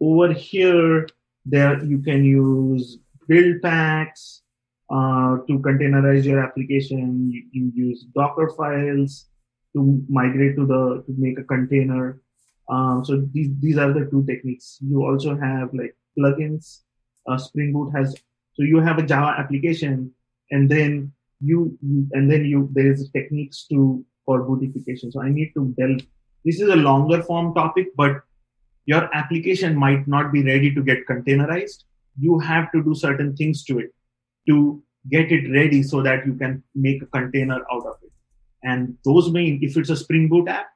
over 0.00 0.32
here, 0.32 1.08
there 1.44 1.82
you 1.84 1.98
can 1.98 2.24
use 2.24 2.98
build 3.28 3.62
packs 3.62 4.39
uh, 4.90 5.38
to 5.46 5.58
containerize 5.60 6.24
your 6.24 6.42
application. 6.42 7.30
You 7.30 7.44
can 7.52 7.72
use 7.74 8.04
Docker 8.14 8.50
files 8.56 9.26
to 9.74 10.04
migrate 10.08 10.56
to 10.56 10.66
the 10.66 11.04
to 11.06 11.14
make 11.16 11.38
a 11.38 11.44
container. 11.44 12.20
Um, 12.68 13.04
so 13.04 13.22
these 13.32 13.50
these 13.60 13.78
are 13.78 13.92
the 13.92 14.06
two 14.10 14.24
techniques. 14.26 14.78
You 14.80 15.04
also 15.04 15.36
have 15.36 15.72
like 15.72 15.96
plugins. 16.18 16.80
Uh, 17.28 17.38
Spring 17.38 17.72
Boot 17.72 17.92
has 17.94 18.14
so 18.54 18.64
you 18.64 18.80
have 18.80 18.98
a 18.98 19.02
Java 19.02 19.38
application, 19.38 20.10
and 20.50 20.68
then 20.68 21.12
you, 21.40 21.78
you 21.80 22.08
and 22.12 22.30
then 22.30 22.44
you 22.44 22.68
there 22.72 22.90
is 22.92 23.08
techniques 23.10 23.66
to 23.70 24.04
for 24.26 24.42
bootification. 24.42 25.12
So 25.12 25.22
I 25.22 25.30
need 25.30 25.52
to 25.54 25.74
delve 25.78 26.02
this 26.44 26.60
is 26.60 26.68
a 26.68 26.76
longer 26.76 27.22
form 27.22 27.54
topic, 27.54 27.88
but 27.96 28.22
your 28.86 29.14
application 29.14 29.76
might 29.76 30.08
not 30.08 30.32
be 30.32 30.42
ready 30.42 30.74
to 30.74 30.82
get 30.82 31.06
containerized. 31.06 31.84
You 32.18 32.38
have 32.40 32.72
to 32.72 32.82
do 32.82 32.94
certain 32.94 33.36
things 33.36 33.62
to 33.64 33.78
it 33.78 33.94
to 34.48 34.82
get 35.08 35.32
it 35.32 35.50
ready 35.50 35.82
so 35.82 36.02
that 36.02 36.26
you 36.26 36.34
can 36.34 36.62
make 36.74 37.02
a 37.02 37.06
container 37.06 37.60
out 37.72 37.86
of 37.86 37.96
it. 38.02 38.12
And 38.62 38.96
those 39.04 39.30
mean 39.32 39.58
if 39.62 39.76
it's 39.76 39.90
a 39.90 39.96
Spring 39.96 40.28
Boot 40.28 40.48
app, 40.48 40.66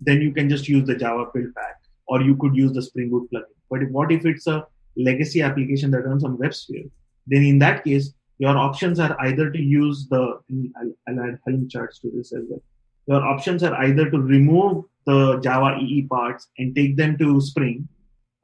then 0.00 0.20
you 0.20 0.32
can 0.32 0.48
just 0.48 0.68
use 0.68 0.86
the 0.86 0.96
Java 0.96 1.26
build 1.32 1.54
pack 1.54 1.76
or 2.08 2.22
you 2.22 2.36
could 2.36 2.56
use 2.56 2.72
the 2.72 2.82
Spring 2.82 3.10
Boot 3.10 3.28
plugin. 3.32 3.44
But 3.70 3.90
what 3.90 4.10
if 4.10 4.26
it's 4.26 4.46
a 4.46 4.66
legacy 4.96 5.42
application 5.42 5.90
that 5.92 6.04
runs 6.04 6.24
on 6.24 6.38
WebSphere? 6.38 6.90
Then 7.26 7.42
in 7.42 7.58
that 7.60 7.84
case, 7.84 8.12
your 8.38 8.56
options 8.56 8.98
are 8.98 9.16
either 9.20 9.50
to 9.50 9.62
use 9.62 10.08
the, 10.08 10.40
I'll, 10.76 10.92
I'll 11.08 11.20
add 11.20 11.38
Helm 11.46 11.68
charts 11.68 12.00
to 12.00 12.10
this 12.10 12.32
as 12.32 12.44
well. 12.48 12.62
Your 13.06 13.24
options 13.24 13.62
are 13.62 13.74
either 13.84 14.10
to 14.10 14.18
remove 14.18 14.84
the 15.06 15.38
Java 15.40 15.78
EE 15.78 16.02
parts 16.02 16.48
and 16.58 16.74
take 16.74 16.96
them 16.96 17.16
to 17.18 17.40
Spring. 17.40 17.86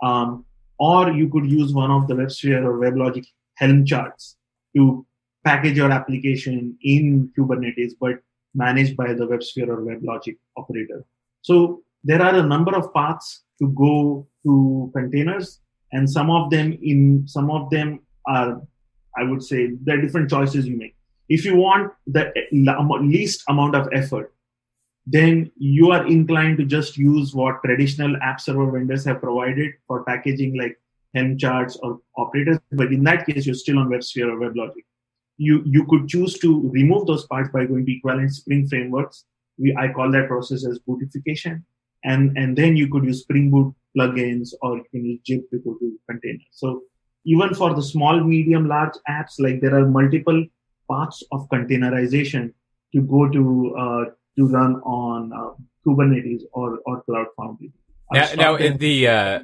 Um, 0.03 0.45
or 0.79 1.11
you 1.11 1.29
could 1.31 1.51
use 1.51 1.73
one 1.73 1.91
of 1.91 2.07
the 2.07 2.15
WebSphere 2.15 2.65
or 2.65 2.79
WebLogic 2.79 3.27
Helm 3.55 3.87
charts 3.87 4.36
to 4.77 5.07
package 5.45 5.77
your 5.77 5.91
application 5.91 6.77
in 6.83 7.33
Kubernetes, 7.39 7.93
but 8.01 8.17
managed 8.55 8.97
by 8.97 9.13
the 9.13 9.27
WebSphere 9.27 9.69
or 9.69 9.83
WebLogic 9.83 10.37
operator. 10.57 11.05
So 11.43 11.83
there 12.05 12.23
are 12.23 12.35
a 12.35 12.43
number 12.43 12.77
of 12.77 12.93
paths 12.93 13.43
to 13.61 13.69
go 13.69 14.27
to 14.45 14.91
containers, 14.95 15.61
and 15.93 16.09
some 16.09 16.31
of 16.31 16.51
them 16.51 16.79
in 16.83 17.25
some 17.27 17.51
of 17.51 17.71
them 17.71 18.01
are, 18.27 18.61
I 19.17 19.23
would 19.23 19.43
say, 19.43 19.73
there 19.83 19.99
are 19.99 20.03
different 20.03 20.31
choices 20.31 20.67
you 20.67 20.77
make. 20.77 20.97
If 21.29 21.45
you 21.45 21.57
want 21.57 21.93
the 22.07 22.33
least 23.01 23.43
amount 23.49 23.75
of 23.75 23.89
effort, 23.93 24.33
then 25.07 25.51
you 25.57 25.93
are 25.93 26.07
inclined 26.07 26.59
to 26.59 26.65
just 26.65 26.97
use 26.97 27.35
what 27.35 27.63
traditional 27.65 28.17
app 28.23 28.41
server 28.41 28.71
vendors 28.71 29.05
have 29.05 29.21
provided 29.21 29.73
for 29.87 30.05
packaging 30.05 30.59
like 30.59 30.77
Helm 31.17 31.39
charts 31.39 31.77
or 31.83 32.01
operators, 32.17 32.59
but 32.73 32.93
in 32.93 33.05
that 33.05 33.27
case, 33.27 33.47
you're 33.47 33.63
still 33.63 33.79
on 33.79 33.89
WebSphere 33.89 34.29
or 34.33 34.39
WebLogic. 34.43 34.85
You 35.39 35.63
you 35.65 35.87
could 35.87 36.09
choose 36.09 36.39
to 36.41 36.51
remove 36.71 37.07
those 37.07 37.27
parts 37.27 37.51
by 37.53 37.65
going 37.67 37.87
to 37.87 37.97
equivalent 37.97 38.35
Spring 38.35 38.69
frameworks. 38.69 39.25
We 39.59 39.75
I 39.77 39.89
call 39.93 40.13
that 40.13 40.29
process 40.29 40.67
as 40.67 40.79
bootification, 40.89 41.63
and 42.05 42.37
and 42.37 42.57
then 42.57 42.77
you 42.77 42.89
could 42.89 43.05
use 43.05 43.23
Spring 43.23 43.51
Boot 43.51 43.75
plugins 43.97 44.53
or 44.63 44.77
you 44.77 44.85
can 44.91 45.05
use 45.05 45.21
Jib 45.25 45.43
to 45.51 45.59
go 45.59 45.75
to 45.75 45.99
containers. 46.09 46.47
So 46.53 46.83
even 47.25 47.55
for 47.55 47.75
the 47.75 47.83
small, 47.83 48.23
medium, 48.23 48.69
large 48.69 48.95
apps, 49.09 49.35
like 49.39 49.61
there 49.61 49.75
are 49.79 49.87
multiple 49.87 50.45
paths 50.91 51.23
of 51.33 51.49
containerization 51.49 52.53
to 52.95 53.03
go 53.03 53.29
to 53.29 53.75
uh, 53.77 54.05
to 54.37 54.47
run 54.47 54.77
on 54.83 55.33
uh, 55.33 55.51
Kubernetes 55.85 56.43
or 56.53 56.79
or 56.87 57.03
Cloud 57.03 57.27
Foundry. 57.37 57.73
Now, 58.13 58.33
now 58.37 58.55
in 58.55 58.79
the 58.79 59.09
uh, 59.09 59.41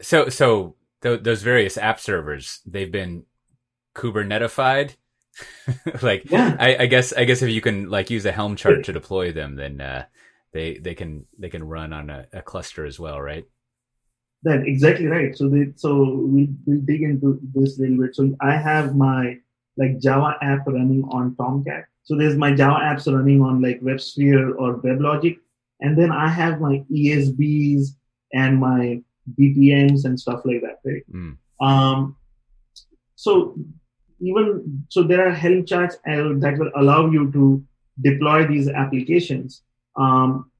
so 0.00 0.28
so 0.28 0.74
th- 1.06 1.22
those 1.22 1.42
various 1.42 1.78
app 1.78 2.00
servers 2.00 2.60
they've 2.66 2.90
been 2.90 3.24
Kubernetified. 3.94 4.94
like 6.02 6.30
yeah. 6.30 6.56
I, 6.58 6.76
I, 6.84 6.86
guess 6.86 7.12
I 7.12 7.24
guess 7.24 7.42
if 7.42 7.50
you 7.50 7.60
can 7.60 7.90
like 7.90 8.10
use 8.10 8.24
a 8.24 8.32
Helm 8.32 8.56
chart 8.56 8.84
to 8.84 8.92
deploy 8.92 9.32
them, 9.32 9.56
then 9.56 9.80
uh, 9.80 10.04
they 10.52 10.78
they 10.78 10.94
can 10.94 11.26
they 11.38 11.48
can 11.48 11.64
run 11.64 11.92
on 11.92 12.10
a, 12.10 12.26
a 12.32 12.42
cluster 12.42 12.86
as 12.86 12.98
well, 12.98 13.20
right? 13.20 13.44
That 14.42 14.62
exactly 14.66 15.06
right. 15.06 15.36
So 15.36 15.48
they 15.48 15.72
so 15.76 16.20
we 16.26 16.48
we'll 16.64 16.80
dig 16.80 17.02
into 17.02 17.38
this 17.54 17.78
a 17.78 17.82
little 17.82 18.02
bit. 18.02 18.16
So 18.16 18.34
I 18.40 18.56
have 18.56 18.96
my 18.96 19.38
like 19.76 19.98
Java 19.98 20.36
app 20.40 20.66
running 20.66 21.04
on 21.10 21.36
Tomcat. 21.36 21.84
So 22.04 22.16
there's 22.16 22.36
my 22.36 22.54
Java 22.54 22.80
apps 22.80 23.12
running 23.12 23.42
on 23.42 23.60
like 23.60 23.80
WebSphere 23.80 24.54
or 24.58 24.80
WebLogic, 24.80 25.36
and 25.80 25.98
then 25.98 26.12
I 26.12 26.28
have 26.28 26.60
my 26.60 26.84
ESBs 26.90 27.88
and 28.32 28.58
my 28.58 29.02
BPMs 29.38 30.04
and 30.04 30.18
stuff 30.18 30.42
like 30.44 30.62
that, 30.62 30.78
right? 30.84 31.02
Mm. 31.12 31.36
Um, 31.60 32.16
so 33.14 33.56
even 34.20 34.84
so, 34.88 35.02
there 35.02 35.26
are 35.26 35.32
Helm 35.32 35.66
charts 35.66 35.96
uh, 36.06 36.32
that 36.38 36.56
will 36.58 36.70
allow 36.76 37.10
you 37.10 37.30
to 37.32 37.64
deploy 38.00 38.46
these 38.46 38.68
applications. 38.68 39.62
Um, 39.96 40.50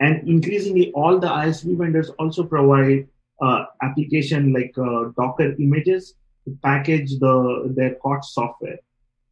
and 0.00 0.28
increasingly, 0.28 0.92
all 0.92 1.18
the 1.18 1.28
ISV 1.28 1.76
vendors 1.78 2.10
also 2.18 2.44
provide 2.44 3.08
uh, 3.40 3.64
application 3.82 4.52
like 4.52 4.74
uh, 4.78 5.10
Docker 5.16 5.54
images 5.58 6.14
to 6.44 6.58
package 6.62 7.18
the 7.18 7.72
their 7.76 7.96
COTS 7.96 8.34
software. 8.34 8.78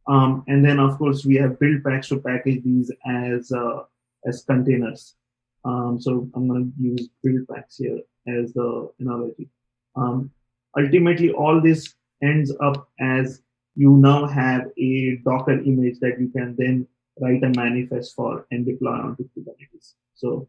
Um, 0.07 0.43
and 0.47 0.63
then, 0.63 0.79
of 0.79 0.97
course, 0.97 1.25
we 1.25 1.35
have 1.35 1.59
build 1.59 1.83
packs 1.83 2.09
to 2.09 2.19
package 2.19 2.63
these 2.63 2.91
as 3.05 3.51
uh, 3.51 3.83
as 4.25 4.43
containers. 4.43 5.15
Um, 5.63 5.99
so 6.01 6.29
I'm 6.33 6.47
going 6.47 6.73
to 6.75 6.83
use 6.83 7.09
build 7.23 7.47
packs 7.47 7.77
here 7.77 7.99
as 8.27 8.53
the 8.53 8.91
analogy. 8.99 9.49
Um, 9.95 10.31
ultimately, 10.77 11.31
all 11.31 11.61
this 11.61 11.93
ends 12.21 12.53
up 12.61 12.89
as 12.99 13.41
you 13.75 13.91
now 13.97 14.27
have 14.27 14.67
a 14.77 15.17
Docker 15.23 15.59
image 15.59 15.99
that 15.99 16.19
you 16.19 16.29
can 16.29 16.55
then 16.57 16.87
write 17.19 17.43
a 17.43 17.49
manifest 17.49 18.15
for 18.15 18.45
and 18.51 18.65
deploy 18.65 18.91
onto 18.91 19.27
Kubernetes. 19.29 19.93
So 20.15 20.47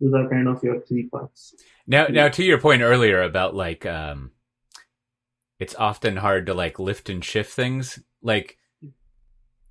those 0.00 0.14
are 0.14 0.28
kind 0.28 0.48
of 0.48 0.62
your 0.62 0.80
three 0.80 1.08
parts. 1.08 1.54
Now, 1.86 2.06
now 2.06 2.28
to 2.28 2.44
your 2.44 2.60
point 2.60 2.82
earlier 2.82 3.22
about 3.22 3.54
like, 3.54 3.86
um, 3.86 4.32
it's 5.60 5.74
often 5.74 6.16
hard 6.16 6.46
to 6.46 6.54
like 6.54 6.78
lift 6.78 7.08
and 7.08 7.24
shift 7.24 7.52
things. 7.52 8.00
Like, 8.22 8.58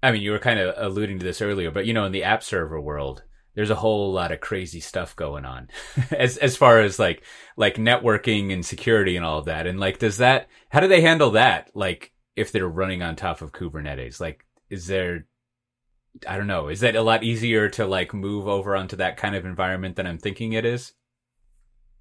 I 0.01 0.11
mean, 0.11 0.21
you 0.21 0.31
were 0.31 0.39
kind 0.39 0.59
of 0.59 0.75
alluding 0.77 1.19
to 1.19 1.25
this 1.25 1.41
earlier, 1.41 1.71
but 1.71 1.85
you 1.85 1.93
know, 1.93 2.05
in 2.05 2.11
the 2.11 2.23
app 2.23 2.43
server 2.43 2.79
world, 2.79 3.23
there's 3.55 3.69
a 3.69 3.75
whole 3.75 4.11
lot 4.11 4.31
of 4.31 4.39
crazy 4.39 4.79
stuff 4.79 5.15
going 5.15 5.45
on. 5.45 5.69
As 6.11 6.37
as 6.37 6.57
far 6.57 6.81
as 6.81 6.99
like 6.99 7.23
like 7.55 7.75
networking 7.75 8.51
and 8.51 8.65
security 8.65 9.15
and 9.15 9.25
all 9.25 9.39
of 9.39 9.45
that. 9.45 9.67
And 9.67 9.79
like 9.79 9.99
does 9.99 10.17
that 10.17 10.47
how 10.69 10.79
do 10.79 10.87
they 10.87 11.01
handle 11.01 11.31
that? 11.31 11.71
Like 11.73 12.13
if 12.35 12.51
they're 12.51 12.67
running 12.67 13.01
on 13.01 13.15
top 13.15 13.41
of 13.41 13.51
kubernetes 13.51 14.19
like 14.19 14.45
is 14.69 14.87
there 14.87 15.25
i 16.27 16.37
don't 16.37 16.47
know 16.47 16.67
is 16.67 16.79
that 16.79 16.95
a 16.95 17.01
lot 17.01 17.23
easier 17.23 17.69
to 17.69 17.85
like 17.85 18.13
move 18.13 18.47
over 18.47 18.75
onto 18.75 18.95
that 18.95 19.17
kind 19.17 19.35
of 19.35 19.45
environment 19.45 19.95
than 19.95 20.07
i'm 20.07 20.17
thinking 20.17 20.53
it 20.53 20.65
is? 20.65 20.93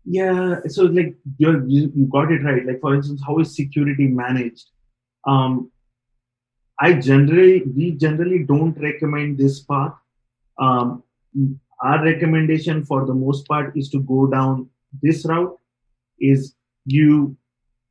Yeah 0.04 0.56
so 0.68 0.84
like 0.84 1.14
you 1.38 1.90
you 1.94 2.06
got 2.06 2.32
it 2.32 2.42
right. 2.42 2.66
Like 2.66 2.80
for 2.80 2.94
instance 2.94 3.22
how 3.26 3.38
is 3.38 3.54
security 3.54 4.08
managed? 4.08 4.70
Um 5.26 5.70
i 6.80 6.94
generally 6.94 7.62
we 7.62 7.92
generally 7.92 8.40
don't 8.44 8.76
recommend 8.80 9.38
this 9.38 9.60
path. 9.60 9.94
Um 10.58 11.04
our 11.82 12.04
recommendation 12.04 12.84
for 12.84 13.06
the 13.06 13.14
most 13.14 13.46
part 13.48 13.76
is 13.76 13.88
to 13.90 14.00
go 14.00 14.26
down 14.26 14.68
this 15.02 15.24
route 15.24 15.56
is 16.20 16.54
you 16.84 17.36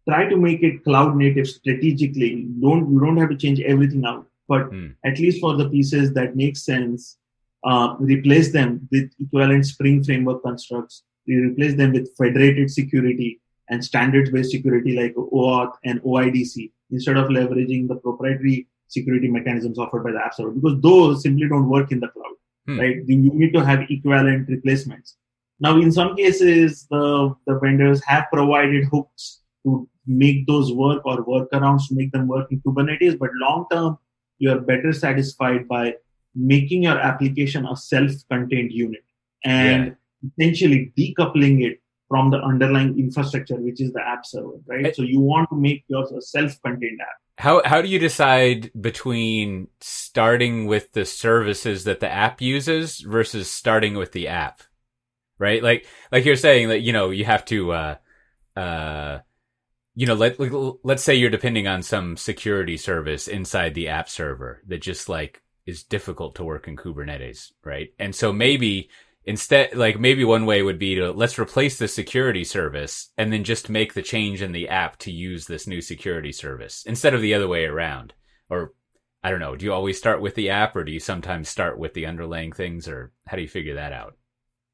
try 0.08 0.28
to 0.28 0.38
make 0.38 0.64
it 0.64 0.84
cloud 0.84 1.16
native 1.16 1.48
strategically. 1.48 2.48
Don't 2.60 2.92
you 2.92 3.00
don't 3.00 3.18
have 3.18 3.30
to 3.30 3.38
change 3.38 3.60
everything 3.62 4.06
out 4.06 4.28
but 4.48 4.70
mm. 4.72 4.94
at 5.06 5.20
least 5.20 5.39
for 5.39 5.56
the 5.56 5.70
pieces 5.70 6.14
that 6.14 6.36
make 6.36 6.58
sense 6.58 7.18
uh, 7.64 7.96
replace 8.00 8.52
them 8.52 8.88
with 8.92 9.12
equivalent 9.20 9.66
spring 9.66 10.04
framework 10.04 10.42
constructs. 10.44 11.04
We 11.28 11.36
replace 11.36 11.76
them 11.76 11.94
with 11.94 12.16
federated 12.18 12.72
security 12.72 13.39
and 13.70 13.84
standards 13.84 14.32
based 14.32 14.52
security 14.52 14.96
like 14.96 15.14
OAuth 15.16 15.74
and 15.86 16.02
OIDC 16.02 16.72
instead 16.92 17.18
of 17.18 17.30
leveraging 17.30 17.88
the 17.88 17.96
proprietary 17.96 18.68
security 18.88 19.30
mechanisms 19.30 19.80
offered 19.80 20.04
by 20.04 20.12
the 20.12 20.24
app 20.26 20.34
server 20.34 20.52
because 20.52 20.82
those 20.82 21.24
simply 21.24 21.48
don't 21.48 21.70
work 21.70 21.92
in 21.92 22.00
the 22.02 22.10
cloud 22.10 22.36
hmm. 22.74 22.80
right? 22.80 22.97
You 23.05 23.17
need 23.17 23.53
to 23.53 23.63
have 23.63 23.89
equivalent 23.89 24.49
replacements. 24.49 25.17
Now, 25.59 25.78
in 25.78 25.91
some 25.91 26.15
cases, 26.15 26.88
the, 26.89 27.36
the 27.45 27.59
vendors 27.59 28.03
have 28.05 28.26
provided 28.34 28.86
hooks 28.86 29.41
to 29.63 29.88
make 30.07 30.47
those 30.47 30.74
work 30.74 31.05
or 31.05 31.24
workarounds 31.24 31.88
to 31.88 31.95
make 31.95 32.11
them 32.11 32.28
work 32.28 32.51
in 32.51 32.61
Kubernetes, 32.61 33.19
but 33.19 33.30
long 33.36 33.67
term, 33.72 33.97
you're 34.39 34.59
better 34.59 34.91
satisfied 34.91 35.67
by 35.67 35.93
making 36.34 36.84
your 36.84 36.97
application 36.97 37.67
a 37.67 37.76
self-contained 37.76 38.72
unit 38.72 39.03
and 39.43 39.95
yeah. 40.24 40.45
essentially 40.45 40.91
decoupling 40.97 41.63
it 41.63 41.80
from 42.07 42.32
the 42.32 42.38
underlying 42.38 42.97
infrastructure, 42.97 43.55
which 43.55 43.80
is 43.80 43.93
the 43.93 44.01
app 44.01 44.26
server, 44.26 44.59
right? 44.65 44.95
so 44.95 45.01
you 45.01 45.19
want 45.19 45.47
to 45.49 45.55
make 45.55 45.84
yours 45.88 46.11
a 46.11 46.22
self-contained 46.22 46.99
app. 47.01 47.07
How 47.42 47.64
how 47.66 47.82
do 47.82 47.88
you 47.88 47.98
decide 47.98 48.70
between 48.80 49.68
starting 49.80 50.68
with 50.68 50.92
the 50.94 51.06
services 51.06 51.86
that 51.86 52.00
the 52.00 52.08
app 52.08 52.39
uses 52.39 53.00
versus 53.00 53.50
starting 53.50 53.96
with 53.96 54.12
the 54.12 54.28
app? 54.28 54.62
Right? 55.39 55.64
Like 55.64 55.88
like 56.12 56.24
you're 56.24 56.36
saying 56.36 56.70
that 56.70 56.82
you 56.82 56.94
know, 56.94 57.10
you 57.10 57.26
have 57.26 57.44
to 57.46 57.72
uh 57.72 57.96
uh 58.56 59.20
you 59.96 60.06
know, 60.06 60.14
let 60.14 60.39
let's 60.84 61.02
say 61.02 61.16
you're 61.16 61.32
depending 61.32 61.66
on 61.68 61.82
some 61.82 62.16
security 62.16 62.78
service 62.78 63.28
inside 63.28 63.74
the 63.74 63.88
app 63.88 64.08
server 64.08 64.62
that 64.68 64.84
just 64.84 65.10
like 65.10 65.42
is 65.66 65.82
difficult 65.82 66.36
to 66.36 66.44
work 66.44 66.68
in 66.68 66.78
Kubernetes, 66.78 67.54
right? 67.64 67.89
And 67.98 68.14
so 68.14 68.32
maybe 68.32 68.92
instead 69.26 69.76
like 69.76 69.99
maybe 69.99 70.24
one 70.24 70.45
way 70.45 70.61
would 70.61 70.80
be 70.80 70.95
to 70.95 71.11
let's 71.11 71.38
replace 71.38 71.78
the 71.78 71.88
security 71.88 72.43
service 72.43 73.11
and 73.17 73.32
then 73.32 73.43
just 73.43 73.69
make 73.69 73.93
the 73.93 74.01
change 74.01 74.41
in 74.41 74.51
the 74.51 74.67
app 74.67 74.97
to 74.97 75.11
use 75.11 75.45
this 75.45 75.67
new 75.67 75.82
security 75.82 76.32
service 76.32 76.84
instead 76.88 77.13
of 77.13 77.22
the 77.22 77.34
other 77.34 77.47
way 77.47 77.65
around. 77.65 78.13
Or 78.49 78.74
i 79.24 79.30
don't 79.30 79.39
know 79.39 79.55
do 79.55 79.65
you 79.65 79.72
always 79.72 79.99
start 79.99 80.19
with 80.19 80.34
the 80.34 80.49
app 80.49 80.76
or 80.76 80.84
do 80.84 80.91
you 80.91 80.99
sometimes 80.99 81.47
start 81.47 81.78
with 81.78 81.93
the 81.93 82.07
underlying 82.07 82.51
things 82.51 82.88
or 82.88 83.11
how 83.28 83.36
do 83.36 83.43
you 83.43 83.47
figure 83.47 83.76
that 83.76 83.93
out? 83.93 84.15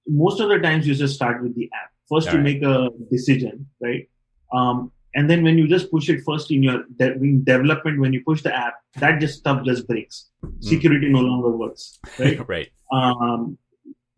Most 0.07 0.39
of 0.39 0.47
the 0.47 0.59
times 0.59 0.87
you 0.87 0.95
just 0.95 1.15
start 1.15 1.43
with 1.43 1.53
the 1.55 1.69
app. 1.73 1.91
First 2.09 2.29
All 2.29 2.35
you 2.35 2.39
right. 2.39 2.53
make 2.53 2.63
a 2.63 2.89
decision 3.11 3.67
right? 3.81 4.09
Um, 4.53 4.91
and 5.13 5.29
then 5.29 5.43
when 5.43 5.57
you 5.57 5.67
just 5.67 5.91
push 5.91 6.07
it 6.09 6.21
first 6.25 6.51
in 6.51 6.63
your 6.63 6.83
de- 6.97 7.15
in 7.15 7.43
development 7.43 7.99
when 7.99 8.13
you 8.13 8.23
push 8.23 8.41
the 8.41 8.55
app 8.55 8.75
that 8.95 9.19
just 9.19 9.39
stuff 9.39 9.65
just 9.65 9.87
breaks. 9.87 10.29
Mm. 10.45 10.63
security 10.63 11.09
no 11.09 11.19
longer 11.19 11.51
works 11.51 11.99
right? 12.17 12.39
Right. 12.47 12.69
Um, 12.93 13.57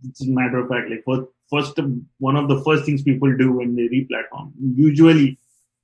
it's 0.03 0.25
a 0.25 0.29
matter 0.29 0.57
of 0.57 0.69
fact, 0.69 0.89
like 0.89 1.03
first, 1.05 1.27
first 1.49 1.79
one 2.19 2.35
of 2.35 2.47
the 2.47 2.61
first 2.63 2.85
things 2.85 3.01
people 3.01 3.35
do 3.37 3.51
when 3.51 3.75
they 3.75 3.87
replatform. 3.87 4.51
Usually, 4.75 5.37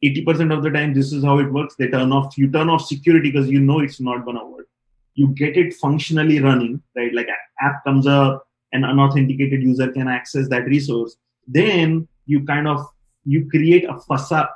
eighty 0.04 0.24
percent 0.24 0.52
of 0.52 0.64
the 0.64 0.70
time, 0.70 0.94
this 0.94 1.12
is 1.12 1.24
how 1.24 1.40
it 1.40 1.52
works. 1.52 1.76
They 1.76 1.88
turn 1.88 2.12
off. 2.12 2.38
You 2.38 2.52
turn 2.52 2.70
off 2.70 2.86
security 2.86 3.32
because 3.32 3.50
you 3.50 3.60
know 3.60 3.80
it's 3.80 4.00
not 4.00 4.26
gonna 4.26 4.46
work. 4.46 4.68
You 5.16 5.30
get 5.30 5.58
it 5.58 5.74
functionally 5.76 6.40
running, 6.40 6.82
right? 6.96 7.14
Like 7.14 7.28
an 7.28 7.36
app 7.62 7.84
comes 7.84 8.06
up, 8.08 8.46
an 8.74 8.84
unauthenticated 8.84 9.62
user 9.62 9.92
can 9.92 10.08
access 10.08 10.50
that 10.50 10.66
resource. 10.66 11.16
Then 11.48 12.08
you 12.26 12.46
kind 12.46 12.68
of 12.68 12.86
you 13.26 13.50
create 13.50 13.86
a 13.86 14.00
facade. 14.00 14.48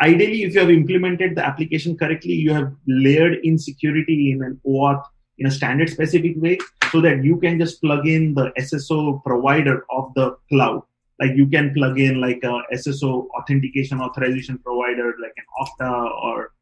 Ideally, 0.00 0.42
if 0.42 0.54
you 0.54 0.60
have 0.60 0.70
implemented 0.70 1.36
the 1.36 1.46
application 1.46 1.96
correctly, 1.96 2.32
you 2.32 2.52
have 2.52 2.72
layered 2.86 3.38
in 3.44 3.58
security 3.58 4.32
in 4.32 4.42
an 4.42 4.60
OAuth 4.66 5.04
in 5.38 5.46
a 5.46 5.50
standard 5.50 5.88
specific 5.90 6.34
way 6.36 6.58
so 6.90 7.00
that 7.00 7.24
you 7.24 7.36
can 7.38 7.58
just 7.58 7.80
plug 7.80 8.06
in 8.06 8.34
the 8.34 8.52
SSO 8.58 9.22
provider 9.24 9.84
of 9.90 10.12
the 10.14 10.36
cloud. 10.48 10.82
Like 11.20 11.32
you 11.36 11.46
can 11.46 11.72
plug 11.74 11.98
in 11.98 12.20
like 12.20 12.40
a 12.42 12.62
SSO 12.74 13.28
authentication 13.38 14.00
authorization 14.00 14.58
provider 14.58 15.14
like 15.22 15.32
an 15.36 15.44
Okta 15.60 16.10
or, 16.22 16.52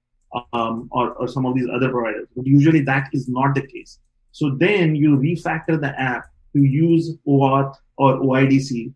um, 0.52 0.88
or, 0.92 1.12
or 1.14 1.28
some 1.28 1.46
of 1.46 1.54
these 1.54 1.68
other 1.72 1.90
providers. 1.90 2.28
But 2.36 2.46
usually 2.46 2.80
that 2.82 3.08
is 3.12 3.28
not 3.28 3.54
the 3.54 3.66
case. 3.66 3.98
So 4.32 4.56
then 4.58 4.94
you 4.94 5.16
refactor 5.16 5.80
the 5.80 5.98
app 5.98 6.26
to 6.54 6.62
use 6.62 7.16
OAuth 7.26 7.74
or 7.96 8.20
OIDC 8.20 8.92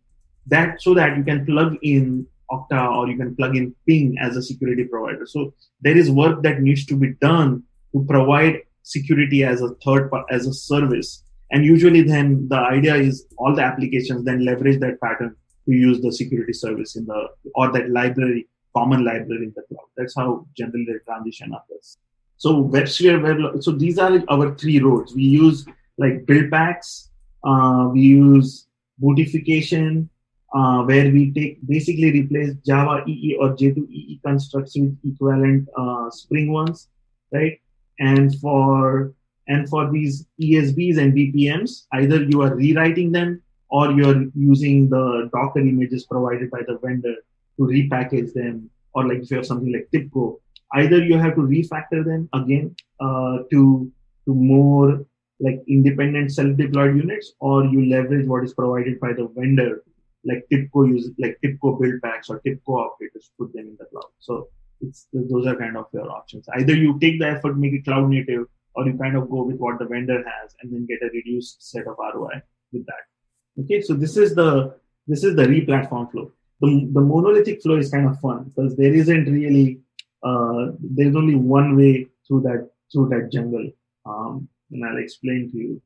that 0.47 0.81
so 0.81 0.95
that 0.95 1.17
you 1.17 1.25
can 1.25 1.47
plug 1.47 1.77
in 1.83 2.27
Okta 2.51 2.97
or 2.97 3.09
you 3.09 3.17
can 3.17 3.35
plug 3.35 3.57
in 3.57 3.75
Ping 3.87 4.17
as 4.21 4.37
a 4.37 4.43
security 4.43 4.85
provider. 4.85 5.27
So 5.27 5.55
there 5.81 5.97
is 5.97 6.11
work 6.11 6.43
that 6.43 6.61
needs 6.61 6.85
to 6.87 6.97
be 6.97 7.15
done 7.15 7.63
to 7.95 8.05
provide 8.05 8.63
security 8.85 9.43
as 9.43 9.61
a 9.61 9.75
third 9.85 10.11
part, 10.11 10.27
as 10.31 10.47
a 10.47 10.55
service. 10.55 11.25
And 11.51 11.65
usually 11.65 12.03
then 12.03 12.49
the 12.49 12.57
idea 12.57 12.95
is 12.95 13.27
all 13.37 13.55
the 13.55 13.63
applications 13.63 14.25
then 14.25 14.45
leverage 14.45 14.81
that 14.81 15.01
pattern 15.01 15.35
to 15.67 15.73
use 15.73 16.01
the 16.01 16.13
security 16.13 16.53
service 16.53 16.97
in 16.97 17.07
the 17.07 17.29
or 17.55 17.73
that 17.73 17.91
library, 17.91 18.49
common 18.77 19.05
library 19.05 19.45
in 19.45 19.55
the 19.57 19.63
cloud. 19.69 19.89
That's 19.97 20.15
how 20.17 20.47
generally 20.57 20.87
the 20.87 21.01
transition 21.07 21.53
occurs. 21.53 21.99
So 22.37 22.65
WebSphere, 22.65 23.23
Web, 23.23 23.63
so 23.63 23.73
these 23.73 23.99
are 23.99 24.23
our 24.29 24.55
three 24.57 24.81
roads. 24.81 25.15
We 25.15 25.23
use 25.23 25.67
like 25.99 26.27
build 26.27 26.51
packs, 26.51 27.11
uh, 27.45 27.89
we 27.93 28.01
use 28.01 28.67
bootification, 29.03 30.09
uh, 30.55 30.83
where 30.83 31.11
we 31.11 31.33
take 31.33 31.67
basically 31.67 32.13
replace 32.13 32.55
Java 32.67 33.05
EE 33.09 33.37
or 33.41 33.51
J2EE 33.51 34.23
constructs 34.23 34.77
with 34.79 34.97
equivalent 35.05 35.69
uh, 35.77 36.11
Spring 36.11 36.53
ones, 36.53 36.89
right? 37.33 37.59
And 37.99 38.35
for 38.41 39.15
and 39.47 39.69
for 39.69 39.91
these 39.93 40.27
ESBs 40.41 40.99
and 40.99 41.13
BPMs, 41.13 41.87
either 41.93 42.23
you 42.23 42.43
are 42.43 42.55
rewriting 42.55 43.13
them 43.13 43.43
or 43.69 43.93
you're 43.93 44.25
using 44.35 44.89
the 44.89 45.29
Docker 45.33 45.61
images 45.61 46.05
provided 46.07 46.51
by 46.51 46.61
the 46.67 46.79
vendor 46.79 47.15
to 47.59 47.63
repackage 47.63 48.33
them, 48.33 48.71
or 48.95 49.07
like 49.07 49.19
if 49.19 49.31
you 49.31 49.37
have 49.37 49.47
something 49.47 49.73
like 49.73 49.89
TIBCO, 49.93 50.39
either 50.75 51.05
you 51.05 51.19
have 51.19 51.35
to 51.35 51.43
refactor 51.43 52.05
them 52.05 52.29
again 52.33 52.75
uh, 53.01 53.39
to 53.51 53.91
to 54.27 54.35
more 54.35 55.05
like 55.41 55.63
independent 55.69 56.33
self-deployed 56.33 56.97
units, 56.97 57.35
or 57.41 57.65
you 57.65 57.87
leverage 57.87 58.27
what 58.27 58.45
is 58.45 58.55
provided 58.55 58.99
by 59.01 59.13
the 59.13 59.29
vendor, 59.37 59.83
like 60.25 60.47
TIBCO 60.51 60.89
use 60.89 61.11
like 61.19 61.39
TIBCO 61.45 61.81
build 61.81 62.01
packs 62.03 62.31
or 62.31 62.41
TIBCO 62.41 62.73
operators, 62.87 63.31
put 63.39 63.53
them 63.53 63.67
in 63.67 63.77
the 63.79 63.85
cloud. 63.87 64.11
So 64.21 64.49
it's 64.87 65.07
those 65.13 65.47
are 65.47 65.57
kind 65.57 65.77
of 65.77 65.87
your 65.93 66.11
options. 66.11 66.47
Either 66.57 66.75
you 66.75 66.99
take 66.99 67.19
the 67.19 67.29
effort, 67.29 67.57
make 67.57 67.73
it 67.73 67.85
cloud 67.85 68.09
native, 68.09 68.47
or 68.75 68.87
you 68.87 68.97
kind 68.99 69.17
of 69.17 69.31
go 69.31 69.43
with 69.43 69.57
what 69.57 69.79
the 69.79 69.85
vendor 69.85 70.23
has 70.23 70.55
and 70.61 70.73
then 70.73 70.87
get 70.87 71.03
a 71.03 71.11
reduced 71.13 71.71
set 71.71 71.87
of 71.87 71.97
ROI 71.99 72.43
with 72.73 72.87
that. 72.87 73.63
Okay, 73.63 73.81
so 73.81 73.95
this 73.95 74.17
is 74.17 74.35
the 74.35 74.75
this 75.07 75.23
is 75.23 75.37
the 75.37 75.49
re-platform 75.49 76.09
flow. 76.09 76.33
The, 76.61 76.89
the 76.93 77.01
monolithic 77.01 77.63
flow 77.63 77.77
is 77.77 77.91
kind 77.91 78.07
of 78.09 78.19
fun 78.21 78.45
because 78.45 78.77
there 78.77 78.95
isn't 78.95 79.27
really 79.27 79.81
uh, 80.23 80.73
there's 80.81 81.15
only 81.15 81.35
one 81.35 81.77
way 81.77 82.09
through 82.27 82.43
that 82.43 82.71
through 82.93 83.09
that 83.11 83.31
jungle, 83.33 83.71
um, 84.07 84.49
and 84.71 84.85
I'll 84.85 84.99
explain 84.99 85.51
to 85.53 85.59
you. 85.59 85.83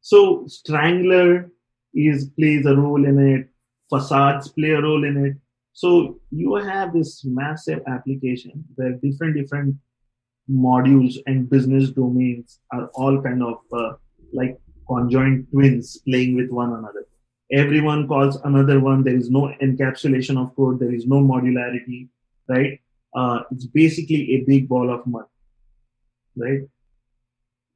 So 0.00 0.46
Strangler 0.46 1.50
is 1.94 2.30
plays 2.38 2.66
a 2.66 2.76
role 2.76 3.04
in 3.04 3.18
it. 3.34 3.48
Facades 3.90 4.48
play 4.48 4.70
a 4.70 4.82
role 4.82 5.04
in 5.04 5.24
it. 5.24 5.36
So 5.80 6.18
you 6.32 6.54
have 6.56 6.92
this 6.92 7.24
massive 7.24 7.82
application 7.86 8.64
where 8.74 8.94
different 8.94 9.36
different 9.36 9.76
modules 10.50 11.18
and 11.26 11.48
business 11.48 11.90
domains 11.90 12.58
are 12.72 12.86
all 12.94 13.22
kind 13.22 13.44
of 13.44 13.58
uh, 13.72 13.92
like 14.32 14.58
conjoined 14.88 15.46
twins 15.52 15.98
playing 15.98 16.34
with 16.34 16.50
one 16.50 16.72
another. 16.72 17.04
Everyone 17.52 18.08
calls 18.08 18.40
another 18.42 18.80
one. 18.80 19.04
There 19.04 19.14
is 19.16 19.30
no 19.30 19.54
encapsulation 19.62 20.36
of 20.42 20.56
code. 20.56 20.80
There 20.80 20.92
is 20.92 21.06
no 21.06 21.20
modularity, 21.20 22.08
right? 22.48 22.80
Uh, 23.14 23.42
it's 23.52 23.66
basically 23.66 24.32
a 24.32 24.44
big 24.48 24.68
ball 24.68 24.92
of 24.92 25.06
mud, 25.06 25.26
right? 26.36 26.62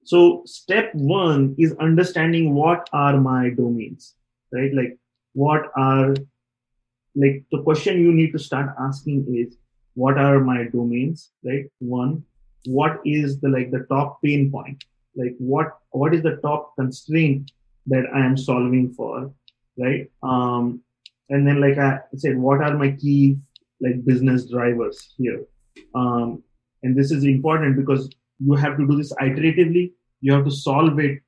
So 0.02 0.42
step 0.44 0.92
one 0.92 1.54
is 1.56 1.72
understanding 1.78 2.52
what 2.52 2.90
are 2.92 3.16
my 3.20 3.50
domains, 3.50 4.16
right? 4.52 4.74
Like 4.74 4.98
what 5.34 5.70
are, 5.76 6.16
like 7.14 7.44
the 7.50 7.62
question 7.62 8.00
you 8.00 8.12
need 8.12 8.32
to 8.32 8.38
start 8.38 8.74
asking 8.80 9.26
is, 9.34 9.56
what 9.94 10.18
are 10.18 10.40
my 10.40 10.64
domains, 10.64 11.30
right? 11.44 11.66
One, 11.78 12.24
what 12.64 13.00
is 13.04 13.40
the 13.40 13.48
like 13.48 13.70
the 13.70 13.86
top 13.90 14.22
pain 14.22 14.50
point? 14.50 14.84
Like 15.16 15.34
what 15.38 15.78
what 15.90 16.14
is 16.14 16.22
the 16.22 16.36
top 16.36 16.74
constraint 16.76 17.50
that 17.86 18.04
i 18.14 18.24
am 18.24 18.36
solving 18.36 18.92
for 18.94 19.32
right? 19.78 20.10
Um 20.22 20.82
and 21.28 21.46
then 21.46 21.60
like 21.60 21.78
i 21.78 21.98
said 22.16 22.36
what 22.36 22.60
are 22.60 22.76
my 22.76 22.92
key 22.92 23.38
like 23.80 24.04
business 24.04 24.48
drivers 24.48 25.14
here? 25.18 25.44
Um 25.94 26.42
and 26.82 26.96
this 26.96 27.10
is 27.10 27.24
important 27.24 27.76
because 27.76 28.08
you 28.38 28.54
have 28.54 28.76
to 28.78 28.86
do 28.86 28.96
this 28.96 29.12
iteratively. 29.14 29.92
You 30.20 30.32
have 30.32 30.44
to 30.44 30.50
solve 30.50 30.98
it 30.98 31.20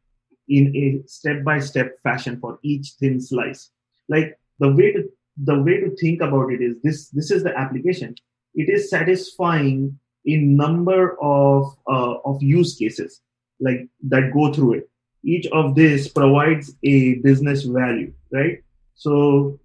in 0.48 0.74
a 0.76 1.08
step 1.08 1.44
by 1.44 1.58
step 1.58 1.98
fashion 2.02 2.38
for 2.40 2.58
each 2.62 2.92
thin 3.00 3.20
slice. 3.20 3.70
Like 4.08 4.38
the 4.58 4.70
way 4.70 4.92
to 4.92 5.08
the 5.42 5.60
way 5.60 5.80
to 5.80 5.94
think 5.96 6.20
about 6.20 6.52
it 6.52 6.60
is 6.62 6.76
this 6.82 7.08
this 7.08 7.30
is 7.30 7.42
the 7.42 7.56
application. 7.56 8.14
It 8.54 8.68
is 8.68 8.90
satisfying 8.90 9.98
in 10.24 10.56
number 10.56 11.16
of 11.22 11.76
uh, 11.88 12.14
of 12.24 12.42
use 12.42 12.76
cases 12.76 13.20
like 13.60 13.88
that 14.08 14.32
go 14.32 14.52
through 14.52 14.74
it. 14.74 14.90
Each 15.24 15.46
of 15.52 15.74
this 15.74 16.08
provides 16.08 16.74
a 16.82 17.14
business 17.16 17.64
value 17.64 18.12
right? 18.32 18.58
So 18.94 19.58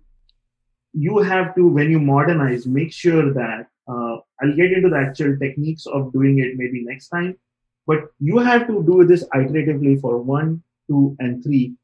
you 0.94 1.20
have 1.20 1.56
to 1.56 1.68
when 1.68 1.90
you 1.90 2.00
modernize 2.00 2.66
make 2.66 2.92
sure 2.92 3.34
that 3.34 3.68
uh, 3.88 4.18
i'll 4.42 4.56
get 4.56 4.72
into 4.72 4.90
the 4.90 4.98
actual 4.98 5.38
techniques 5.38 5.86
of 5.86 6.12
doing 6.14 6.40
it 6.40 6.58
maybe 6.58 6.84
next 6.84 7.10
time 7.10 7.38
but 7.86 8.10
you 8.20 8.40
have 8.40 8.68
to 8.68 8.84
do 8.84 9.06
this 9.06 9.24
iteratively 9.34 10.00
for 10.02 10.18
one 10.18 10.64
two 10.88 11.16
and 11.20 11.44
three. 11.44 11.76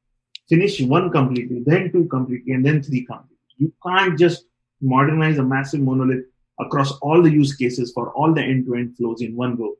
Finish 0.49 0.81
one 0.81 1.11
completely 1.11 1.63
then 1.65 1.91
two 1.91 2.05
completely 2.05 2.53
and 2.53 2.65
then 2.65 2.81
three 2.83 3.05
completely 3.05 3.34
you 3.57 3.73
can't 3.85 4.17
just 4.17 4.45
modernize 4.81 5.37
a 5.37 5.43
massive 5.43 5.81
monolith 5.81 6.25
across 6.59 6.91
all 6.99 7.21
the 7.21 7.31
use 7.31 7.55
cases 7.55 7.91
for 7.93 8.13
all 8.13 8.33
the 8.33 8.41
end-to-end 8.41 8.95
flows 8.97 9.21
in 9.21 9.35
one 9.35 9.55
go, 9.55 9.75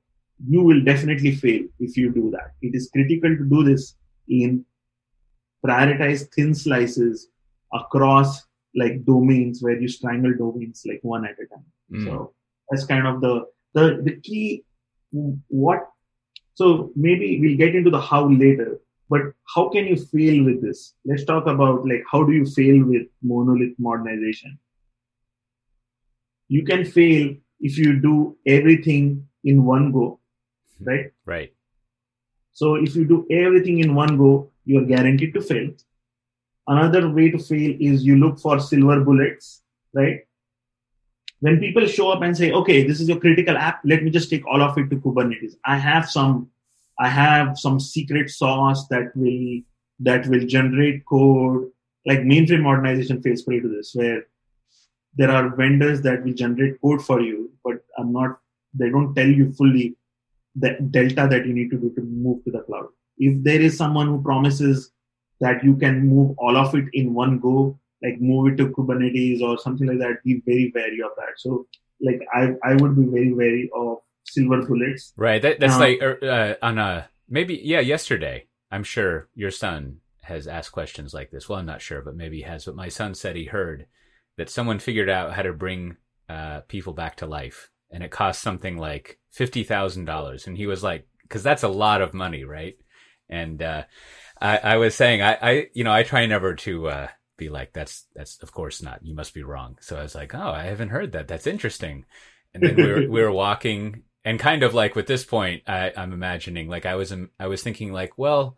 you 0.46 0.62
will 0.62 0.84
definitely 0.84 1.36
fail 1.36 1.64
if 1.80 1.96
you 1.96 2.12
do 2.12 2.30
that. 2.32 2.52
It 2.62 2.76
is 2.76 2.90
critical 2.92 3.36
to 3.36 3.44
do 3.46 3.64
this 3.64 3.96
in 4.28 4.66
prioritize 5.66 6.32
thin 6.34 6.54
slices 6.54 7.30
across 7.74 8.44
like 8.76 9.06
domains 9.06 9.62
where 9.62 9.80
you 9.80 9.88
strangle 9.88 10.34
domains 10.38 10.84
like 10.86 11.00
one 11.02 11.26
at 11.26 11.32
a 11.40 11.48
time. 11.48 11.66
Mm. 11.92 12.06
So 12.06 12.34
that's 12.70 12.86
kind 12.86 13.08
of 13.08 13.22
the 13.22 13.46
the 13.74 14.02
the 14.04 14.20
key 14.22 14.64
what 15.12 15.88
so 16.56 16.92
maybe 16.96 17.40
we'll 17.40 17.58
get 17.58 17.76
into 17.76 17.90
the 17.90 18.00
how 18.00 18.30
later 18.30 18.80
but 19.10 19.22
how 19.54 19.70
can 19.70 19.86
you 19.86 19.96
fail 19.96 20.44
with 20.44 20.62
this 20.62 20.96
let's 21.06 21.26
talk 21.26 21.48
about 21.48 21.88
like 21.88 22.04
how 22.12 22.24
do 22.24 22.34
you 22.34 22.46
fail 22.46 22.84
with 22.84 23.04
monolith 23.22 23.74
modernization 23.78 24.58
you 26.48 26.64
can 26.64 26.86
fail 26.86 27.36
if 27.60 27.78
you 27.78 28.00
do 28.00 28.38
everything 28.46 29.28
in 29.44 29.64
one 29.64 29.92
go, 29.92 30.20
hmm. 30.78 30.86
right? 30.86 31.12
Right. 31.26 31.54
So 32.52 32.76
if 32.76 32.96
you 32.96 33.06
do 33.06 33.26
everything 33.30 33.80
in 33.80 33.96
one 33.96 34.18
go, 34.18 34.52
you're 34.66 34.86
guaranteed 34.86 35.34
to 35.34 35.42
fail. 35.42 35.72
Another 36.68 37.10
way 37.10 37.30
to 37.30 37.38
fail 37.38 37.76
is 37.80 38.06
you 38.06 38.18
look 38.18 38.40
for 38.40 38.60
silver 38.60 39.02
bullets, 39.02 39.62
right? 39.94 40.22
When 41.42 41.60
people 41.60 41.86
show 41.86 42.12
up 42.12 42.24
and 42.24 42.36
say, 42.36 42.52
okay, 42.52 42.88
this 42.88 43.00
is 43.00 43.10
your 43.10 43.20
critical 43.20 43.56
app, 43.56 43.82
let 43.84 44.04
me 44.04 44.10
just 44.10 44.30
take 44.30 44.48
all 44.48 44.62
of 44.62 44.78
it 44.78 44.90
to 44.90 44.96
Kubernetes. 44.96 45.56
I 45.64 45.78
have 45.78 46.10
some, 46.10 46.50
I 47.00 47.10
have 47.10 47.58
some 47.58 47.80
secret 47.80 48.30
sauce 48.30 48.88
that 48.88 49.12
will, 49.16 49.62
that 50.00 50.28
will 50.28 50.46
generate 50.46 51.06
code. 51.06 51.70
Like 52.06 52.20
mainframe 52.20 52.62
modernization 52.62 53.22
fails 53.22 53.42
prey 53.42 53.60
to 53.60 53.68
this, 53.68 53.92
where 53.96 54.26
there 55.16 55.32
are 55.32 55.56
vendors 55.56 56.02
that 56.02 56.24
will 56.24 56.34
generate 56.34 56.80
code 56.82 57.04
for 57.04 57.22
you, 57.22 57.52
but 57.64 57.76
I'm 57.98 58.14
not, 58.14 58.38
they 58.74 58.90
don't 58.90 59.16
tell 59.16 59.28
you 59.28 59.54
fully 59.54 59.98
the 60.56 60.78
delta 60.92 61.28
that 61.30 61.46
you 61.46 61.54
need 61.54 61.70
to 61.72 61.78
do 61.78 61.94
to 61.96 62.02
move 62.02 62.44
to 62.46 62.52
the 62.52 62.60
cloud. 62.60 62.88
If 63.18 63.44
there 63.44 63.62
is 63.62 63.78
someone 63.78 64.08
who 64.08 64.22
promises 64.22 64.92
that 65.42 65.64
you 65.64 65.76
can 65.78 66.08
move 66.08 66.38
all 66.38 66.58
of 66.58 66.76
it 66.76 66.86
in 66.94 67.14
one 67.14 67.40
go, 67.40 67.80
like 68.04 68.22
move 68.22 68.54
it 68.54 68.58
to 68.58 68.68
Kubernetes 68.70 69.42
or 69.42 69.58
something 69.58 69.88
like 69.88 70.00
that, 70.00 70.24
be 70.24 70.42
very 70.46 70.72
wary 70.76 71.02
of 71.02 71.12
that. 71.18 71.34
So, 71.38 71.66
like, 72.02 72.22
I, 72.34 72.54
I 72.64 72.76
would 72.76 72.96
be 72.96 73.06
very 73.06 73.34
wary 73.34 73.70
of 73.74 73.98
silver 74.36 74.66
bullets. 74.66 75.14
Right. 75.18 75.42
That, 75.42 75.60
that's 75.60 75.76
um, 75.76 75.80
like 75.80 76.02
er, 76.02 76.20
uh, 76.62 76.66
on 76.66 76.78
a 76.78 77.10
maybe, 77.30 77.60
yeah, 77.64 77.80
yesterday, 77.80 78.48
I'm 78.72 78.84
sure 78.84 79.30
your 79.36 79.52
son 79.52 80.00
has 80.26 80.48
asked 80.48 80.72
questions 80.72 81.14
like 81.14 81.32
this. 81.32 81.48
Well, 81.48 81.60
I'm 81.60 81.66
not 81.66 81.82
sure, 81.82 82.02
but 82.02 82.16
maybe 82.16 82.38
he 82.38 82.44
has. 82.44 82.66
But 82.66 82.76
my 82.76 82.90
son 82.90 83.16
said 83.16 83.36
he 83.36 83.46
heard 83.46 83.86
that 84.38 84.50
someone 84.50 84.80
figured 84.80 85.10
out 85.10 85.34
how 85.34 85.44
to 85.44 85.54
bring 85.54 85.98
uh, 86.28 86.62
people 86.62 86.94
back 86.94 87.18
to 87.18 87.26
life, 87.26 87.70
and 87.92 88.04
it 88.04 88.12
cost 88.12 88.42
something 88.42 88.78
like 88.78 89.20
fifty 89.32 89.64
thousand 89.64 90.06
dollars. 90.06 90.48
And 90.48 90.58
he 90.58 90.68
was 90.68 90.84
like, 90.84 91.08
"Because 91.22 91.44
that's 91.44 91.64
a 91.64 91.70
lot 91.70 92.02
of 92.02 92.14
money, 92.14 92.44
right?" 92.44 92.76
And 93.30 93.62
uh, 93.62 93.84
I, 94.40 94.58
I, 94.58 94.78
was 94.78 94.94
saying, 94.94 95.22
I, 95.22 95.38
I, 95.42 95.68
you 95.74 95.84
know, 95.84 95.92
I 95.92 96.04
try 96.04 96.26
never 96.26 96.54
to 96.56 96.88
uh, 96.88 97.08
be 97.38 97.50
like, 97.50 97.74
"That's 97.74 98.06
that's 98.16 98.42
of 98.42 98.52
course 98.52 98.82
not. 98.82 99.06
You 99.06 99.16
must 99.16 99.34
be 99.34 99.44
wrong." 99.44 99.78
So 99.82 99.98
I 99.98 100.02
was 100.02 100.16
like, 100.16 100.34
"Oh, 100.34 100.50
I 100.50 100.64
haven't 100.64 100.90
heard 100.90 101.12
that. 101.12 101.28
That's 101.28 101.48
interesting." 101.48 102.06
And 102.54 102.64
then 102.64 102.76
we 102.76 102.88
were 102.88 103.10
we 103.10 103.22
were 103.22 103.32
walking, 103.32 104.04
and 104.26 104.40
kind 104.40 104.64
of 104.64 104.74
like 104.74 104.96
with 104.96 105.08
this 105.08 105.24
point, 105.24 105.64
I, 105.68 105.94
I'm 105.96 106.12
imagining 106.12 106.68
like 106.68 106.86
I 106.86 106.96
was 106.96 107.14
I 107.40 107.48
was 107.48 107.64
thinking 107.64 107.94
like, 107.94 108.18
well, 108.18 108.58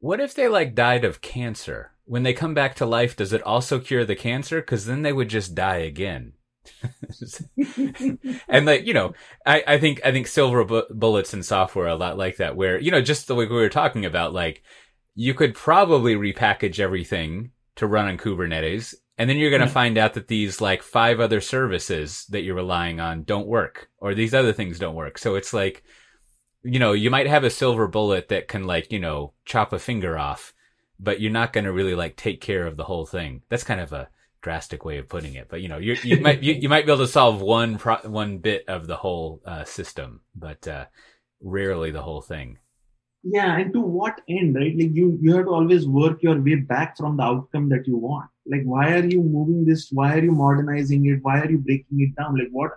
what 0.00 0.18
if 0.18 0.34
they 0.34 0.48
like 0.48 0.74
died 0.74 1.04
of 1.04 1.20
cancer? 1.20 1.92
when 2.04 2.22
they 2.22 2.32
come 2.32 2.54
back 2.54 2.74
to 2.74 2.86
life, 2.86 3.16
does 3.16 3.32
it 3.32 3.42
also 3.42 3.78
cure 3.78 4.04
the 4.04 4.16
cancer? 4.16 4.60
Because 4.60 4.86
then 4.86 5.02
they 5.02 5.12
would 5.12 5.28
just 5.28 5.54
die 5.54 5.76
again. 5.76 6.32
and 8.48 8.66
like 8.66 8.86
you 8.86 8.94
know, 8.94 9.14
I, 9.44 9.64
I 9.66 9.78
think 9.78 10.00
I 10.04 10.12
think 10.12 10.26
silver 10.26 10.64
bu- 10.64 10.92
bullets 10.92 11.34
in 11.34 11.42
software 11.42 11.86
are 11.86 11.88
a 11.88 11.96
lot 11.96 12.18
like 12.18 12.36
that, 12.36 12.54
where 12.54 12.78
you 12.78 12.90
know 12.90 13.02
just 13.02 13.26
the 13.26 13.34
way 13.34 13.46
we 13.46 13.54
were 13.54 13.68
talking 13.68 14.04
about, 14.04 14.32
like 14.32 14.62
you 15.14 15.34
could 15.34 15.54
probably 15.54 16.14
repackage 16.14 16.78
everything 16.78 17.50
to 17.76 17.86
run 17.86 18.08
on 18.08 18.18
Kubernetes, 18.18 18.94
and 19.22 19.30
then 19.30 19.38
you're 19.38 19.50
going 19.50 19.60
to 19.60 19.68
yeah. 19.68 19.72
find 19.72 19.98
out 19.98 20.14
that 20.14 20.26
these 20.26 20.60
like 20.60 20.82
five 20.82 21.20
other 21.20 21.40
services 21.40 22.26
that 22.30 22.42
you're 22.42 22.56
relying 22.56 22.98
on 22.98 23.22
don't 23.22 23.46
work, 23.46 23.88
or 23.98 24.14
these 24.14 24.34
other 24.34 24.52
things 24.52 24.80
don't 24.80 24.96
work. 24.96 25.16
So 25.16 25.36
it's 25.36 25.54
like, 25.54 25.84
you 26.64 26.80
know, 26.80 26.90
you 26.90 27.08
might 27.08 27.28
have 27.28 27.44
a 27.44 27.50
silver 27.50 27.86
bullet 27.86 28.30
that 28.30 28.48
can 28.48 28.64
like 28.64 28.90
you 28.90 28.98
know 28.98 29.32
chop 29.44 29.72
a 29.72 29.78
finger 29.78 30.18
off, 30.18 30.52
but 30.98 31.20
you're 31.20 31.30
not 31.30 31.52
going 31.52 31.66
to 31.66 31.72
really 31.72 31.94
like 31.94 32.16
take 32.16 32.40
care 32.40 32.66
of 32.66 32.76
the 32.76 32.82
whole 32.82 33.06
thing. 33.06 33.42
That's 33.48 33.62
kind 33.62 33.80
of 33.80 33.92
a 33.92 34.08
drastic 34.40 34.84
way 34.84 34.98
of 34.98 35.08
putting 35.08 35.34
it, 35.34 35.46
but 35.48 35.62
you 35.62 35.68
know, 35.68 35.78
you 35.78 35.96
you 36.02 36.20
might 36.20 36.42
you, 36.42 36.54
you, 36.54 36.68
might 36.68 36.84
be 36.84 36.90
able 36.90 37.06
to 37.06 37.12
solve 37.12 37.40
one 37.40 37.78
pro, 37.78 37.98
one 37.98 38.38
bit 38.38 38.64
of 38.66 38.88
the 38.88 38.96
whole 38.96 39.40
uh, 39.46 39.62
system, 39.62 40.22
but 40.34 40.66
uh, 40.66 40.86
rarely 41.40 41.92
the 41.92 42.02
whole 42.02 42.22
thing. 42.22 42.58
Yeah, 43.22 43.56
and 43.56 43.72
to 43.72 43.82
what 43.82 44.20
end, 44.28 44.56
right? 44.56 44.76
Like 44.76 44.94
you 44.94 45.16
you 45.22 45.36
have 45.36 45.44
to 45.44 45.52
always 45.52 45.86
work 45.86 46.24
your 46.24 46.42
way 46.42 46.56
back 46.56 46.96
from 46.96 47.18
the 47.18 47.22
outcome 47.22 47.68
that 47.68 47.86
you 47.86 47.96
want. 47.96 48.31
Like, 48.46 48.62
why 48.64 48.92
are 48.92 49.04
you 49.04 49.22
moving 49.22 49.64
this? 49.64 49.90
Why 49.92 50.14
are 50.14 50.22
you 50.22 50.32
modernizing 50.32 51.06
it? 51.06 51.20
Why 51.22 51.40
are 51.40 51.50
you 51.50 51.58
breaking 51.58 52.00
it 52.00 52.16
down? 52.16 52.36
Like, 52.36 52.48
what 52.50 52.72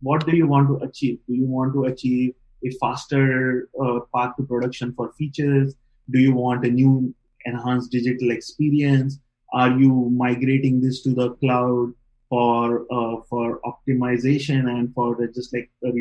what 0.00 0.26
do 0.26 0.36
you 0.36 0.46
want 0.46 0.68
to 0.68 0.84
achieve? 0.86 1.18
Do 1.26 1.34
you 1.34 1.46
want 1.46 1.72
to 1.74 1.84
achieve 1.84 2.34
a 2.64 2.70
faster 2.80 3.68
uh, 3.82 4.00
path 4.14 4.36
to 4.36 4.44
production 4.44 4.92
for 4.94 5.12
features? 5.12 5.74
Do 6.10 6.18
you 6.18 6.34
want 6.34 6.66
a 6.66 6.70
new 6.70 7.14
enhanced 7.44 7.90
digital 7.90 8.30
experience? 8.30 9.18
Are 9.52 9.70
you 9.70 10.10
migrating 10.10 10.80
this 10.80 11.02
to 11.04 11.14
the 11.14 11.30
cloud 11.34 11.92
for 12.28 12.86
uh, 12.92 13.22
for 13.30 13.60
optimization 13.64 14.68
and 14.68 14.92
for 14.92 15.26
just 15.34 15.54
like 15.54 15.70
uh, 15.86 15.92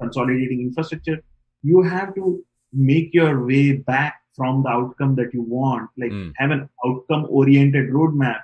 consolidating 0.00 0.60
infrastructure? 0.60 1.22
You 1.62 1.82
have 1.82 2.14
to 2.16 2.44
make 2.72 3.14
your 3.14 3.46
way 3.46 3.72
back 3.72 4.21
from 4.34 4.62
the 4.62 4.68
outcome 4.68 5.14
that 5.16 5.34
you 5.34 5.42
want. 5.42 5.90
Like 5.96 6.10
mm. 6.10 6.32
have 6.36 6.50
an 6.50 6.68
outcome 6.86 7.26
oriented 7.28 7.90
roadmap, 7.90 8.40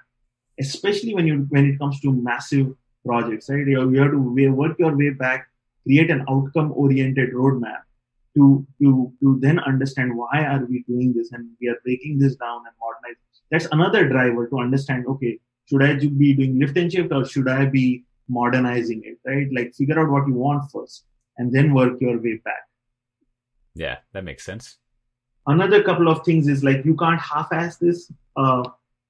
especially 0.60 1.14
when 1.14 1.26
you 1.26 1.46
when 1.50 1.66
it 1.66 1.78
comes 1.78 2.00
to 2.00 2.12
massive 2.12 2.74
projects. 3.04 3.48
Right, 3.48 3.66
you, 3.66 3.78
have 3.80 4.12
to 4.12 4.52
work 4.52 4.78
your 4.78 4.96
way 4.96 5.10
back, 5.10 5.48
create 5.84 6.10
an 6.10 6.24
outcome 6.28 6.72
oriented 6.72 7.32
roadmap 7.32 7.82
to 8.38 8.66
to 8.80 9.12
to 9.20 9.38
then 9.40 9.58
understand 9.60 10.16
why 10.16 10.44
are 10.44 10.64
we 10.64 10.84
doing 10.88 11.12
this 11.12 11.32
and 11.32 11.48
we 11.60 11.68
are 11.68 11.78
breaking 11.84 12.18
this 12.18 12.36
down 12.36 12.58
and 12.66 12.74
modernizing 12.80 13.26
that's 13.50 13.68
another 13.72 14.08
driver 14.08 14.46
to 14.48 14.58
understand 14.58 15.06
okay 15.06 15.38
should 15.68 15.82
i 15.82 15.94
be 16.24 16.34
doing 16.34 16.58
lift 16.58 16.76
and 16.76 16.92
shift 16.92 17.12
or 17.12 17.24
should 17.24 17.48
i 17.48 17.64
be 17.64 18.04
modernizing 18.28 19.02
it 19.04 19.18
right 19.30 19.48
like 19.58 19.74
figure 19.74 19.98
out 20.00 20.10
what 20.10 20.28
you 20.28 20.34
want 20.34 20.70
first 20.70 21.04
and 21.38 21.52
then 21.52 21.72
work 21.74 22.00
your 22.00 22.18
way 22.26 22.36
back 22.44 22.64
yeah 23.74 23.96
that 24.12 24.24
makes 24.24 24.44
sense 24.44 24.78
another 25.48 25.82
couple 25.82 26.08
of 26.08 26.24
things 26.24 26.48
is 26.48 26.64
like 26.64 26.84
you 26.84 26.96
can't 26.96 27.20
half-ass 27.20 27.76
this 27.78 28.10
uh 28.36 28.62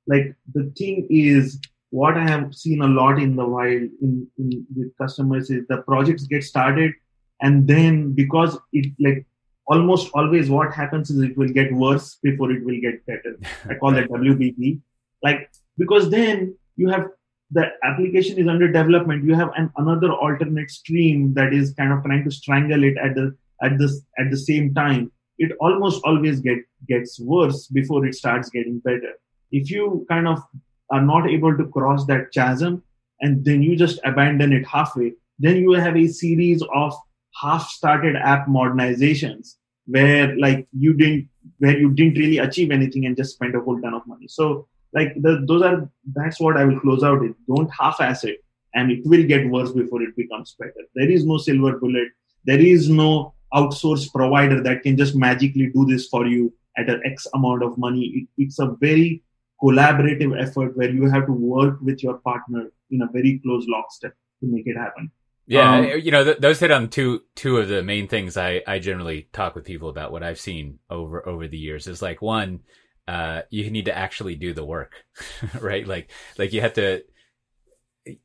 like 0.07 0.35
the 0.55 0.65
thing 0.79 1.07
is 1.11 1.61
what 1.91 2.17
i 2.17 2.27
have 2.29 2.55
seen 2.55 2.83
a 2.83 2.87
lot 2.87 3.19
in 3.19 3.37
the 3.37 3.45
wild 3.45 3.89
in, 4.07 4.27
in 4.39 4.67
with 4.77 4.97
customers 4.99 5.51
is 5.51 5.67
the 5.69 5.79
projects 5.93 6.25
get 6.35 6.43
started 6.43 6.93
and 7.41 7.67
then 7.69 8.13
because 8.13 8.59
it 8.73 8.93
like 8.99 9.27
almost 9.69 10.11
always 10.15 10.51
what 10.51 10.73
happens 10.73 11.11
is 11.11 11.23
it 11.23 11.37
will 11.37 11.49
get 11.49 11.73
worse 11.73 12.19
before 12.23 12.51
it 12.51 12.65
will 12.65 12.81
get 12.81 13.05
better. 13.07 13.39
I 13.69 13.75
call 13.75 13.93
that 13.93 14.09
WBP. 14.11 14.81
Like, 15.23 15.51
because 15.77 16.11
then 16.11 16.57
you 16.77 16.89
have 16.89 17.07
the 17.51 17.67
application 17.83 18.39
is 18.39 18.49
under 18.49 18.71
development. 18.71 19.25
You 19.25 19.35
have 19.35 19.51
an, 19.57 19.71
another 19.77 20.13
alternate 20.13 20.71
stream 20.71 21.35
that 21.35 21.53
is 21.53 21.75
kind 21.75 21.93
of 21.93 22.03
trying 22.05 22.25
to 22.25 22.31
strangle 22.31 22.85
it 22.85 22.97
at 22.99 23.15
the, 23.15 23.37
at 23.63 23.79
this, 23.79 24.03
at 24.19 24.31
the 24.31 24.37
same 24.37 24.75
time. 24.75 25.13
It 25.39 25.53
almost 25.61 26.03
always 26.05 26.41
get, 26.41 26.59
gets 26.89 27.21
worse 27.21 27.67
before 27.69 28.05
it 28.07 28.15
starts 28.15 28.51
getting 28.51 28.81
better. 28.81 29.15
If 29.51 29.71
you 29.71 30.07
kind 30.09 30.29
of 30.29 30.43
are 30.91 31.03
not 31.03 31.29
able 31.29 31.57
to 31.57 31.67
cross 31.69 32.07
that 32.07 32.33
chasm 32.33 32.83
and 33.21 33.45
then 33.45 33.63
you 33.63 33.77
just 33.77 34.01
abandon 34.05 34.53
it 34.53 34.67
halfway, 34.67 35.13
then 35.39 35.57
you 35.57 35.73
have 35.73 35.97
a 35.97 36.09
series 36.09 36.63
of 36.75 36.95
half 37.41 37.69
started 37.69 38.17
app 38.17 38.47
modernizations 38.47 39.55
where 39.87 40.37
like 40.39 40.67
you 40.77 40.95
didn't 40.95 41.29
where 41.59 41.79
you 41.79 41.93
didn't 41.93 42.19
really 42.19 42.39
achieve 42.39 42.71
anything 42.71 43.07
and 43.07 43.17
just 43.17 43.35
spent 43.35 43.57
a 43.57 43.61
whole 43.61 43.81
ton 43.81 43.95
of 43.95 44.07
money. 44.07 44.29
So 44.29 44.67
like 44.93 45.15
the, 45.21 45.45
those 45.47 45.63
are 45.63 45.91
that's 46.15 46.41
what 46.41 46.57
i 46.57 46.65
will 46.65 46.81
close 46.81 47.03
out 47.03 47.21
with. 47.21 47.35
Don't 47.47 47.71
half-ass 47.79 48.25
it 48.25 48.39
and 48.75 48.91
it 48.91 49.01
will 49.05 49.25
get 49.25 49.49
worse 49.49 49.73
before 49.73 50.03
it 50.03 50.17
becomes 50.17 50.55
better. 50.59 50.85
There 50.95 51.11
is 51.11 51.25
no 51.25 51.39
silver 51.39 51.79
bullet. 51.79 52.09
There 52.45 52.59
is 52.61 52.89
no 52.89 53.35
outsource 53.55 54.11
provider 54.13 54.63
that 54.63 54.83
can 54.83 54.97
just 54.97 55.17
magically 55.17 55.71
do 55.75 55.87
this 55.87 56.07
for 56.09 56.27
you 56.27 56.53
at 56.77 56.89
an 56.89 57.01
x 57.05 57.27
amount 57.35 57.63
of 57.63 57.77
money 57.79 58.05
it, 58.15 58.29
it's 58.37 58.59
a 58.59 58.77
very 58.81 59.23
collaborative 59.63 60.41
effort 60.41 60.77
where 60.77 60.91
you 60.91 61.11
have 61.11 61.27
to 61.27 61.33
work 61.33 61.79
with 61.81 62.03
your 62.03 62.19
partner 62.19 62.71
in 62.91 63.03
a 63.03 63.09
very 63.13 63.41
close 63.45 63.65
lockstep 63.69 64.15
to 64.41 64.47
make 64.47 64.67
it 64.67 64.77
happen 64.77 65.11
yeah, 65.49 65.79
um, 65.79 65.85
you 65.99 66.11
know, 66.11 66.25
th- 66.25 66.39
those 66.39 66.61
hit 66.61 66.71
on 66.71 66.91
two 66.91 67.23
two 67.35 67.57
of 67.57 67.69
the 67.69 67.83
main 67.83 68.07
things 68.07 68.37
I 68.37 68.63
I 68.67 68.81
generally 68.81 69.29
talk 69.33 69.55
with 69.55 69.65
people 69.65 69.89
about. 69.89 70.13
What 70.13 70.23
I've 70.23 70.39
seen 70.39 70.79
over 70.91 71.27
over 71.27 71.49
the 71.49 71.57
years 71.57 71.87
is 71.87 72.03
like 72.03 72.21
one, 72.21 72.61
uh, 73.09 73.43
you 73.49 73.71
need 73.71 73.87
to 73.87 73.97
actually 73.97 74.37
do 74.37 74.53
the 74.53 74.65
work, 74.65 74.93
right? 75.61 75.87
Like 75.87 76.11
like 76.37 76.53
you 76.53 76.61
have 76.61 76.75
to, 76.75 77.03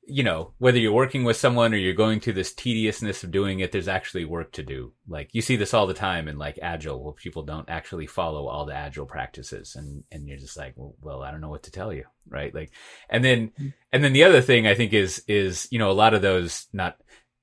you 0.05 0.23
know, 0.23 0.53
whether 0.57 0.77
you're 0.77 0.91
working 0.91 1.23
with 1.23 1.37
someone 1.37 1.73
or 1.73 1.77
you're 1.77 1.93
going 1.93 2.19
through 2.19 2.33
this 2.33 2.53
tediousness 2.53 3.23
of 3.23 3.31
doing 3.31 3.59
it, 3.59 3.71
there's 3.71 3.87
actually 3.87 4.25
work 4.25 4.51
to 4.53 4.63
do. 4.63 4.93
Like 5.07 5.29
you 5.33 5.41
see 5.41 5.55
this 5.55 5.73
all 5.73 5.87
the 5.87 5.93
time 5.93 6.27
in 6.27 6.37
like 6.37 6.59
agile, 6.61 7.03
where 7.03 7.13
people 7.13 7.43
don't 7.43 7.69
actually 7.69 8.07
follow 8.07 8.47
all 8.47 8.65
the 8.65 8.75
agile 8.75 9.05
practices, 9.05 9.75
and 9.75 10.03
and 10.11 10.27
you're 10.27 10.37
just 10.37 10.57
like, 10.57 10.73
well, 10.75 10.95
well 11.01 11.21
I 11.21 11.31
don't 11.31 11.41
know 11.41 11.49
what 11.49 11.63
to 11.63 11.71
tell 11.71 11.93
you, 11.93 12.05
right? 12.27 12.53
Like, 12.53 12.71
and 13.09 13.23
then 13.23 13.51
mm. 13.59 13.73
and 13.91 14.03
then 14.03 14.13
the 14.13 14.23
other 14.23 14.41
thing 14.41 14.67
I 14.67 14.75
think 14.75 14.93
is 14.93 15.23
is 15.27 15.67
you 15.71 15.79
know 15.79 15.91
a 15.91 15.93
lot 15.93 16.13
of 16.13 16.21
those 16.21 16.67
not 16.73 16.97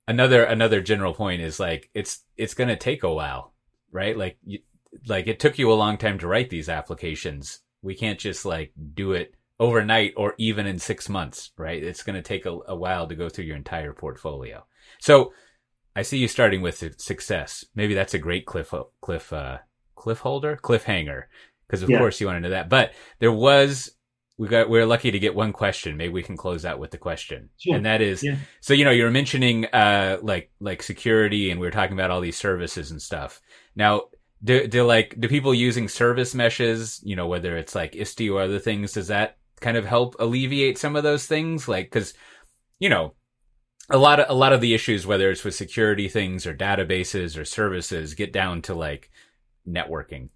another 0.08 0.44
another 0.44 0.80
general 0.80 1.14
point 1.14 1.42
is 1.42 1.60
like 1.60 1.90
it's 1.94 2.24
it's 2.36 2.54
going 2.54 2.68
to 2.68 2.76
take 2.76 3.02
a 3.02 3.12
while, 3.12 3.54
right? 3.92 4.16
Like 4.16 4.38
you, 4.44 4.60
like 5.06 5.26
it 5.26 5.40
took 5.40 5.58
you 5.58 5.72
a 5.72 5.74
long 5.74 5.98
time 5.98 6.18
to 6.18 6.28
write 6.28 6.50
these 6.50 6.68
applications. 6.68 7.60
We 7.82 7.94
can't 7.94 8.18
just 8.18 8.44
like 8.44 8.72
do 8.94 9.12
it 9.12 9.34
overnight 9.60 10.14
or 10.16 10.34
even 10.38 10.66
in 10.66 10.78
6 10.78 11.08
months, 11.08 11.52
right? 11.56 11.80
It's 11.82 12.02
going 12.02 12.16
to 12.16 12.22
take 12.22 12.46
a, 12.46 12.58
a 12.66 12.74
while 12.74 13.06
to 13.06 13.14
go 13.14 13.28
through 13.28 13.44
your 13.44 13.56
entire 13.56 13.92
portfolio. 13.92 14.66
So 14.98 15.32
I 15.94 16.02
see 16.02 16.18
you 16.18 16.28
starting 16.28 16.62
with 16.62 17.00
success. 17.00 17.64
Maybe 17.74 17.94
that's 17.94 18.14
a 18.14 18.18
great 18.18 18.46
cliff 18.46 18.72
cliff 19.00 19.32
uh 19.32 19.58
cliff 19.94 20.18
holder, 20.20 20.56
cliffhanger 20.56 21.24
because 21.66 21.82
of 21.82 21.90
yeah. 21.90 21.98
course 21.98 22.20
you 22.20 22.26
want 22.26 22.36
to 22.36 22.40
know 22.40 22.50
that. 22.50 22.68
But 22.68 22.92
there 23.18 23.32
was 23.32 23.90
we 24.38 24.48
got 24.48 24.70
we're 24.70 24.86
lucky 24.86 25.10
to 25.10 25.18
get 25.18 25.34
one 25.34 25.52
question. 25.52 25.96
Maybe 25.96 26.12
we 26.12 26.22
can 26.22 26.36
close 26.36 26.64
out 26.64 26.78
with 26.78 26.90
the 26.90 26.98
question, 26.98 27.50
sure. 27.58 27.76
and 27.76 27.84
that 27.84 28.00
is 28.00 28.22
yeah. 28.22 28.36
so 28.60 28.72
you 28.72 28.84
know 28.84 28.90
you 28.90 29.04
were 29.04 29.10
mentioning 29.10 29.66
uh 29.66 30.18
like 30.22 30.50
like 30.60 30.82
security, 30.82 31.50
and 31.50 31.60
we 31.60 31.66
were 31.66 31.72
talking 31.72 31.92
about 31.92 32.10
all 32.10 32.22
these 32.22 32.38
services 32.38 32.90
and 32.90 33.02
stuff. 33.02 33.40
Now, 33.76 34.04
do 34.42 34.66
do 34.66 34.84
like 34.84 35.20
do 35.20 35.28
people 35.28 35.52
using 35.52 35.88
service 35.88 36.34
meshes, 36.34 37.00
you 37.04 37.16
know, 37.16 37.26
whether 37.26 37.56
it's 37.56 37.74
like 37.74 37.92
Istio 37.92 38.34
or 38.34 38.42
other 38.42 38.58
things, 38.58 38.92
does 38.92 39.08
that 39.08 39.36
kind 39.60 39.76
of 39.76 39.84
help 39.84 40.16
alleviate 40.18 40.78
some 40.78 40.96
of 40.96 41.02
those 41.02 41.26
things? 41.26 41.68
Like, 41.68 41.86
because 41.86 42.14
you 42.78 42.88
know, 42.88 43.14
a 43.90 43.98
lot 43.98 44.20
of 44.20 44.26
a 44.28 44.34
lot 44.34 44.52
of 44.52 44.60
the 44.60 44.74
issues, 44.74 45.06
whether 45.06 45.30
it's 45.30 45.44
with 45.44 45.54
security 45.54 46.08
things 46.08 46.46
or 46.46 46.54
databases 46.54 47.38
or 47.38 47.44
services, 47.44 48.14
get 48.14 48.32
down 48.32 48.62
to 48.62 48.74
like 48.74 49.10
networking 49.68 50.30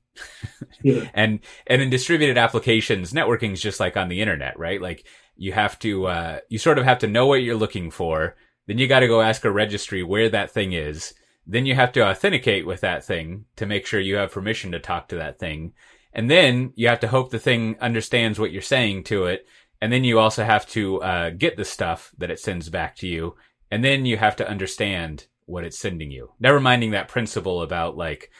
yeah. 0.82 1.08
and 1.14 1.40
and 1.66 1.82
in 1.82 1.90
distributed 1.90 2.38
applications, 2.38 3.12
networking 3.12 3.52
is 3.52 3.62
just 3.62 3.80
like 3.80 3.96
on 3.96 4.08
the 4.08 4.20
internet, 4.20 4.58
right? 4.58 4.80
Like 4.80 5.06
you 5.36 5.52
have 5.52 5.78
to 5.80 6.06
uh, 6.06 6.38
you 6.48 6.58
sort 6.58 6.78
of 6.78 6.84
have 6.84 6.98
to 7.00 7.06
know 7.06 7.26
what 7.26 7.42
you're 7.42 7.56
looking 7.56 7.90
for. 7.90 8.36
Then 8.66 8.78
you 8.78 8.86
got 8.86 9.00
to 9.00 9.08
go 9.08 9.20
ask 9.20 9.44
a 9.44 9.50
registry 9.50 10.02
where 10.02 10.28
that 10.30 10.50
thing 10.50 10.72
is. 10.72 11.14
Then 11.46 11.66
you 11.66 11.74
have 11.74 11.92
to 11.92 12.06
authenticate 12.06 12.66
with 12.66 12.80
that 12.80 13.04
thing 13.04 13.44
to 13.56 13.66
make 13.66 13.86
sure 13.86 14.00
you 14.00 14.16
have 14.16 14.32
permission 14.32 14.72
to 14.72 14.78
talk 14.78 15.08
to 15.08 15.16
that 15.16 15.38
thing. 15.38 15.74
And 16.14 16.30
then 16.30 16.72
you 16.76 16.88
have 16.88 17.00
to 17.00 17.08
hope 17.08 17.30
the 17.30 17.38
thing 17.38 17.76
understands 17.80 18.38
what 18.38 18.52
you're 18.52 18.62
saying 18.62 19.04
to 19.04 19.24
it. 19.24 19.46
And 19.80 19.92
then 19.92 20.04
you 20.04 20.18
also 20.18 20.44
have 20.44 20.66
to 20.68 21.02
uh, 21.02 21.30
get 21.30 21.56
the 21.56 21.64
stuff 21.64 22.12
that 22.18 22.30
it 22.30 22.38
sends 22.38 22.70
back 22.70 22.96
to 22.96 23.08
you. 23.08 23.34
And 23.70 23.84
then 23.84 24.06
you 24.06 24.16
have 24.16 24.36
to 24.36 24.48
understand 24.48 25.26
what 25.46 25.64
it's 25.64 25.78
sending 25.78 26.10
you. 26.10 26.30
Never 26.38 26.60
minding 26.60 26.92
that 26.92 27.08
principle 27.08 27.62
about 27.62 27.96
like, 27.96 28.30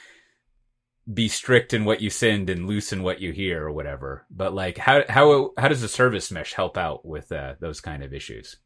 be 1.12 1.29
strict 1.29 1.75
in 1.75 1.85
what 1.85 2.01
you 2.01 2.09
send 2.09 2.49
and 2.49 2.66
loosen 2.66 3.03
what 3.03 3.20
you 3.20 3.31
hear 3.31 3.64
or 3.66 3.72
whatever. 3.72 4.25
But 4.31 4.55
like, 4.55 4.79
how 4.79 5.03
how 5.07 5.51
how 5.59 5.68
does 5.68 5.83
the 5.83 5.89
service 5.89 6.31
mesh 6.31 6.55
help 6.55 6.79
out 6.79 7.05
with 7.05 7.31
uh, 7.31 7.57
those 7.61 7.83
kind 7.83 8.03
of 8.03 8.14
issues? 8.14 8.57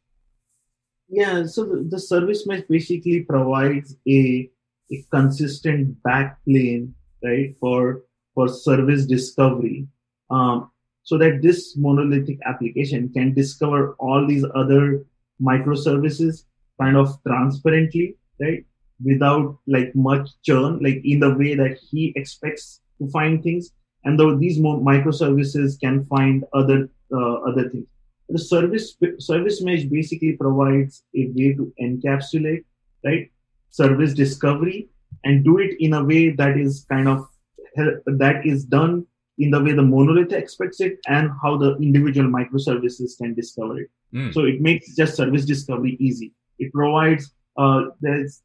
Yeah, 1.09 1.47
so 1.47 1.65
the, 1.65 1.85
the 1.89 1.99
service 1.99 2.47
mesh 2.47 2.61
basically 2.69 3.23
provides 3.23 3.93
a 4.07 4.49
a 4.89 5.05
consistent 5.11 5.97
backplane, 6.01 6.93
right, 7.21 7.57
for 7.59 8.03
for 8.39 8.47
service 8.47 9.05
discovery. 9.05 9.85
Um, 10.29 10.71
so 11.03 11.17
that 11.17 11.41
this 11.41 11.75
monolithic 11.75 12.39
application 12.45 13.09
can 13.09 13.33
discover 13.33 13.95
all 13.99 14.25
these 14.25 14.45
other 14.55 15.03
microservices 15.41 16.45
kind 16.79 16.95
of 16.95 17.17
transparently, 17.27 18.15
right? 18.39 18.63
Without 19.03 19.57
like 19.67 19.93
much 19.93 20.29
churn, 20.45 20.79
like 20.79 21.01
in 21.03 21.19
the 21.19 21.33
way 21.33 21.55
that 21.55 21.79
he 21.89 22.13
expects 22.15 22.79
to 22.99 23.09
find 23.09 23.43
things. 23.43 23.71
And 24.05 24.17
though 24.17 24.37
these 24.37 24.59
microservices 24.59 25.77
can 25.81 26.05
find 26.05 26.45
other 26.53 26.89
uh, 27.11 27.35
other 27.49 27.69
things. 27.69 27.87
The 28.29 28.39
service 28.39 28.95
service 29.17 29.61
mesh 29.61 29.83
basically 29.83 30.37
provides 30.37 31.03
a 31.15 31.25
way 31.35 31.49
to 31.59 31.73
encapsulate, 31.81 32.63
right, 33.03 33.31
service 33.71 34.13
discovery 34.13 34.89
and 35.25 35.43
do 35.43 35.57
it 35.57 35.75
in 35.79 35.93
a 35.93 36.03
way 36.03 36.29
that 36.29 36.57
is 36.57 36.85
kind 36.89 37.09
of 37.09 37.27
that 37.75 38.41
is 38.45 38.65
done 38.65 39.05
in 39.37 39.51
the 39.51 39.63
way 39.63 39.71
the 39.71 39.81
monolith 39.81 40.33
expects 40.33 40.81
it 40.81 40.99
and 41.07 41.31
how 41.41 41.57
the 41.57 41.75
individual 41.77 42.29
microservices 42.29 43.17
can 43.17 43.33
discover 43.33 43.81
it. 43.81 43.89
Mm. 44.13 44.33
So 44.33 44.45
it 44.45 44.61
makes 44.61 44.95
just 44.95 45.15
service 45.15 45.45
discovery 45.45 45.95
easy. 45.99 46.33
It 46.59 46.73
provides 46.73 47.31
uh, 47.57 47.85
there's 48.01 48.41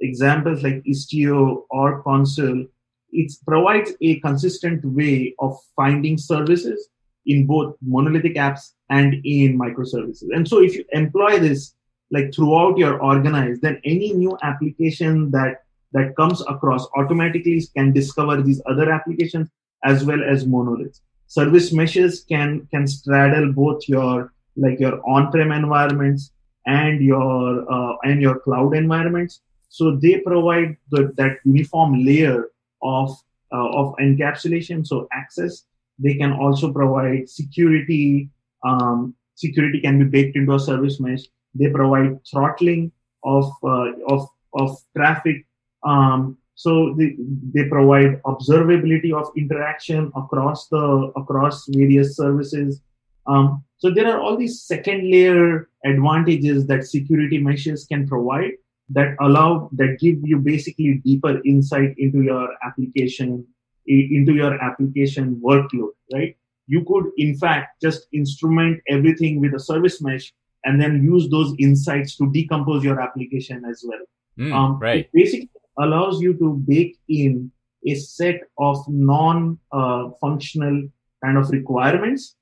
examples 0.00 0.62
like 0.62 0.82
Istio 0.84 1.62
or 1.70 2.02
Consul. 2.02 2.66
It 3.10 3.32
provides 3.46 3.92
a 4.00 4.20
consistent 4.20 4.84
way 4.84 5.34
of 5.38 5.56
finding 5.76 6.18
services 6.18 6.88
in 7.26 7.46
both 7.46 7.76
monolithic 7.80 8.34
apps 8.34 8.72
and 8.90 9.14
in 9.24 9.58
microservices. 9.58 10.28
And 10.34 10.46
so 10.46 10.62
if 10.62 10.74
you 10.74 10.84
employ 10.92 11.38
this 11.38 11.74
like 12.10 12.34
throughout 12.34 12.76
your 12.76 13.02
organize, 13.02 13.60
then 13.60 13.80
any 13.84 14.12
new 14.12 14.36
application 14.42 15.30
that 15.30 15.63
that 15.94 16.14
comes 16.16 16.42
across 16.54 16.86
automatically 16.96 17.62
can 17.76 17.92
discover 17.92 18.42
these 18.42 18.60
other 18.66 18.92
applications 18.92 19.48
as 19.84 20.04
well 20.04 20.22
as 20.22 20.46
monoliths. 20.46 21.00
Service 21.26 21.72
meshes 21.72 22.24
can 22.28 22.68
can 22.70 22.86
straddle 22.86 23.52
both 23.52 23.88
your 23.88 24.32
like 24.56 24.78
your 24.78 25.00
on-prem 25.08 25.52
environments 25.52 26.32
and 26.66 27.00
your 27.00 27.72
uh, 27.72 27.96
and 28.02 28.20
your 28.20 28.38
cloud 28.40 28.76
environments. 28.76 29.40
So 29.68 29.96
they 29.96 30.20
provide 30.20 30.76
the, 30.90 31.12
that 31.16 31.38
uniform 31.44 32.04
layer 32.04 32.50
of 32.82 33.10
uh, 33.52 33.68
of 33.80 33.94
encapsulation, 34.00 34.86
so 34.86 35.08
access. 35.12 35.64
They 35.98 36.14
can 36.14 36.32
also 36.32 36.72
provide 36.72 37.28
security. 37.28 38.30
Um, 38.64 39.14
security 39.34 39.80
can 39.80 39.98
be 39.98 40.04
baked 40.04 40.36
into 40.36 40.54
a 40.54 40.60
service 40.60 41.00
mesh. 41.00 41.24
They 41.54 41.70
provide 41.70 42.18
throttling 42.30 42.92
of 43.22 43.50
uh, 43.62 43.92
of 44.08 44.28
of 44.54 44.78
traffic. 44.96 45.46
Um, 45.84 46.38
so 46.54 46.94
they, 46.96 47.16
they 47.52 47.68
provide 47.68 48.22
observability 48.22 49.12
of 49.12 49.30
interaction 49.36 50.12
across 50.16 50.68
the 50.68 51.12
across 51.16 51.66
various 51.68 52.16
services. 52.16 52.80
Um, 53.26 53.64
so 53.78 53.90
there 53.90 54.06
are 54.06 54.20
all 54.20 54.36
these 54.36 54.62
second 54.62 55.10
layer 55.10 55.68
advantages 55.84 56.66
that 56.66 56.84
security 56.84 57.38
meshes 57.38 57.86
can 57.86 58.06
provide 58.06 58.52
that 58.90 59.16
allow 59.20 59.68
that 59.72 59.98
give 59.98 60.16
you 60.22 60.38
basically 60.38 61.00
deeper 61.04 61.40
insight 61.44 61.94
into 61.98 62.22
your 62.22 62.48
application 62.64 63.46
into 63.86 64.32
your 64.32 64.54
application 64.62 65.40
workload, 65.44 65.90
right? 66.12 66.36
You 66.66 66.84
could 66.86 67.10
in 67.18 67.36
fact 67.36 67.82
just 67.82 68.06
instrument 68.12 68.80
everything 68.88 69.40
with 69.40 69.54
a 69.54 69.60
service 69.60 70.00
mesh 70.00 70.32
and 70.64 70.80
then 70.80 71.02
use 71.02 71.28
those 71.28 71.54
insights 71.58 72.16
to 72.16 72.32
decompose 72.32 72.82
your 72.82 73.00
application 73.00 73.64
as 73.68 73.84
well. 73.86 74.00
Mm, 74.38 74.52
um, 74.54 74.78
right. 74.80 75.08
basically 75.12 75.50
allows 75.78 76.20
you 76.20 76.34
to 76.38 76.54
bake 76.66 76.98
in 77.08 77.50
a 77.86 77.94
set 77.94 78.40
of 78.58 78.78
non-functional 78.88 80.82
uh, 80.84 81.26
kind 81.26 81.38
of 81.38 81.50
requirements 81.50 82.36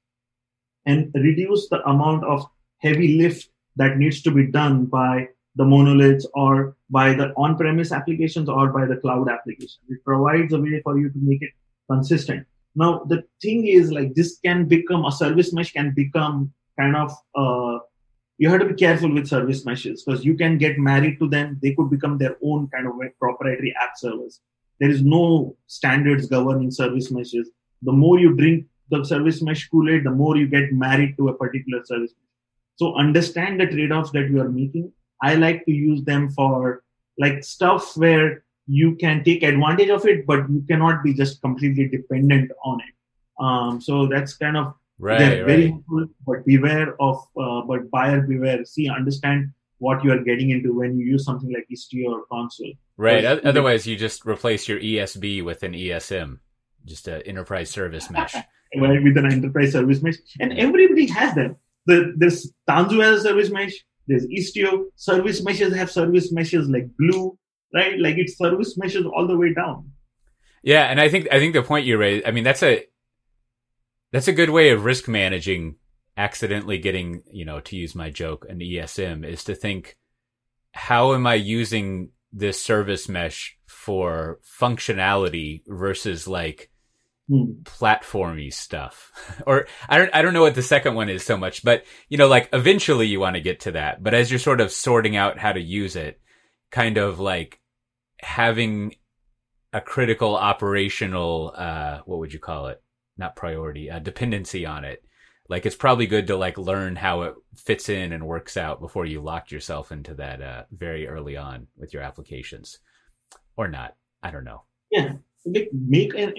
and 0.86 1.10
reduce 1.14 1.68
the 1.68 1.82
amount 1.88 2.24
of 2.24 2.44
heavy 2.78 3.16
lift 3.18 3.48
that 3.76 3.96
needs 3.96 4.22
to 4.22 4.30
be 4.30 4.46
done 4.46 4.84
by 4.86 5.26
the 5.56 5.64
monoliths 5.64 6.26
or 6.34 6.76
by 6.90 7.12
the 7.12 7.32
on-premise 7.36 7.92
applications 7.92 8.48
or 8.48 8.68
by 8.68 8.86
the 8.86 8.96
cloud 8.96 9.28
application. 9.28 9.80
It 9.88 10.04
provides 10.04 10.52
a 10.52 10.60
way 10.60 10.80
for 10.82 10.98
you 10.98 11.10
to 11.10 11.18
make 11.18 11.42
it 11.42 11.50
consistent. 11.90 12.46
Now, 12.74 13.04
the 13.04 13.24
thing 13.40 13.66
is 13.66 13.92
like 13.92 14.14
this 14.14 14.38
can 14.44 14.66
become 14.66 15.04
a 15.04 15.12
service 15.12 15.52
mesh 15.52 15.72
can 15.72 15.92
become 15.94 16.52
kind 16.78 16.96
of 16.96 17.12
uh, 17.34 17.80
you 18.38 18.48
have 18.50 18.60
to 18.60 18.66
be 18.66 18.74
careful 18.74 19.12
with 19.12 19.28
service 19.28 19.64
meshes 19.64 20.02
because 20.02 20.24
you 20.24 20.34
can 20.34 20.58
get 20.58 20.78
married 20.78 21.18
to 21.20 21.28
them. 21.28 21.58
They 21.62 21.74
could 21.74 21.90
become 21.90 22.18
their 22.18 22.36
own 22.42 22.68
kind 22.68 22.86
of 22.86 22.94
proprietary 23.18 23.74
app 23.80 23.92
servers. 23.96 24.40
There 24.80 24.90
is 24.90 25.02
no 25.02 25.56
standards 25.66 26.26
governing 26.26 26.70
service 26.70 27.10
meshes. 27.10 27.50
The 27.82 27.92
more 27.92 28.18
you 28.18 28.34
drink 28.34 28.66
the 28.90 29.04
service 29.04 29.42
mesh 29.42 29.68
Kool-Aid, 29.68 30.04
the 30.04 30.10
more 30.10 30.36
you 30.36 30.46
get 30.46 30.72
married 30.72 31.16
to 31.18 31.28
a 31.28 31.34
particular 31.34 31.84
service. 31.84 32.12
So 32.76 32.94
understand 32.96 33.60
the 33.60 33.66
trade-offs 33.66 34.10
that 34.12 34.28
you 34.28 34.40
are 34.40 34.48
making. 34.48 34.92
I 35.22 35.34
like 35.34 35.64
to 35.66 35.72
use 35.72 36.02
them 36.04 36.30
for 36.30 36.82
like 37.18 37.44
stuff 37.44 37.96
where 37.96 38.44
you 38.66 38.96
can 38.96 39.22
take 39.22 39.42
advantage 39.42 39.88
of 39.88 40.04
it, 40.06 40.26
but 40.26 40.48
you 40.50 40.64
cannot 40.68 41.02
be 41.04 41.14
just 41.14 41.40
completely 41.42 41.88
dependent 41.88 42.50
on 42.64 42.80
it. 42.80 42.94
Um, 43.38 43.80
so 43.80 44.06
that's 44.06 44.34
kind 44.34 44.56
of 44.56 44.74
Right, 45.02 45.18
They're 45.18 45.44
very 45.44 45.70
helpful, 45.70 46.06
but 46.24 46.46
beware 46.46 46.94
of, 47.02 47.16
uh, 47.36 47.62
but 47.62 47.90
buyer 47.90 48.20
beware. 48.20 48.64
See, 48.64 48.88
understand 48.88 49.50
what 49.78 50.04
you 50.04 50.12
are 50.12 50.22
getting 50.22 50.50
into 50.50 50.72
when 50.72 50.96
you 50.96 51.04
use 51.04 51.24
something 51.24 51.52
like 51.52 51.66
Istio 51.74 52.06
or 52.12 52.24
Consul. 52.30 52.70
Right. 52.96 53.24
Otherwise, 53.24 53.84
you 53.84 53.96
just 53.96 54.24
replace 54.24 54.68
your 54.68 54.78
ESB 54.78 55.44
with 55.44 55.64
an 55.64 55.72
ESM, 55.72 56.38
just 56.84 57.08
an 57.08 57.20
enterprise 57.22 57.68
service 57.68 58.10
mesh. 58.10 58.34
right, 58.76 59.02
with 59.02 59.16
an 59.16 59.26
enterprise 59.26 59.72
service 59.72 60.02
mesh, 60.02 60.18
and 60.38 60.56
everybody 60.56 61.08
has 61.08 61.34
them. 61.34 61.56
The, 61.86 62.14
there's 62.16 62.52
Tanzu 62.70 63.02
has 63.02 63.24
a 63.24 63.28
service 63.28 63.50
mesh. 63.50 63.74
There's 64.06 64.24
Istio. 64.26 64.84
Service 64.94 65.42
meshes 65.42 65.74
have 65.74 65.90
service 65.90 66.30
meshes 66.30 66.68
like 66.68 66.86
Blue, 66.96 67.36
right? 67.74 67.98
Like 67.98 68.18
it's 68.18 68.38
service 68.38 68.78
meshes 68.78 69.04
all 69.04 69.26
the 69.26 69.36
way 69.36 69.52
down. 69.52 69.90
Yeah, 70.62 70.84
and 70.84 71.00
I 71.00 71.08
think 71.08 71.26
I 71.32 71.40
think 71.40 71.54
the 71.54 71.62
point 71.64 71.86
you 71.86 71.98
raised. 71.98 72.24
I 72.24 72.30
mean, 72.30 72.44
that's 72.44 72.62
a 72.62 72.84
that's 74.12 74.28
a 74.28 74.32
good 74.32 74.50
way 74.50 74.70
of 74.70 74.84
risk 74.84 75.08
managing 75.08 75.76
accidentally 76.16 76.78
getting, 76.78 77.22
you 77.32 77.44
know, 77.44 77.60
to 77.60 77.76
use 77.76 77.94
my 77.94 78.10
joke, 78.10 78.46
an 78.48 78.58
ESM 78.58 79.26
is 79.26 79.44
to 79.44 79.54
think, 79.54 79.96
how 80.72 81.14
am 81.14 81.26
I 81.26 81.34
using 81.34 82.10
this 82.32 82.62
service 82.62 83.08
mesh 83.08 83.56
for 83.66 84.38
functionality 84.60 85.62
versus 85.66 86.28
like 86.28 86.70
mm. 87.30 87.62
platformy 87.62 88.52
stuff? 88.52 89.10
or 89.46 89.66
I 89.88 89.98
don't, 89.98 90.14
I 90.14 90.22
don't 90.22 90.34
know 90.34 90.42
what 90.42 90.54
the 90.54 90.62
second 90.62 90.94
one 90.94 91.08
is 91.08 91.24
so 91.24 91.36
much, 91.36 91.64
but 91.64 91.84
you 92.08 92.18
know, 92.18 92.28
like 92.28 92.50
eventually 92.52 93.06
you 93.06 93.20
want 93.20 93.36
to 93.36 93.42
get 93.42 93.60
to 93.60 93.72
that. 93.72 94.02
But 94.02 94.14
as 94.14 94.30
you're 94.30 94.38
sort 94.38 94.60
of 94.60 94.70
sorting 94.70 95.16
out 95.16 95.38
how 95.38 95.52
to 95.52 95.60
use 95.60 95.96
it, 95.96 96.20
kind 96.70 96.98
of 96.98 97.20
like 97.20 97.58
having 98.18 98.94
a 99.72 99.80
critical 99.80 100.36
operational, 100.36 101.54
uh, 101.56 102.00
what 102.04 102.18
would 102.18 102.32
you 102.34 102.38
call 102.38 102.68
it? 102.68 102.82
Not 103.16 103.36
priority, 103.36 103.90
uh, 103.90 103.98
dependency 103.98 104.66
on 104.66 104.84
it. 104.84 105.02
Like 105.48 105.66
it's 105.66 105.76
probably 105.76 106.06
good 106.06 106.28
to 106.28 106.36
like 106.36 106.56
learn 106.56 106.96
how 106.96 107.22
it 107.22 107.34
fits 107.56 107.88
in 107.88 108.12
and 108.12 108.26
works 108.26 108.56
out 108.56 108.80
before 108.80 109.04
you 109.04 109.20
lock 109.20 109.50
yourself 109.50 109.92
into 109.92 110.14
that 110.14 110.40
uh, 110.40 110.62
very 110.70 111.06
early 111.06 111.36
on 111.36 111.66
with 111.76 111.92
your 111.92 112.02
applications, 112.02 112.78
or 113.56 113.68
not. 113.68 113.96
I 114.22 114.30
don't 114.30 114.44
know. 114.44 114.62
Yeah, 114.90 115.14
like 115.44 115.68
make 115.72 116.14
an 116.14 116.34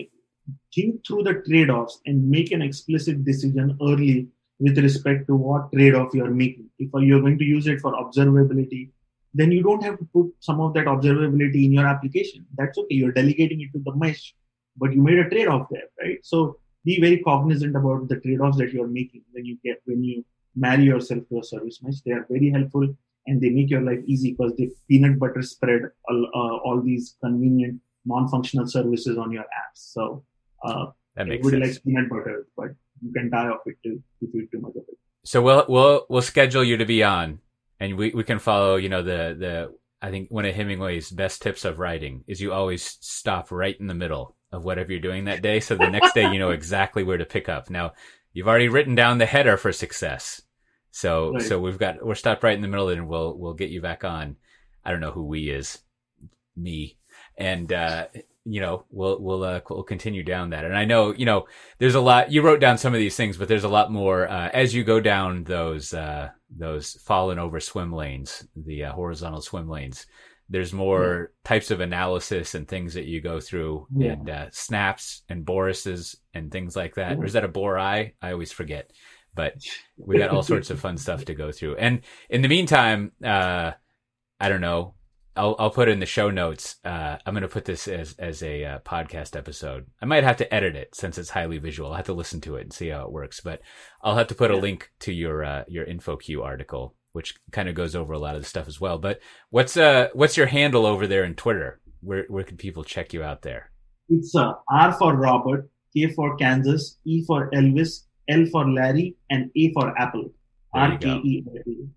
think 0.74 1.06
through 1.06 1.24
the 1.24 1.36
trade-offs 1.48 2.00
and 2.06 2.30
make 2.30 2.52
an 2.52 2.62
explicit 2.62 3.24
decision 3.24 3.78
early 3.82 4.28
with 4.60 4.78
respect 4.78 5.28
to 5.28 5.36
what 5.36 5.72
trade-off 5.72 6.14
you're 6.14 6.32
making. 6.32 6.70
If 6.80 6.90
you're 6.94 7.22
going 7.22 7.38
to 7.38 7.46
use 7.46 7.68
it 7.68 7.82
for 7.82 7.94
observability, 7.94 8.92
then 9.34 9.52
you 9.52 9.64
don't 9.64 9.84
have 9.84 9.98
to 10.00 10.06
put 10.14 10.34
some 10.40 10.62
of 10.62 10.74
that 10.74 10.86
observability 10.86 11.66
in 11.66 11.74
your 11.74 11.88
application. 11.88 12.46
That's 12.58 12.78
okay. 12.78 12.96
You're 12.96 13.12
delegating 13.12 13.62
it 13.62 13.72
to 13.74 13.82
the 13.84 13.96
mesh, 13.96 14.36
but 14.78 14.94
you 14.94 15.02
made 15.02 15.20
a 15.20 15.30
trade-off 15.30 15.68
there, 15.72 15.90
right? 16.02 16.20
So 16.24 16.60
be 16.86 17.00
very 17.00 17.20
cognizant 17.20 17.76
about 17.76 18.08
the 18.10 18.20
trade-offs 18.20 18.58
that 18.58 18.74
you're 18.74 18.88
making 18.88 19.24
when 19.32 19.46
you 19.46 19.58
get 19.64 19.82
when 19.86 20.04
you 20.04 20.26
marry 20.56 20.84
yourself 20.84 21.24
to 21.30 21.40
a 21.40 21.44
service 21.44 21.80
mesh. 21.82 22.02
They 22.06 22.12
are 22.12 22.26
very 22.30 22.50
helpful 22.50 22.88
and 23.28 23.42
they 23.42 23.50
make 23.50 23.70
your 23.70 23.82
life 23.82 24.00
easy 24.06 24.32
because 24.32 24.56
they 24.58 24.70
peanut 24.88 25.18
butter 25.20 25.42
spread 25.42 25.82
all, 26.10 26.26
uh, 26.34 26.58
all 26.58 26.82
these 26.82 27.16
convenient 27.24 27.80
non-functional 28.06 28.68
services 28.68 29.18
on 29.18 29.32
your 29.32 29.44
apps. 29.44 29.94
So 29.94 30.24
uh, 30.64 30.88
that 31.16 31.28
makes 31.28 31.48
sense. 31.48 31.62
like 31.62 31.84
peanut 31.84 32.10
butter, 32.10 32.48
but 32.58 32.70
you 33.02 33.14
can 33.14 33.30
die 33.30 33.48
of 33.48 33.60
it 33.66 33.76
too 33.84 34.02
if 34.22 34.34
you 34.34 34.42
eat 34.42 34.52
too 34.52 34.60
much 34.60 34.76
of 34.76 34.84
it. 34.88 34.98
So 35.24 35.42
we'll 35.42 35.66
we'll 35.70 36.06
we'll 36.10 36.22
schedule 36.22 36.64
you 36.64 36.78
to 36.78 36.86
be 36.86 37.04
on, 37.04 37.40
and 37.80 37.98
we 37.98 38.12
we 38.12 38.24
can 38.24 38.40
follow. 38.40 38.76
You 38.76 38.90
know 38.90 39.04
the 39.04 39.36
the 39.40 39.74
I 40.02 40.12
think 40.12 40.30
one 40.30 40.46
of 40.46 40.54
Hemingway's 40.54 41.10
best 41.10 41.42
tips 41.42 41.64
of 41.64 41.80
writing 41.80 42.26
is 42.28 42.42
you 42.42 42.52
always 42.52 42.84
stop 42.84 43.52
right 43.52 43.80
in 43.80 43.88
the 43.88 43.94
middle 43.94 44.36
of 44.54 44.64
whatever 44.64 44.92
you're 44.92 45.02
doing 45.02 45.26
that 45.26 45.42
day. 45.42 45.60
So 45.60 45.76
the 45.76 45.90
next 45.90 46.14
day, 46.14 46.32
you 46.32 46.40
know 46.40 46.52
exactly 46.52 47.04
where 47.04 47.18
to 47.18 47.26
pick 47.26 47.50
up. 47.50 47.70
Now, 47.70 47.94
you've 48.32 48.48
already 48.48 48.70
written 48.70 48.96
down 48.96 49.18
the 49.18 49.26
header 49.26 49.58
for 49.58 49.74
success. 49.74 50.42
So, 50.92 51.34
right. 51.34 51.42
so 51.42 51.60
we've 51.60 51.80
got, 51.80 52.06
we're 52.06 52.16
stopped 52.16 52.44
right 52.44 52.56
in 52.56 52.62
the 52.62 52.68
middle 52.68 52.90
and 52.90 53.08
we'll, 53.08 53.36
we'll 53.36 53.56
get 53.56 53.72
you 53.72 53.82
back 53.82 54.04
on. 54.04 54.38
I 54.86 54.92
don't 54.92 55.02
know 55.02 55.12
who 55.12 55.26
we 55.26 55.50
is. 55.50 55.80
Me. 56.56 56.98
And, 57.36 57.74
uh, 57.74 58.08
you 58.46 58.60
know, 58.60 58.84
we'll 58.92 59.22
we'll 59.22 59.44
uh, 59.44 59.62
we'll 59.70 59.84
continue 59.84 60.22
down 60.22 60.50
that. 60.50 60.66
And 60.66 60.76
I 60.76 60.84
know, 60.84 61.14
you 61.14 61.26
know, 61.26 61.48
there's 61.78 61.96
a 61.96 62.02
lot. 62.02 62.32
You 62.32 62.42
wrote 62.42 62.60
down 62.60 62.78
some 62.78 62.94
of 62.94 63.00
these 63.00 63.16
things, 63.16 63.38
but 63.38 63.48
there's 63.48 63.64
a 63.64 63.70
lot 63.70 63.90
more 63.90 64.28
uh, 64.28 64.50
as 64.54 64.76
you 64.76 64.84
go 64.84 65.00
down 65.00 65.46
those 65.46 65.94
uh, 65.94 66.30
those 66.50 66.92
fallen 67.06 67.40
over 67.40 67.62
swim 67.62 67.94
lanes, 67.94 68.46
the 68.56 68.86
uh, 68.86 68.92
horizontal 68.92 69.42
swim 69.42 69.70
lanes. 69.70 70.06
There's 70.54 70.72
more 70.72 71.32
yeah. 71.32 71.50
types 71.50 71.72
of 71.72 71.82
analysis 71.82 72.56
and 72.56 72.68
things 72.68 72.94
that 72.94 73.06
you 73.06 73.20
go 73.20 73.42
through, 73.42 73.88
yeah. 73.94 74.14
and 74.14 74.30
uh, 74.30 74.46
snaps 74.52 75.24
and 75.28 75.46
borises 75.46 76.16
and 76.34 76.52
things 76.52 76.76
like 76.76 76.96
that. 76.96 77.18
Or 77.18 77.26
is 77.26 77.34
that 77.34 77.44
a 77.44 77.50
bore 77.50 77.78
eye? 77.78 78.14
I 78.22 78.32
always 78.32 78.54
forget. 78.54 78.92
But 79.36 79.56
we 79.98 80.20
got 80.20 80.30
all 80.30 80.44
sorts 80.44 80.70
of 80.70 80.80
fun 80.80 80.98
stuff 80.98 81.26
to 81.26 81.34
go 81.34 81.52
through. 81.52 81.78
And 81.78 82.02
in 82.30 82.44
the 82.44 82.48
meantime, 82.48 83.12
uh, 83.24 83.72
I 84.40 84.50
don't 84.50 84.62
know 84.62 84.94
I'll 85.36 85.56
I'll 85.58 85.72
put 85.72 85.90
in 85.90 86.00
the 86.00 86.06
show 86.06 86.30
notes. 86.30 86.76
Uh, 86.86 87.18
I'm 87.26 87.34
going 87.34 87.42
to 87.42 87.48
put 87.48 87.66
this 87.66 87.88
as 87.88 88.16
as 88.20 88.44
a 88.44 88.64
uh, 88.64 88.80
podcast 88.80 89.36
episode. 89.36 89.88
I 90.02 90.06
might 90.06 90.24
have 90.24 90.38
to 90.38 90.54
edit 90.54 90.76
it 90.76 90.96
since 90.96 91.18
it's 91.18 91.32
highly 91.32 91.58
visual. 91.58 91.90
I'll 91.90 91.98
have 91.98 92.06
to 92.06 92.14
listen 92.14 92.42
to 92.42 92.56
it 92.56 92.62
and 92.62 92.74
see 92.74 92.90
how 92.90 93.06
it 93.06 93.12
works. 93.12 93.42
But 93.42 93.62
I'll 94.02 94.16
have 94.16 94.28
to 94.28 94.36
put 94.36 94.52
a 94.52 94.58
link 94.58 94.92
to 95.00 95.14
your 95.14 95.44
uh, 95.44 95.64
your 95.68 95.86
InfoQ 95.86 96.44
article, 96.44 96.96
which 97.14 97.36
kind 97.52 97.70
of 97.70 97.76
goes 97.76 97.96
over 97.96 98.14
a 98.14 98.20
lot 98.20 98.36
of 98.36 98.42
the 98.42 98.48
stuff 98.48 98.68
as 98.68 98.82
well. 98.82 98.98
But 98.98 99.22
what's 99.50 99.78
uh 99.78 100.10
what's 100.14 100.38
your 100.38 100.48
handle 100.48 100.86
over 100.86 101.08
there 101.08 101.24
in 101.24 101.36
Twitter? 101.36 101.80
Where 102.02 102.26
where 102.28 102.44
can 102.44 102.58
people 102.58 102.84
check 102.84 103.14
you 103.14 103.24
out 103.24 103.42
there? 103.42 103.72
It's 104.10 104.36
uh, 104.36 104.54
R 104.70 104.94
for 104.94 105.16
Robert, 105.16 105.70
K 105.96 106.12
for 106.12 106.36
Kansas, 106.36 106.98
E 107.06 107.24
for 107.26 107.50
Elvis, 107.52 108.04
L 108.28 108.46
for 108.52 108.70
Larry, 108.70 109.16
and 109.30 109.50
A 109.56 109.72
for 109.74 109.98
Apple. 109.98 110.30
R 110.74 110.98
K 110.98 111.08
E 111.10 111.46
L. 111.48 111.88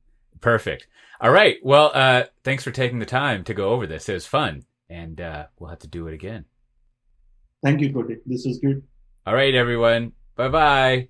Perfect. 0.40 0.86
All 1.20 1.30
right. 1.30 1.56
Well, 1.62 1.90
uh, 1.94 2.24
thanks 2.44 2.62
for 2.62 2.70
taking 2.70 2.98
the 2.98 3.06
time 3.06 3.42
to 3.44 3.54
go 3.54 3.70
over 3.70 3.86
this. 3.86 4.08
It 4.08 4.14
was 4.14 4.26
fun, 4.26 4.64
and 4.88 5.20
uh, 5.20 5.46
we'll 5.58 5.70
have 5.70 5.80
to 5.80 5.88
do 5.88 6.06
it 6.08 6.14
again. 6.14 6.44
Thank 7.64 7.80
you, 7.80 7.90
Coté. 7.90 8.18
This 8.26 8.44
was 8.46 8.58
good. 8.58 8.82
All 9.26 9.34
right, 9.34 9.54
everyone. 9.54 10.12
Bye 10.36 10.48
bye. 10.48 11.08